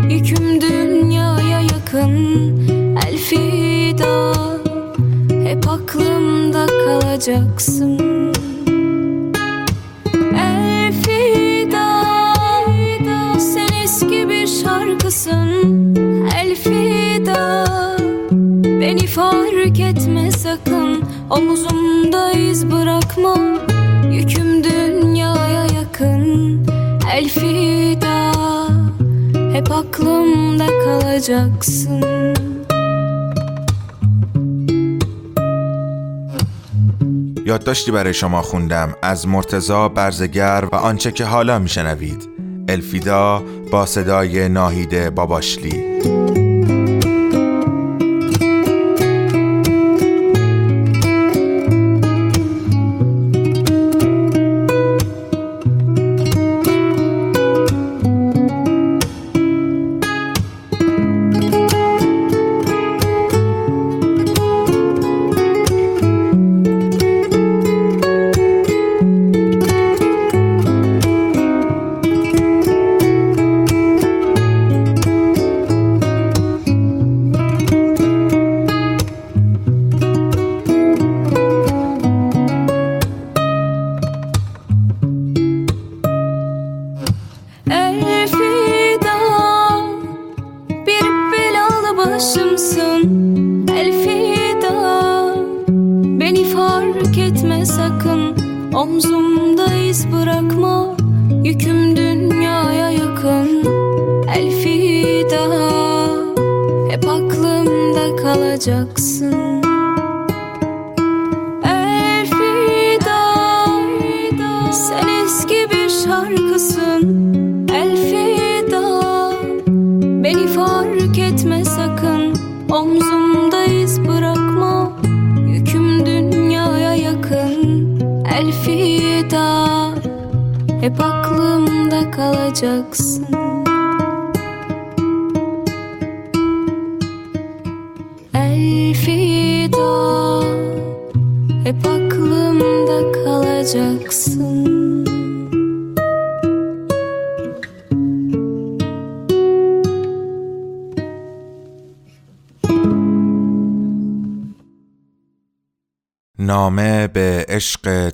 Yüküm 0.09 0.61
dünyaya 0.61 1.59
yakın. 1.59 2.15
Elfida 3.07 4.33
Hep 5.43 5.67
aklımda 5.67 6.65
kalacaksın. 6.65 7.99
Elfida 10.37 12.03
Sen 13.39 13.83
eski 13.83 14.29
bir 14.29 14.47
şarkısın. 14.47 15.49
Elfida 16.41 17.65
Beni 18.63 19.07
fark 19.07 19.79
etme 19.79 20.31
sakın. 20.31 21.03
Omuzumda 21.29 22.31
iz 22.31 22.71
bırakma 22.71 23.35
Yüküm 24.11 24.63
dünyaya 24.63 25.65
yakın 25.65 26.65
Elfida. 27.13 28.31
Hep 29.53 29.71
aklımda 29.71 30.67
kalacaksın. 30.83 32.03
یادداشتی 37.45 37.91
برای 37.91 38.13
شما 38.13 38.41
خوندم. 38.41 38.95
از 39.01 39.27
مرتزا 39.27 39.89
برزگر 39.89 40.65
و 40.71 40.75
آنچه 40.75 41.11
که 41.11 41.25
حالا 41.25 41.59
میشنوید. 41.59 42.29
الفیدا 42.69 43.43
با 43.71 43.85
صدای 43.85 44.49
ناهیده 44.49 45.09
باباشلی. 45.09 46.48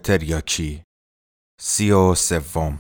تریاکی 0.06 0.82
سی 1.60 1.92
و 1.92 2.16
سوم. 2.16 2.78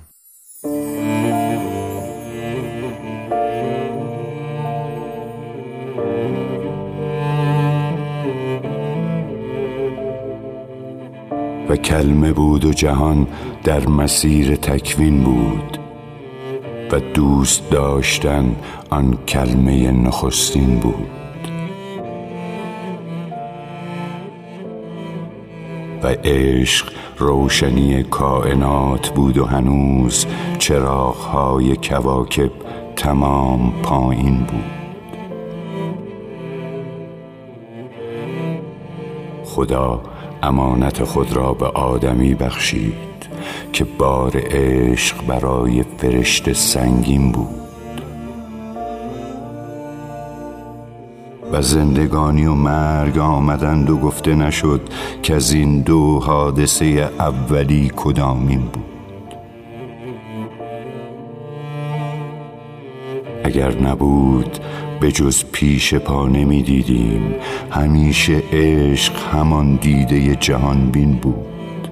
و 11.70 11.76
کلمه 11.76 12.34
بود 12.34 12.66
و 12.66 12.74
جهان 12.74 13.28
در 13.64 13.88
مسیر 13.88 14.56
تکوین 14.56 15.24
بود 15.24 15.78
و 16.92 17.00
دوست 17.00 17.70
داشتن 17.70 18.56
آن 18.90 19.18
کلمه 19.26 19.92
نخستین 19.92 20.80
بود. 20.80 21.26
و 26.06 26.08
عشق 26.08 27.05
روشنی 27.18 28.04
کائنات 28.04 29.10
بود 29.10 29.38
و 29.38 29.46
هنوز 29.46 30.26
چراغهای 30.60 31.76
کواکب 31.76 32.52
تمام 32.96 33.74
پایین 33.84 34.38
بود. 34.38 34.76
خدا 39.46 40.02
امانت 40.44 41.04
خود 41.04 41.34
را 41.34 41.54
به 41.54 41.66
آدمی 41.66 42.36
بخشید 42.36 42.94
که 43.74 43.84
بار 43.84 44.32
عشق 44.36 45.26
برای 45.26 45.84
فرشته 45.98 46.54
سنگین 46.54 47.32
بود. 47.32 47.65
و 51.56 51.62
زندگانی 51.62 52.46
و 52.46 52.54
مرگ 52.54 53.18
آمدند 53.18 53.90
و 53.90 53.98
گفته 53.98 54.36
نشد 54.36 54.82
که 55.24 55.36
از 55.36 55.54
این 55.54 55.82
دو 55.82 56.20
حادثه 56.20 56.86
اولی 57.20 57.92
کدامین 57.96 58.62
بود. 58.62 59.36
اگر 63.44 63.82
نبود 63.82 64.58
به 65.00 65.12
جز 65.12 65.44
پیش 65.52 65.94
پا 65.94 66.28
نمی 66.28 66.64
دیدیم 66.64 67.36
همیشه 67.72 68.44
عشق 68.54 69.14
همان 69.34 69.76
دیده 69.76 70.36
جهان 70.36 70.90
بین 70.92 71.12
بود. 71.12 71.88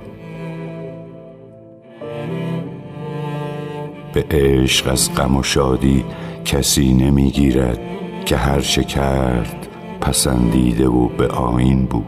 به 4.14 4.26
عشق 4.32 4.92
از 4.92 5.16
غم 5.16 5.36
و 5.36 5.44
شادی 5.44 6.06
کسی 6.46 6.94
نمی 6.94 7.32
گیرد 7.32 7.80
که 8.26 8.38
هر 8.38 8.60
چه 8.60 8.84
کرد 8.84 9.68
پسندیده 10.02 10.88
و 10.88 11.08
به 11.08 11.28
آین 11.28 11.86
بود. 11.86 12.06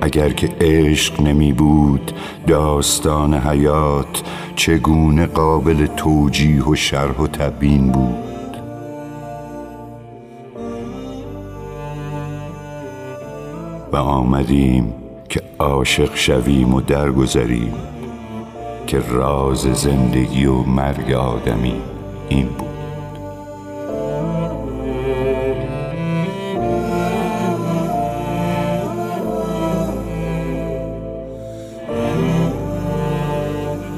اگر 0.00 0.28
که 0.28 0.48
عشق 0.60 1.20
نمی 1.20 1.52
بود 1.52 2.12
داستان 2.46 3.34
حیات 3.34 4.22
چگونه 4.56 5.26
قابل 5.26 5.86
توجیه 5.86 6.64
و 6.64 6.74
شرح 6.74 7.16
و 7.16 7.26
تبیین 7.26 7.92
بود؟ 7.92 8.26
و 13.92 13.96
آمدیم 13.96 14.94
که 15.28 15.42
عاشق 15.58 16.14
شویم 16.14 16.74
و 16.74 16.80
درگذریم 16.80 17.74
که 18.86 19.00
راز 19.00 19.58
زندگی 19.58 20.46
و 20.46 20.62
مرگ 20.62 21.12
آدمی 21.12 21.95
این 22.28 22.48
بود. 22.48 22.66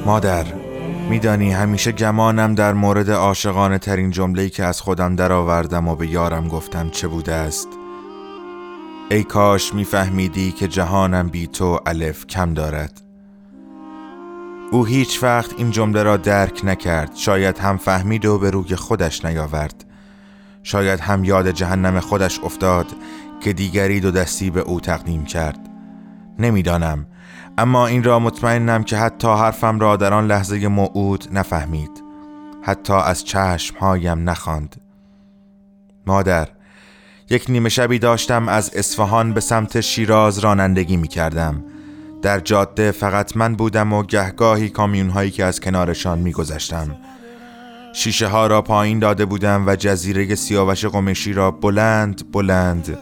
مادر 0.06 0.44
میدانی 1.10 1.52
همیشه 1.52 1.92
گمانم 1.92 2.54
در 2.54 2.72
مورد 2.72 3.10
عاشقانه 3.10 3.78
ترین 3.78 4.10
جمله‌ای 4.10 4.50
که 4.50 4.64
از 4.64 4.80
خودم 4.80 5.16
درآوردم 5.16 5.88
و 5.88 5.96
به 5.96 6.06
یارم 6.06 6.48
گفتم 6.48 6.90
چه 6.90 7.08
بوده 7.08 7.34
است؟ 7.34 7.68
ای 9.10 9.22
کاش 9.22 9.74
میفهمیدی 9.74 10.52
که 10.52 10.68
جهانم 10.68 11.28
بی 11.28 11.46
تو 11.46 11.80
الف 11.86 12.26
کم 12.26 12.54
دارد. 12.54 13.07
او 14.70 14.84
هیچ 14.84 15.22
وقت 15.22 15.54
این 15.58 15.70
جمله 15.70 16.02
را 16.02 16.16
درک 16.16 16.60
نکرد. 16.64 17.16
شاید 17.16 17.58
هم 17.58 17.76
فهمید 17.76 18.24
و 18.24 18.38
به 18.38 18.50
روی 18.50 18.76
خودش 18.76 19.24
نیاورد. 19.24 19.84
شاید 20.62 21.00
هم 21.00 21.24
یاد 21.24 21.50
جهنم 21.50 22.00
خودش 22.00 22.40
افتاد 22.40 22.86
که 23.40 23.52
دیگری 23.52 24.00
دو 24.00 24.10
دستی 24.10 24.50
به 24.50 24.60
او 24.60 24.80
تقدیم 24.80 25.24
کرد. 25.24 25.58
نمی‌دانم. 26.38 27.06
اما 27.58 27.86
این 27.86 28.04
را 28.04 28.18
مطمئنم 28.18 28.82
که 28.84 28.96
حتی 28.96 29.28
حرفم 29.28 29.80
را 29.80 29.96
در 29.96 30.14
آن 30.14 30.26
لحظه 30.26 30.68
موعود 30.68 31.28
نفهمید. 31.32 32.02
حتی 32.62 32.92
از 32.92 33.24
چشمهایم 33.24 34.30
نخواند. 34.30 34.76
مادر 36.06 36.48
یک 37.30 37.46
نیمه 37.48 37.68
شبی 37.68 37.98
داشتم 37.98 38.48
از 38.48 38.70
اصفهان 38.74 39.32
به 39.32 39.40
سمت 39.40 39.80
شیراز 39.80 40.38
رانندگی 40.38 40.96
می 40.96 41.08
کردم 41.08 41.64
در 42.22 42.40
جاده 42.40 42.92
فقط 42.92 43.36
من 43.36 43.54
بودم 43.54 43.92
و 43.92 44.02
گهگاهی 44.02 44.68
کامیون 44.68 45.10
هایی 45.10 45.30
که 45.30 45.44
از 45.44 45.60
کنارشان 45.60 46.18
می 46.18 46.32
گذشتم 46.32 46.96
شیشه 47.94 48.26
ها 48.26 48.46
را 48.46 48.62
پایین 48.62 48.98
داده 48.98 49.24
بودم 49.24 49.64
و 49.66 49.76
جزیره 49.76 50.34
سیاوش 50.34 50.84
قمشی 50.84 51.32
را 51.32 51.50
بلند 51.50 52.32
بلند 52.32 52.98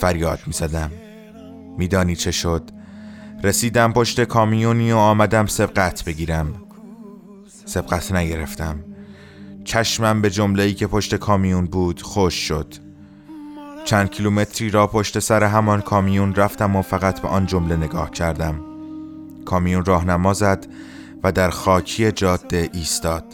فریاد 0.00 0.38
می 0.46 0.52
زدم 0.52 0.90
میدانی 1.78 2.16
چه 2.16 2.30
شد؟ 2.30 2.70
رسیدم 3.42 3.92
پشت 3.92 4.24
کامیونی 4.24 4.92
و 4.92 4.96
آمدم 4.96 5.46
سبقت 5.46 6.04
بگیرم. 6.04 6.54
سبقت 7.64 8.12
نگرفتم. 8.12 8.84
چشمم 9.64 10.22
به 10.22 10.30
جمله‌ای 10.30 10.74
که 10.74 10.86
پشت 10.86 11.14
کامیون 11.14 11.66
بود 11.66 12.02
خوش 12.02 12.34
شد. 12.34 12.74
چند 13.84 14.10
کیلومتری 14.10 14.70
را 14.70 14.86
پشت 14.86 15.18
سر 15.18 15.44
همان 15.44 15.80
کامیون 15.80 16.34
رفتم 16.34 16.76
و 16.76 16.82
فقط 16.82 17.20
به 17.20 17.28
آن 17.28 17.46
جمله 17.46 17.76
نگاه 17.76 18.10
کردم. 18.10 18.60
کامیون 19.44 19.84
راهنما 19.84 20.32
زد 20.32 20.66
و 21.22 21.32
در 21.32 21.50
خاکی 21.50 22.12
جاده 22.12 22.70
ایستاد. 22.72 23.24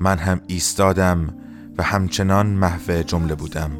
من 0.00 0.18
هم 0.18 0.40
ایستادم 0.46 1.34
و 1.78 1.82
همچنان 1.82 2.46
محو 2.46 3.02
جمله 3.02 3.34
بودم. 3.34 3.70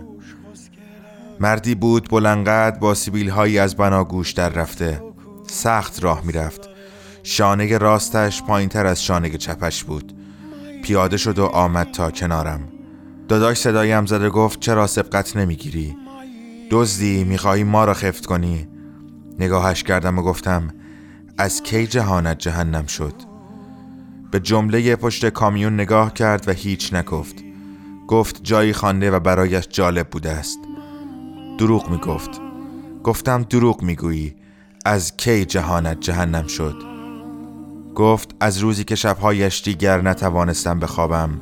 مردی 1.41 1.75
بود 1.75 2.09
بلنقد 2.11 2.79
با 2.79 2.95
سیبیل 2.95 3.29
هایی 3.29 3.59
از 3.59 3.77
بناگوش 3.77 4.33
در 4.33 4.49
رفته. 4.49 5.03
سخت 5.47 6.05
راه 6.05 6.23
می‌رفت. 6.25 6.69
شانه 7.23 7.79
راستش 7.79 8.43
پایین 8.43 8.69
تر 8.69 8.87
از 8.87 9.05
شانه 9.05 9.31
چپش 9.31 9.85
بود. 9.85 10.13
پیاده 10.85 11.17
شد 11.17 11.39
و 11.39 11.45
آمد 11.45 11.91
تا 11.91 12.11
کنارم. 12.11 12.69
داداش 13.29 13.59
صدایم 13.59 14.07
زده 14.07 14.31
گفت 14.31 14.61
چرا 14.61 14.87
سبقت 14.87 15.37
نمی‌گیری؟ 15.37 15.97
دزدی 16.71 17.25
می‌خواهی 17.25 17.65
ما 17.65 17.85
را 17.85 17.95
خفت 17.95 18.27
کنی؟ 18.27 18.69
نگاهش 19.39 19.83
کردم 19.83 20.19
و 20.19 20.23
گفتم 20.23 20.69
از 21.39 21.63
کی 21.63 21.87
جهانت 21.87 22.39
جهنم 22.39 22.87
شد؟ 22.87 23.15
به 24.31 24.41
جمله 24.41 24.97
پشت 24.97 25.29
کامیون 25.29 25.75
نگاه 25.75 26.15
کرد 26.15 26.49
و 26.49 26.53
هیچ 26.53 26.95
نگفت. 26.95 27.35
گفت 28.09 28.41
جایی 28.43 28.73
خوانده 28.73 29.11
و 29.11 29.21
برایش 29.21 29.69
جالب 29.71 30.09
بوده 30.11 30.31
است. 30.31 30.59
دروغ 31.59 31.91
می 31.91 31.99
گفت 31.99 32.31
گفتم 33.05 33.43
دروغ 33.43 33.83
می 33.83 33.97
گویی 33.97 34.37
از 34.85 35.17
کی 35.17 35.45
جهانت 35.45 36.01
جهنم 36.01 36.47
شد؟ 36.47 36.83
گفت 37.95 38.35
از 38.41 38.59
روزی 38.59 38.85
که 38.85 38.95
شبهایش 38.95 39.63
دیگر 39.63 40.01
نتوانستم 40.01 40.79
بخوابم. 40.79 41.41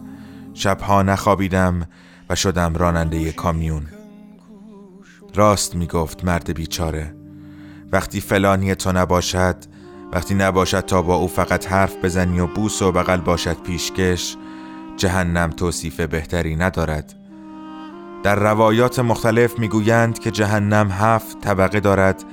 شبها 0.56 1.02
نخوابیدم 1.02 1.86
و 2.30 2.34
شدم 2.34 2.74
راننده 2.74 3.32
کامیون. 3.32 3.86
راست 5.34 5.74
می 5.74 5.86
گفت 5.86 6.24
مرد 6.24 6.54
بیچاره 6.54 7.14
وقتی 7.92 8.20
فلانی 8.20 8.74
تو 8.74 8.92
نباشد 8.92 9.56
وقتی 10.12 10.34
نباشد 10.34 10.80
تا 10.80 11.02
با 11.02 11.14
او 11.14 11.28
فقط 11.28 11.66
حرف 11.66 11.96
بزنی 12.04 12.40
و 12.40 12.46
بوس 12.46 12.82
و 12.82 12.92
بغل 12.92 13.20
باشد 13.20 13.62
پیشکش 13.62 14.36
جهنم 14.96 15.50
توصیف 15.50 16.00
بهتری 16.00 16.56
ندارد. 16.56 17.14
در 18.22 18.34
روایات 18.34 18.98
مختلف 18.98 19.58
می‌گویند 19.58 20.18
که 20.18 20.30
جهنم 20.30 20.90
هفت 20.90 21.40
طبقه 21.40 21.80
دارد 21.80 22.24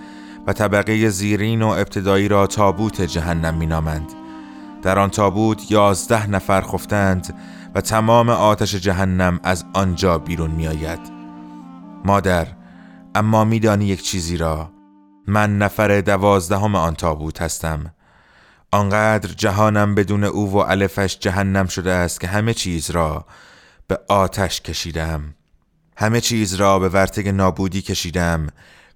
و 0.48 0.54
طبقه 0.54 1.10
زیرین 1.10 1.62
و 1.62 1.68
ابتدایی 1.68 2.28
را 2.28 2.48
تابوت 2.48 3.02
جهنم 3.02 3.56
مینامند. 3.56 4.12
در 4.82 5.00
آن 5.00 5.10
تابوت 5.10 5.72
یازده 5.72 6.30
نفر 6.30 6.62
خفتند 6.62 7.36
و 7.76 7.82
تمام 7.82 8.30
آتش 8.30 8.76
جهنم 8.76 9.40
از 9.44 9.66
آنجا 9.74 10.18
بیرون 10.18 10.52
میآید. 10.52 11.00
مادر 12.06 12.48
اما 13.16 13.44
میدانی 13.44 13.86
یک 13.86 14.02
چیزی 14.02 14.38
را؟ 14.38 14.72
من 15.28 15.58
نفر 15.58 16.02
دوازدهم 16.02 16.76
آن 16.76 16.94
تابوت 16.96 17.42
هستم. 17.42 17.94
آنقدر 18.72 19.30
جهانم 19.30 19.96
بدون 19.96 20.24
او 20.24 20.52
و 20.52 20.58
الفش 20.58 21.18
جهنم 21.20 21.68
شده 21.68 21.92
است 21.92 22.20
که 22.22 22.28
همه 22.28 22.54
چیز 22.54 22.92
را 22.92 23.26
به 23.88 24.00
آتش 24.10 24.62
کشیدم. 24.62 25.36
همه 25.98 26.22
چیز 26.22 26.54
را 26.54 26.80
به 26.80 26.90
ورتگ 26.90 27.30
نابودی 27.30 27.82
کشیدم 27.82 28.48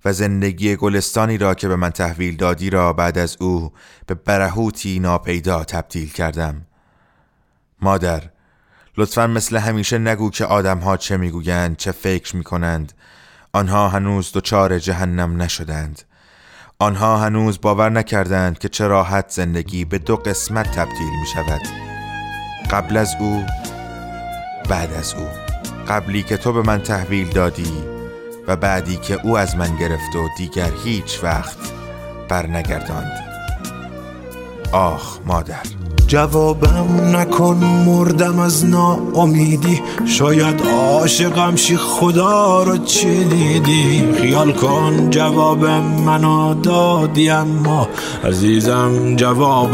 و 0.05 0.13
زندگی 0.13 0.75
گلستانی 0.75 1.37
را 1.37 1.53
که 1.53 1.67
به 1.67 1.75
من 1.75 1.89
تحویل 1.89 2.35
دادی 2.35 2.69
را 2.69 2.93
بعد 2.93 3.17
از 3.17 3.37
او 3.39 3.73
به 4.05 4.15
برهوتی 4.15 4.99
ناپیدا 4.99 5.63
تبدیل 5.63 6.09
کردم. 6.09 6.65
مادر 7.81 8.29
لطفا 8.97 9.27
مثل 9.27 9.57
همیشه 9.57 9.97
نگو 9.97 10.29
که 10.29 10.45
آدمها 10.45 10.97
چه 10.97 11.17
می‌گویند 11.17 11.77
چه 11.77 11.91
فکر 11.91 12.35
می‌کنند. 12.35 12.93
آنها 13.53 13.89
هنوز 13.89 14.31
دچار 14.33 14.79
جهنم 14.79 15.41
نشدند. 15.41 16.01
آنها 16.79 17.17
هنوز 17.17 17.61
باور 17.61 17.89
نکردند 17.89 18.59
که 18.59 18.69
چه 18.69 18.87
راحت 18.87 19.29
زندگی 19.29 19.85
به 19.85 19.97
دو 19.97 20.15
قسمت 20.15 20.71
تبدیل 20.71 21.19
می 21.21 21.27
شود 21.33 21.61
قبل 22.71 22.97
از 22.97 23.15
او 23.19 23.45
بعد 24.69 24.93
از 24.93 25.13
او. 25.13 25.27
قبلی 25.87 26.23
که 26.23 26.37
تو 26.37 26.53
به 26.53 26.61
من 26.61 26.81
تحویل 26.81 27.29
دادی 27.29 27.73
و 28.47 28.55
بعدی 28.55 28.97
که 28.97 29.19
او 29.23 29.37
از 29.37 29.55
من 29.55 29.75
گرفت 29.75 30.15
و 30.15 30.27
دیگر 30.37 30.71
هیچ 30.83 31.19
وقت 31.23 31.57
برنگرداند. 32.29 33.23
آخ 34.71 35.19
مادر. 35.25 35.76
جوابم 36.07 37.15
نکن 37.15 37.57
مردم 37.85 38.39
از 38.39 38.65
ناامیدی. 38.65 39.81
شاید 40.05 40.61
عاشقم 40.61 41.55
شی 41.55 41.77
خدا 41.77 42.63
رو 42.63 42.77
چی 42.77 43.23
دیدی؟ 43.23 44.03
خیال 44.21 44.51
کن 44.51 45.09
جواب 45.09 45.65
منو 46.05 46.53
دادی 46.53 47.29
اما 47.29 47.87
عزیزم 48.23 49.15
جواب 49.15 49.69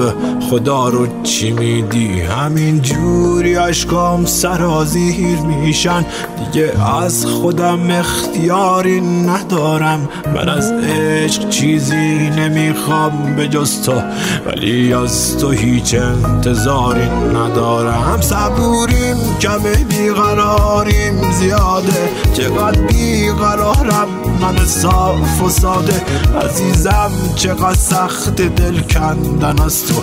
خدا 0.49 0.89
رو 0.89 1.23
چی 1.23 1.51
میدی؟ 1.51 2.21
همین 2.21 2.81
جوری 2.81 3.55
عشقام 3.55 4.25
سرازیر 4.25 5.39
میشن. 5.39 6.05
دیگه 6.37 6.71
از 6.97 7.25
خودم 7.25 7.91
اختیاری 7.91 9.01
ندارم. 9.01 10.09
من 10.35 10.49
از 10.49 10.71
عشق 10.71 11.49
چیزی 11.49 12.29
نمی‌خوام 12.37 13.35
به 13.37 13.47
جز 13.47 13.81
تو. 13.81 14.01
ولی 14.45 14.93
از 14.93 15.37
تو 15.37 15.51
هیچ 15.51 15.95
انتظاری 16.25 17.09
ندارم. 17.09 18.21
صبوریم 18.21 19.37
کمه 19.41 19.75
بیقراریم 19.75 21.31
زیاده. 21.31 22.09
چقدر 22.33 22.81
بیقرارم 22.81 24.07
من 24.41 24.65
صاف 24.65 25.41
و 25.41 25.49
ساده. 25.49 26.01
عزیزم 26.45 27.11
چقدر 27.35 27.73
سخت 27.73 28.35
دل 28.35 28.79
کندن 28.79 29.61
از 29.63 29.85
تو. 29.85 29.93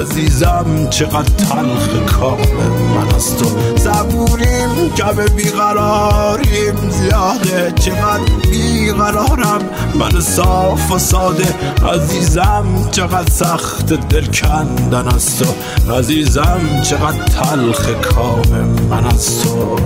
عزیزم 0.00 0.88
چقدر 0.90 1.22
تلخ 1.22 2.12
کام 2.12 2.38
من 2.96 3.14
از 3.14 3.36
تو. 3.36 3.46
صبوریم 3.76 4.90
کمه 4.96 5.24
بیقراریم 5.24 6.90
زیاده. 6.90 7.72
چقدر 7.80 8.32
بیقرارم 8.50 9.60
من 9.94 10.20
صاف 10.20 10.92
و 10.92 10.98
ساده. 10.98 11.54
عزیزم 11.94 12.64
چقدر 12.90 13.30
سخت 13.30 13.86
دل 14.08 14.26
کندن 14.26 15.08
از 15.08 15.38
تو. 15.38 15.44
عزیزم 15.98 16.60
چقدر 16.90 17.24
تلخ 17.24 17.90
کام 17.90 18.50
من 18.90 19.04
از 19.04 19.42
تو. 19.42 19.76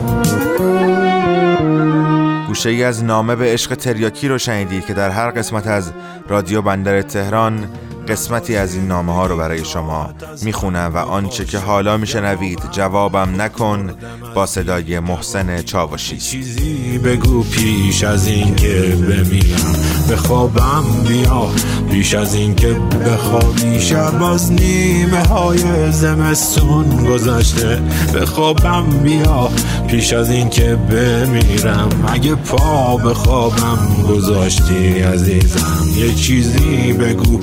گوشه 2.46 2.70
از 2.70 3.04
نامه 3.04 3.36
به 3.36 3.52
عشق 3.52 3.74
تریاکی 3.74 4.28
رو 4.28 4.38
شنیدید 4.38 4.86
که 4.86 4.94
در 4.94 5.10
هر 5.10 5.30
قسمت 5.30 5.66
از 5.66 5.92
رادیو 6.28 6.62
بندر 6.62 7.02
تهران 7.02 7.68
قسمتی 8.10 8.56
از 8.56 8.74
این 8.74 8.86
نامه 8.86 9.14
ها 9.14 9.26
رو 9.26 9.36
برای 9.36 9.64
شما 9.64 10.10
می‌خونم 10.42 10.92
و 10.94 10.98
آنچه 10.98 11.44
که 11.44 11.58
حالا 11.58 11.96
میشنوید 11.96 12.60
جوابم 12.70 13.42
نکن 13.42 13.90
با 14.34 14.46
صدای 14.46 15.00
محسن 15.00 15.62
چاوشی. 15.62 16.18
چیزی 16.18 16.98
بگو 16.98 17.42
پیش 17.42 18.04
از 18.04 18.26
این 18.26 18.56
که 18.56 18.96
بمیرم 19.08 19.74
به 20.08 20.16
خوابم 20.16 20.84
بیا. 21.08 21.46
پیش 21.90 22.14
از 22.14 22.34
این 22.34 22.54
که 22.54 22.76
بخوابی 23.06 23.80
شب 23.80 24.22
از 24.22 24.52
نیمه 24.52 25.24
های 25.24 25.92
زمستون 25.92 27.04
گذشته. 27.04 27.82
به 28.12 28.26
خوابم 28.26 28.84
بیا. 29.02 29.48
پیش 29.88 30.12
از 30.12 30.30
این 30.30 30.48
که 30.48 30.76
بمیرم. 30.76 31.88
اگه 32.08 32.34
پا 32.34 32.96
به 32.96 33.14
خوابم 33.14 33.78
گذاشتی 34.08 35.00
عزیزم. 35.00 35.86
یه 35.96 36.14
چیزی 36.14 36.92
بگو. 36.92 37.40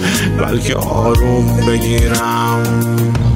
بلکه 0.57 0.75
آروم 0.75 1.65
بگیرم. 1.67 3.26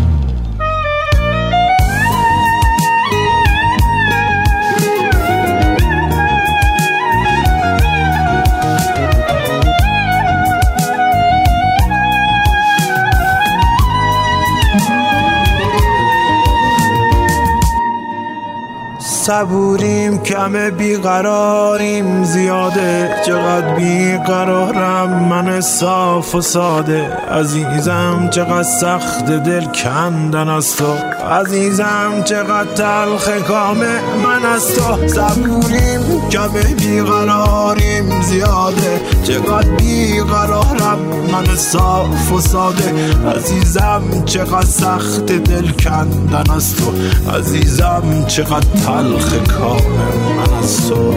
صبوریم 19.31 20.17
کم 20.17 20.69
بیقراریم 20.69 22.23
زیاده. 22.23 23.15
چقدر 23.25 23.75
بیقرارم 23.75 25.23
من 25.29 25.61
صاف 25.61 26.35
و 26.35 26.41
ساده. 26.41 27.07
عزیزم 27.31 28.29
چقدر 28.31 28.63
سخت 28.63 29.25
دل 29.25 29.65
کندن 29.65 30.49
از 30.49 30.75
تو. 30.75 30.93
عزیزم 31.31 32.23
چقدر 32.25 32.73
تلخ 32.75 33.29
کامه 33.47 33.99
من 34.23 34.45
از 34.45 34.75
تو. 34.75 35.07
صبوریم 35.07 36.29
کم 36.29 36.51
بیقراریم 36.77 38.21
زیاده. 38.21 39.01
چقدر 39.23 39.69
بیقرارم 39.69 40.99
من 41.31 41.55
صاف 41.55 42.31
و 42.31 42.41
ساده. 42.41 42.93
عزیزم 43.35 44.03
چقدر 44.25 44.65
سخت 44.65 45.25
دل 45.25 45.71
کندن 45.71 46.53
از 46.55 46.75
تو. 46.75 46.91
عزیزم 47.37 48.25
چقدر 48.27 48.67
تلخ 48.85 49.20
کام 49.47 49.91
من 50.37 50.53
از 50.53 50.89
تو. 50.89 51.15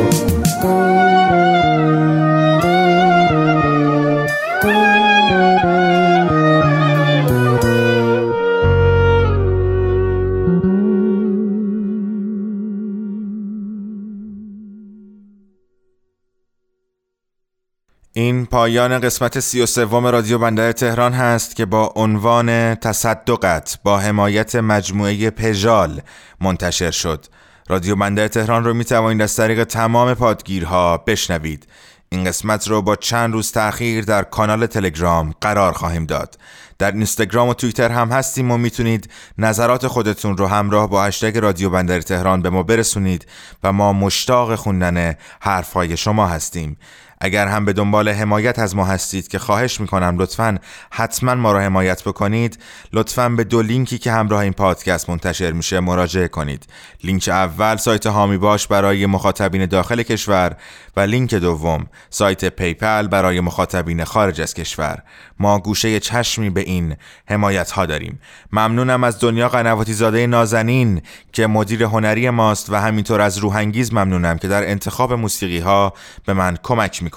این 18.16 18.46
پایان 18.46 18.98
قسمت 19.00 19.40
سی 19.40 19.62
و 19.62 19.66
سوم 19.66 20.06
رادیو 20.06 20.38
بندر 20.38 20.72
تهران 20.72 21.12
هست 21.12 21.56
که 21.56 21.64
با 21.64 21.92
عنوان 21.96 22.74
تصدقت 22.74 23.78
با 23.84 23.98
حمایت 23.98 24.56
مجموعه 24.56 25.30
پژال 25.30 26.00
منتشر 26.40 26.90
شد. 26.90 27.26
رادیو 27.68 27.96
بندر 27.96 28.28
تهران 28.28 28.64
رو 28.64 28.74
می 28.74 28.84
توانید 28.84 29.22
از 29.22 29.36
طریق 29.36 29.64
تمام 29.64 30.14
پادگیرها 30.14 30.96
بشنوید. 30.96 31.66
این 32.08 32.24
قسمت 32.24 32.68
رو 32.68 32.82
با 32.82 32.96
چند 32.96 33.32
روز 33.32 33.52
تأخیر 33.52 34.04
در 34.04 34.22
کانال 34.22 34.66
تلگرام 34.66 35.34
قرار 35.40 35.72
خواهیم 35.72 36.06
داد. 36.06 36.38
در 36.78 36.92
اینستاگرام 36.92 37.48
و 37.48 37.54
توییتر 37.54 37.90
هم 37.90 38.08
هستیم 38.08 38.50
و 38.50 38.58
می‌تونید 38.58 39.10
نظرات 39.38 39.86
خودتون 39.86 40.36
رو 40.36 40.46
همراه 40.46 40.88
با 40.88 41.04
هشتگ 41.04 41.38
رادیو 41.38 41.70
بندر 41.70 42.00
تهران 42.00 42.42
به 42.42 42.50
ما 42.50 42.62
برسونید 42.62 43.26
و 43.62 43.72
ما 43.72 43.92
مشتاق 43.92 44.54
خوندن 44.54 45.14
حرفهای 45.40 45.96
شما 45.96 46.26
هستیم. 46.26 46.76
اگر 47.24 47.46
هم 47.46 47.64
به 47.64 47.72
دنبال 47.72 48.08
حمایت 48.08 48.58
از 48.58 48.76
ما 48.76 48.84
هستید 48.84 49.28
که 49.28 49.38
خواهش 49.38 49.80
می‌کنم 49.80 50.16
لطفا 50.18 50.58
حتما 50.90 51.34
ما 51.34 51.52
را 51.52 51.60
حمایت 51.60 52.02
بکنید. 52.02 52.58
لطفا 52.92 53.28
به 53.28 53.44
دو 53.44 53.62
لینکی 53.62 53.98
که 53.98 54.12
همراه 54.12 54.40
این 54.40 54.52
پادکست 54.52 55.10
منتشر 55.10 55.52
میشه 55.52 55.80
مراجعه 55.80 56.28
کنید. 56.28 56.66
لینک 57.04 57.28
اول 57.28 57.76
سایت 57.76 58.06
حامی 58.06 58.38
باش 58.38 58.66
برای 58.66 59.06
مخاطبین 59.06 59.66
داخل 59.66 60.02
کشور 60.02 60.56
و 60.96 61.00
لینک 61.00 61.34
دوم 61.34 61.86
سایت 62.10 62.44
PayPal 62.44 63.06
برای 63.06 63.40
مخاطبین 63.40 64.04
خارج 64.04 64.40
از 64.40 64.54
کشور. 64.54 65.02
ما 65.38 65.58
گوشه 65.58 66.00
چشمی 66.00 66.50
به 66.50 66.60
این 66.60 66.96
حمایت 67.28 67.70
ها 67.70 67.86
داریم. 67.86 68.20
ممنونم 68.52 69.04
از 69.04 69.20
دنیا 69.20 69.48
قنواتی 69.48 69.92
زاده 69.92 70.26
نازنین 70.26 71.02
که 71.32 71.46
مدیر 71.46 71.82
هنری 71.84 72.30
ماست 72.30 72.70
و 72.70 72.76
همینطور 72.76 73.20
از 73.20 73.38
روحانگیز 73.38 73.92
ممنونم 73.92 74.38
که 74.38 74.48
در 74.48 74.70
انتخاب 74.70 75.12
موسیقی 75.12 75.58
ها 75.58 75.92
به 76.26 76.32
من 76.32 76.58
کمک 76.62 77.02
می‌کنه. 77.02 77.13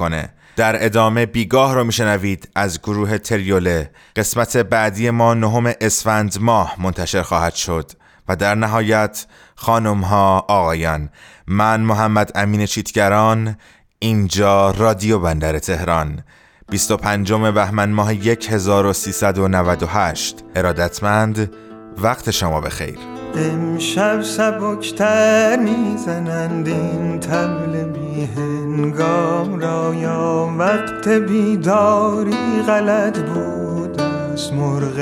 در 0.56 0.86
ادامه 0.86 1.26
بیگاه 1.26 1.76
رو 1.76 1.84
میشنوید 1.84 2.50
از 2.56 2.82
گروه 2.82 3.18
تریوله. 3.18 3.92
قسمت 4.16 4.58
بعدی 4.58 5.10
ما 5.10 5.34
نهم 5.34 5.74
اسفند 5.82 6.38
ماه 6.42 6.76
منتشر 6.80 7.22
خواهد 7.22 7.56
شد 7.56 7.92
و 8.28 8.36
در 8.36 8.56
نهایت 8.56 9.26
خانم 9.56 10.02
ها 10.02 10.46
آقایان 10.48 11.10
من 11.48 11.82
محمد 11.82 12.32
امین 12.36 12.66
چیتگران 12.66 13.58
اینجا 14.00 14.72
رادیو 14.72 15.20
بندر 15.20 15.60
تهران. 15.60 16.24
25 16.70 17.34
بهمن 17.34 17.90
ماه 17.90 18.12
1398 18.12 20.44
ارادتمند 20.56 21.52
وقت 22.02 22.32
شما 22.32 22.62
بخیر. 22.62 23.00
امشب 23.36 24.22
سبکتر 24.22 25.60
می‌زنند 25.60 26.68
این 26.68 27.20
تبل 27.20 27.84
بی 27.84 28.30
هنگام 28.36 29.60
را. 29.60 29.96
یا 29.96 30.50
وقت 30.58 31.08
بیداری 31.08 32.62
غلط 32.68 33.20
بود 33.20 34.02
از 34.02 34.54
مرغ 34.54 35.00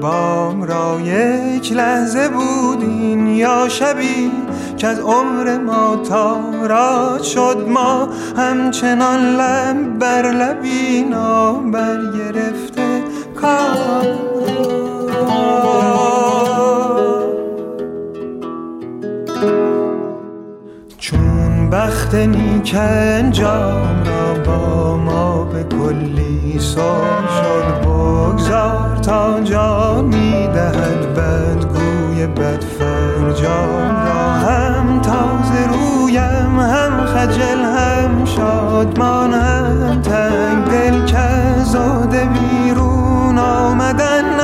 بام 0.00 0.62
را 0.62 1.00
یک 1.00 1.72
لحظه 1.72 2.28
بودین. 2.28 3.26
یا 3.26 3.68
شبی 3.68 4.32
که 4.76 4.86
از 4.86 4.98
عمر 4.98 5.58
ما 5.58 5.96
تارا 5.96 7.22
شد 7.22 7.66
ما 7.68 8.08
همچنان 8.36 9.36
لب 9.36 9.98
بر 9.98 10.32
گرفته 11.96 13.02
کار. 13.40 14.32
بخت 21.72 22.14
نیک 22.14 22.74
انجام 22.78 24.04
را 24.04 24.34
با 24.44 24.96
ما 24.96 25.44
به 25.44 25.64
کلی 25.64 26.58
سر 26.58 27.22
شد 27.40 27.80
بگذار 27.86 28.96
تا 29.02 29.40
جان 29.40 30.04
می‌دهد 30.04 31.14
بدگوی 31.14 32.26
بد 32.26 32.64
فرجام 32.64 34.06
را. 34.06 34.32
هم 34.32 35.00
تازه 35.00 35.66
رویم 35.66 36.60
هم 36.60 37.06
خجل 37.06 37.64
هم 37.64 38.24
شادمان 38.24 39.32
هم 39.32 40.02
تنگ 40.02 40.64
دل 40.64 41.04
که 41.04 41.62
زاده 41.64 42.24
بیرون 42.24 43.38
آمدن. 43.38 44.41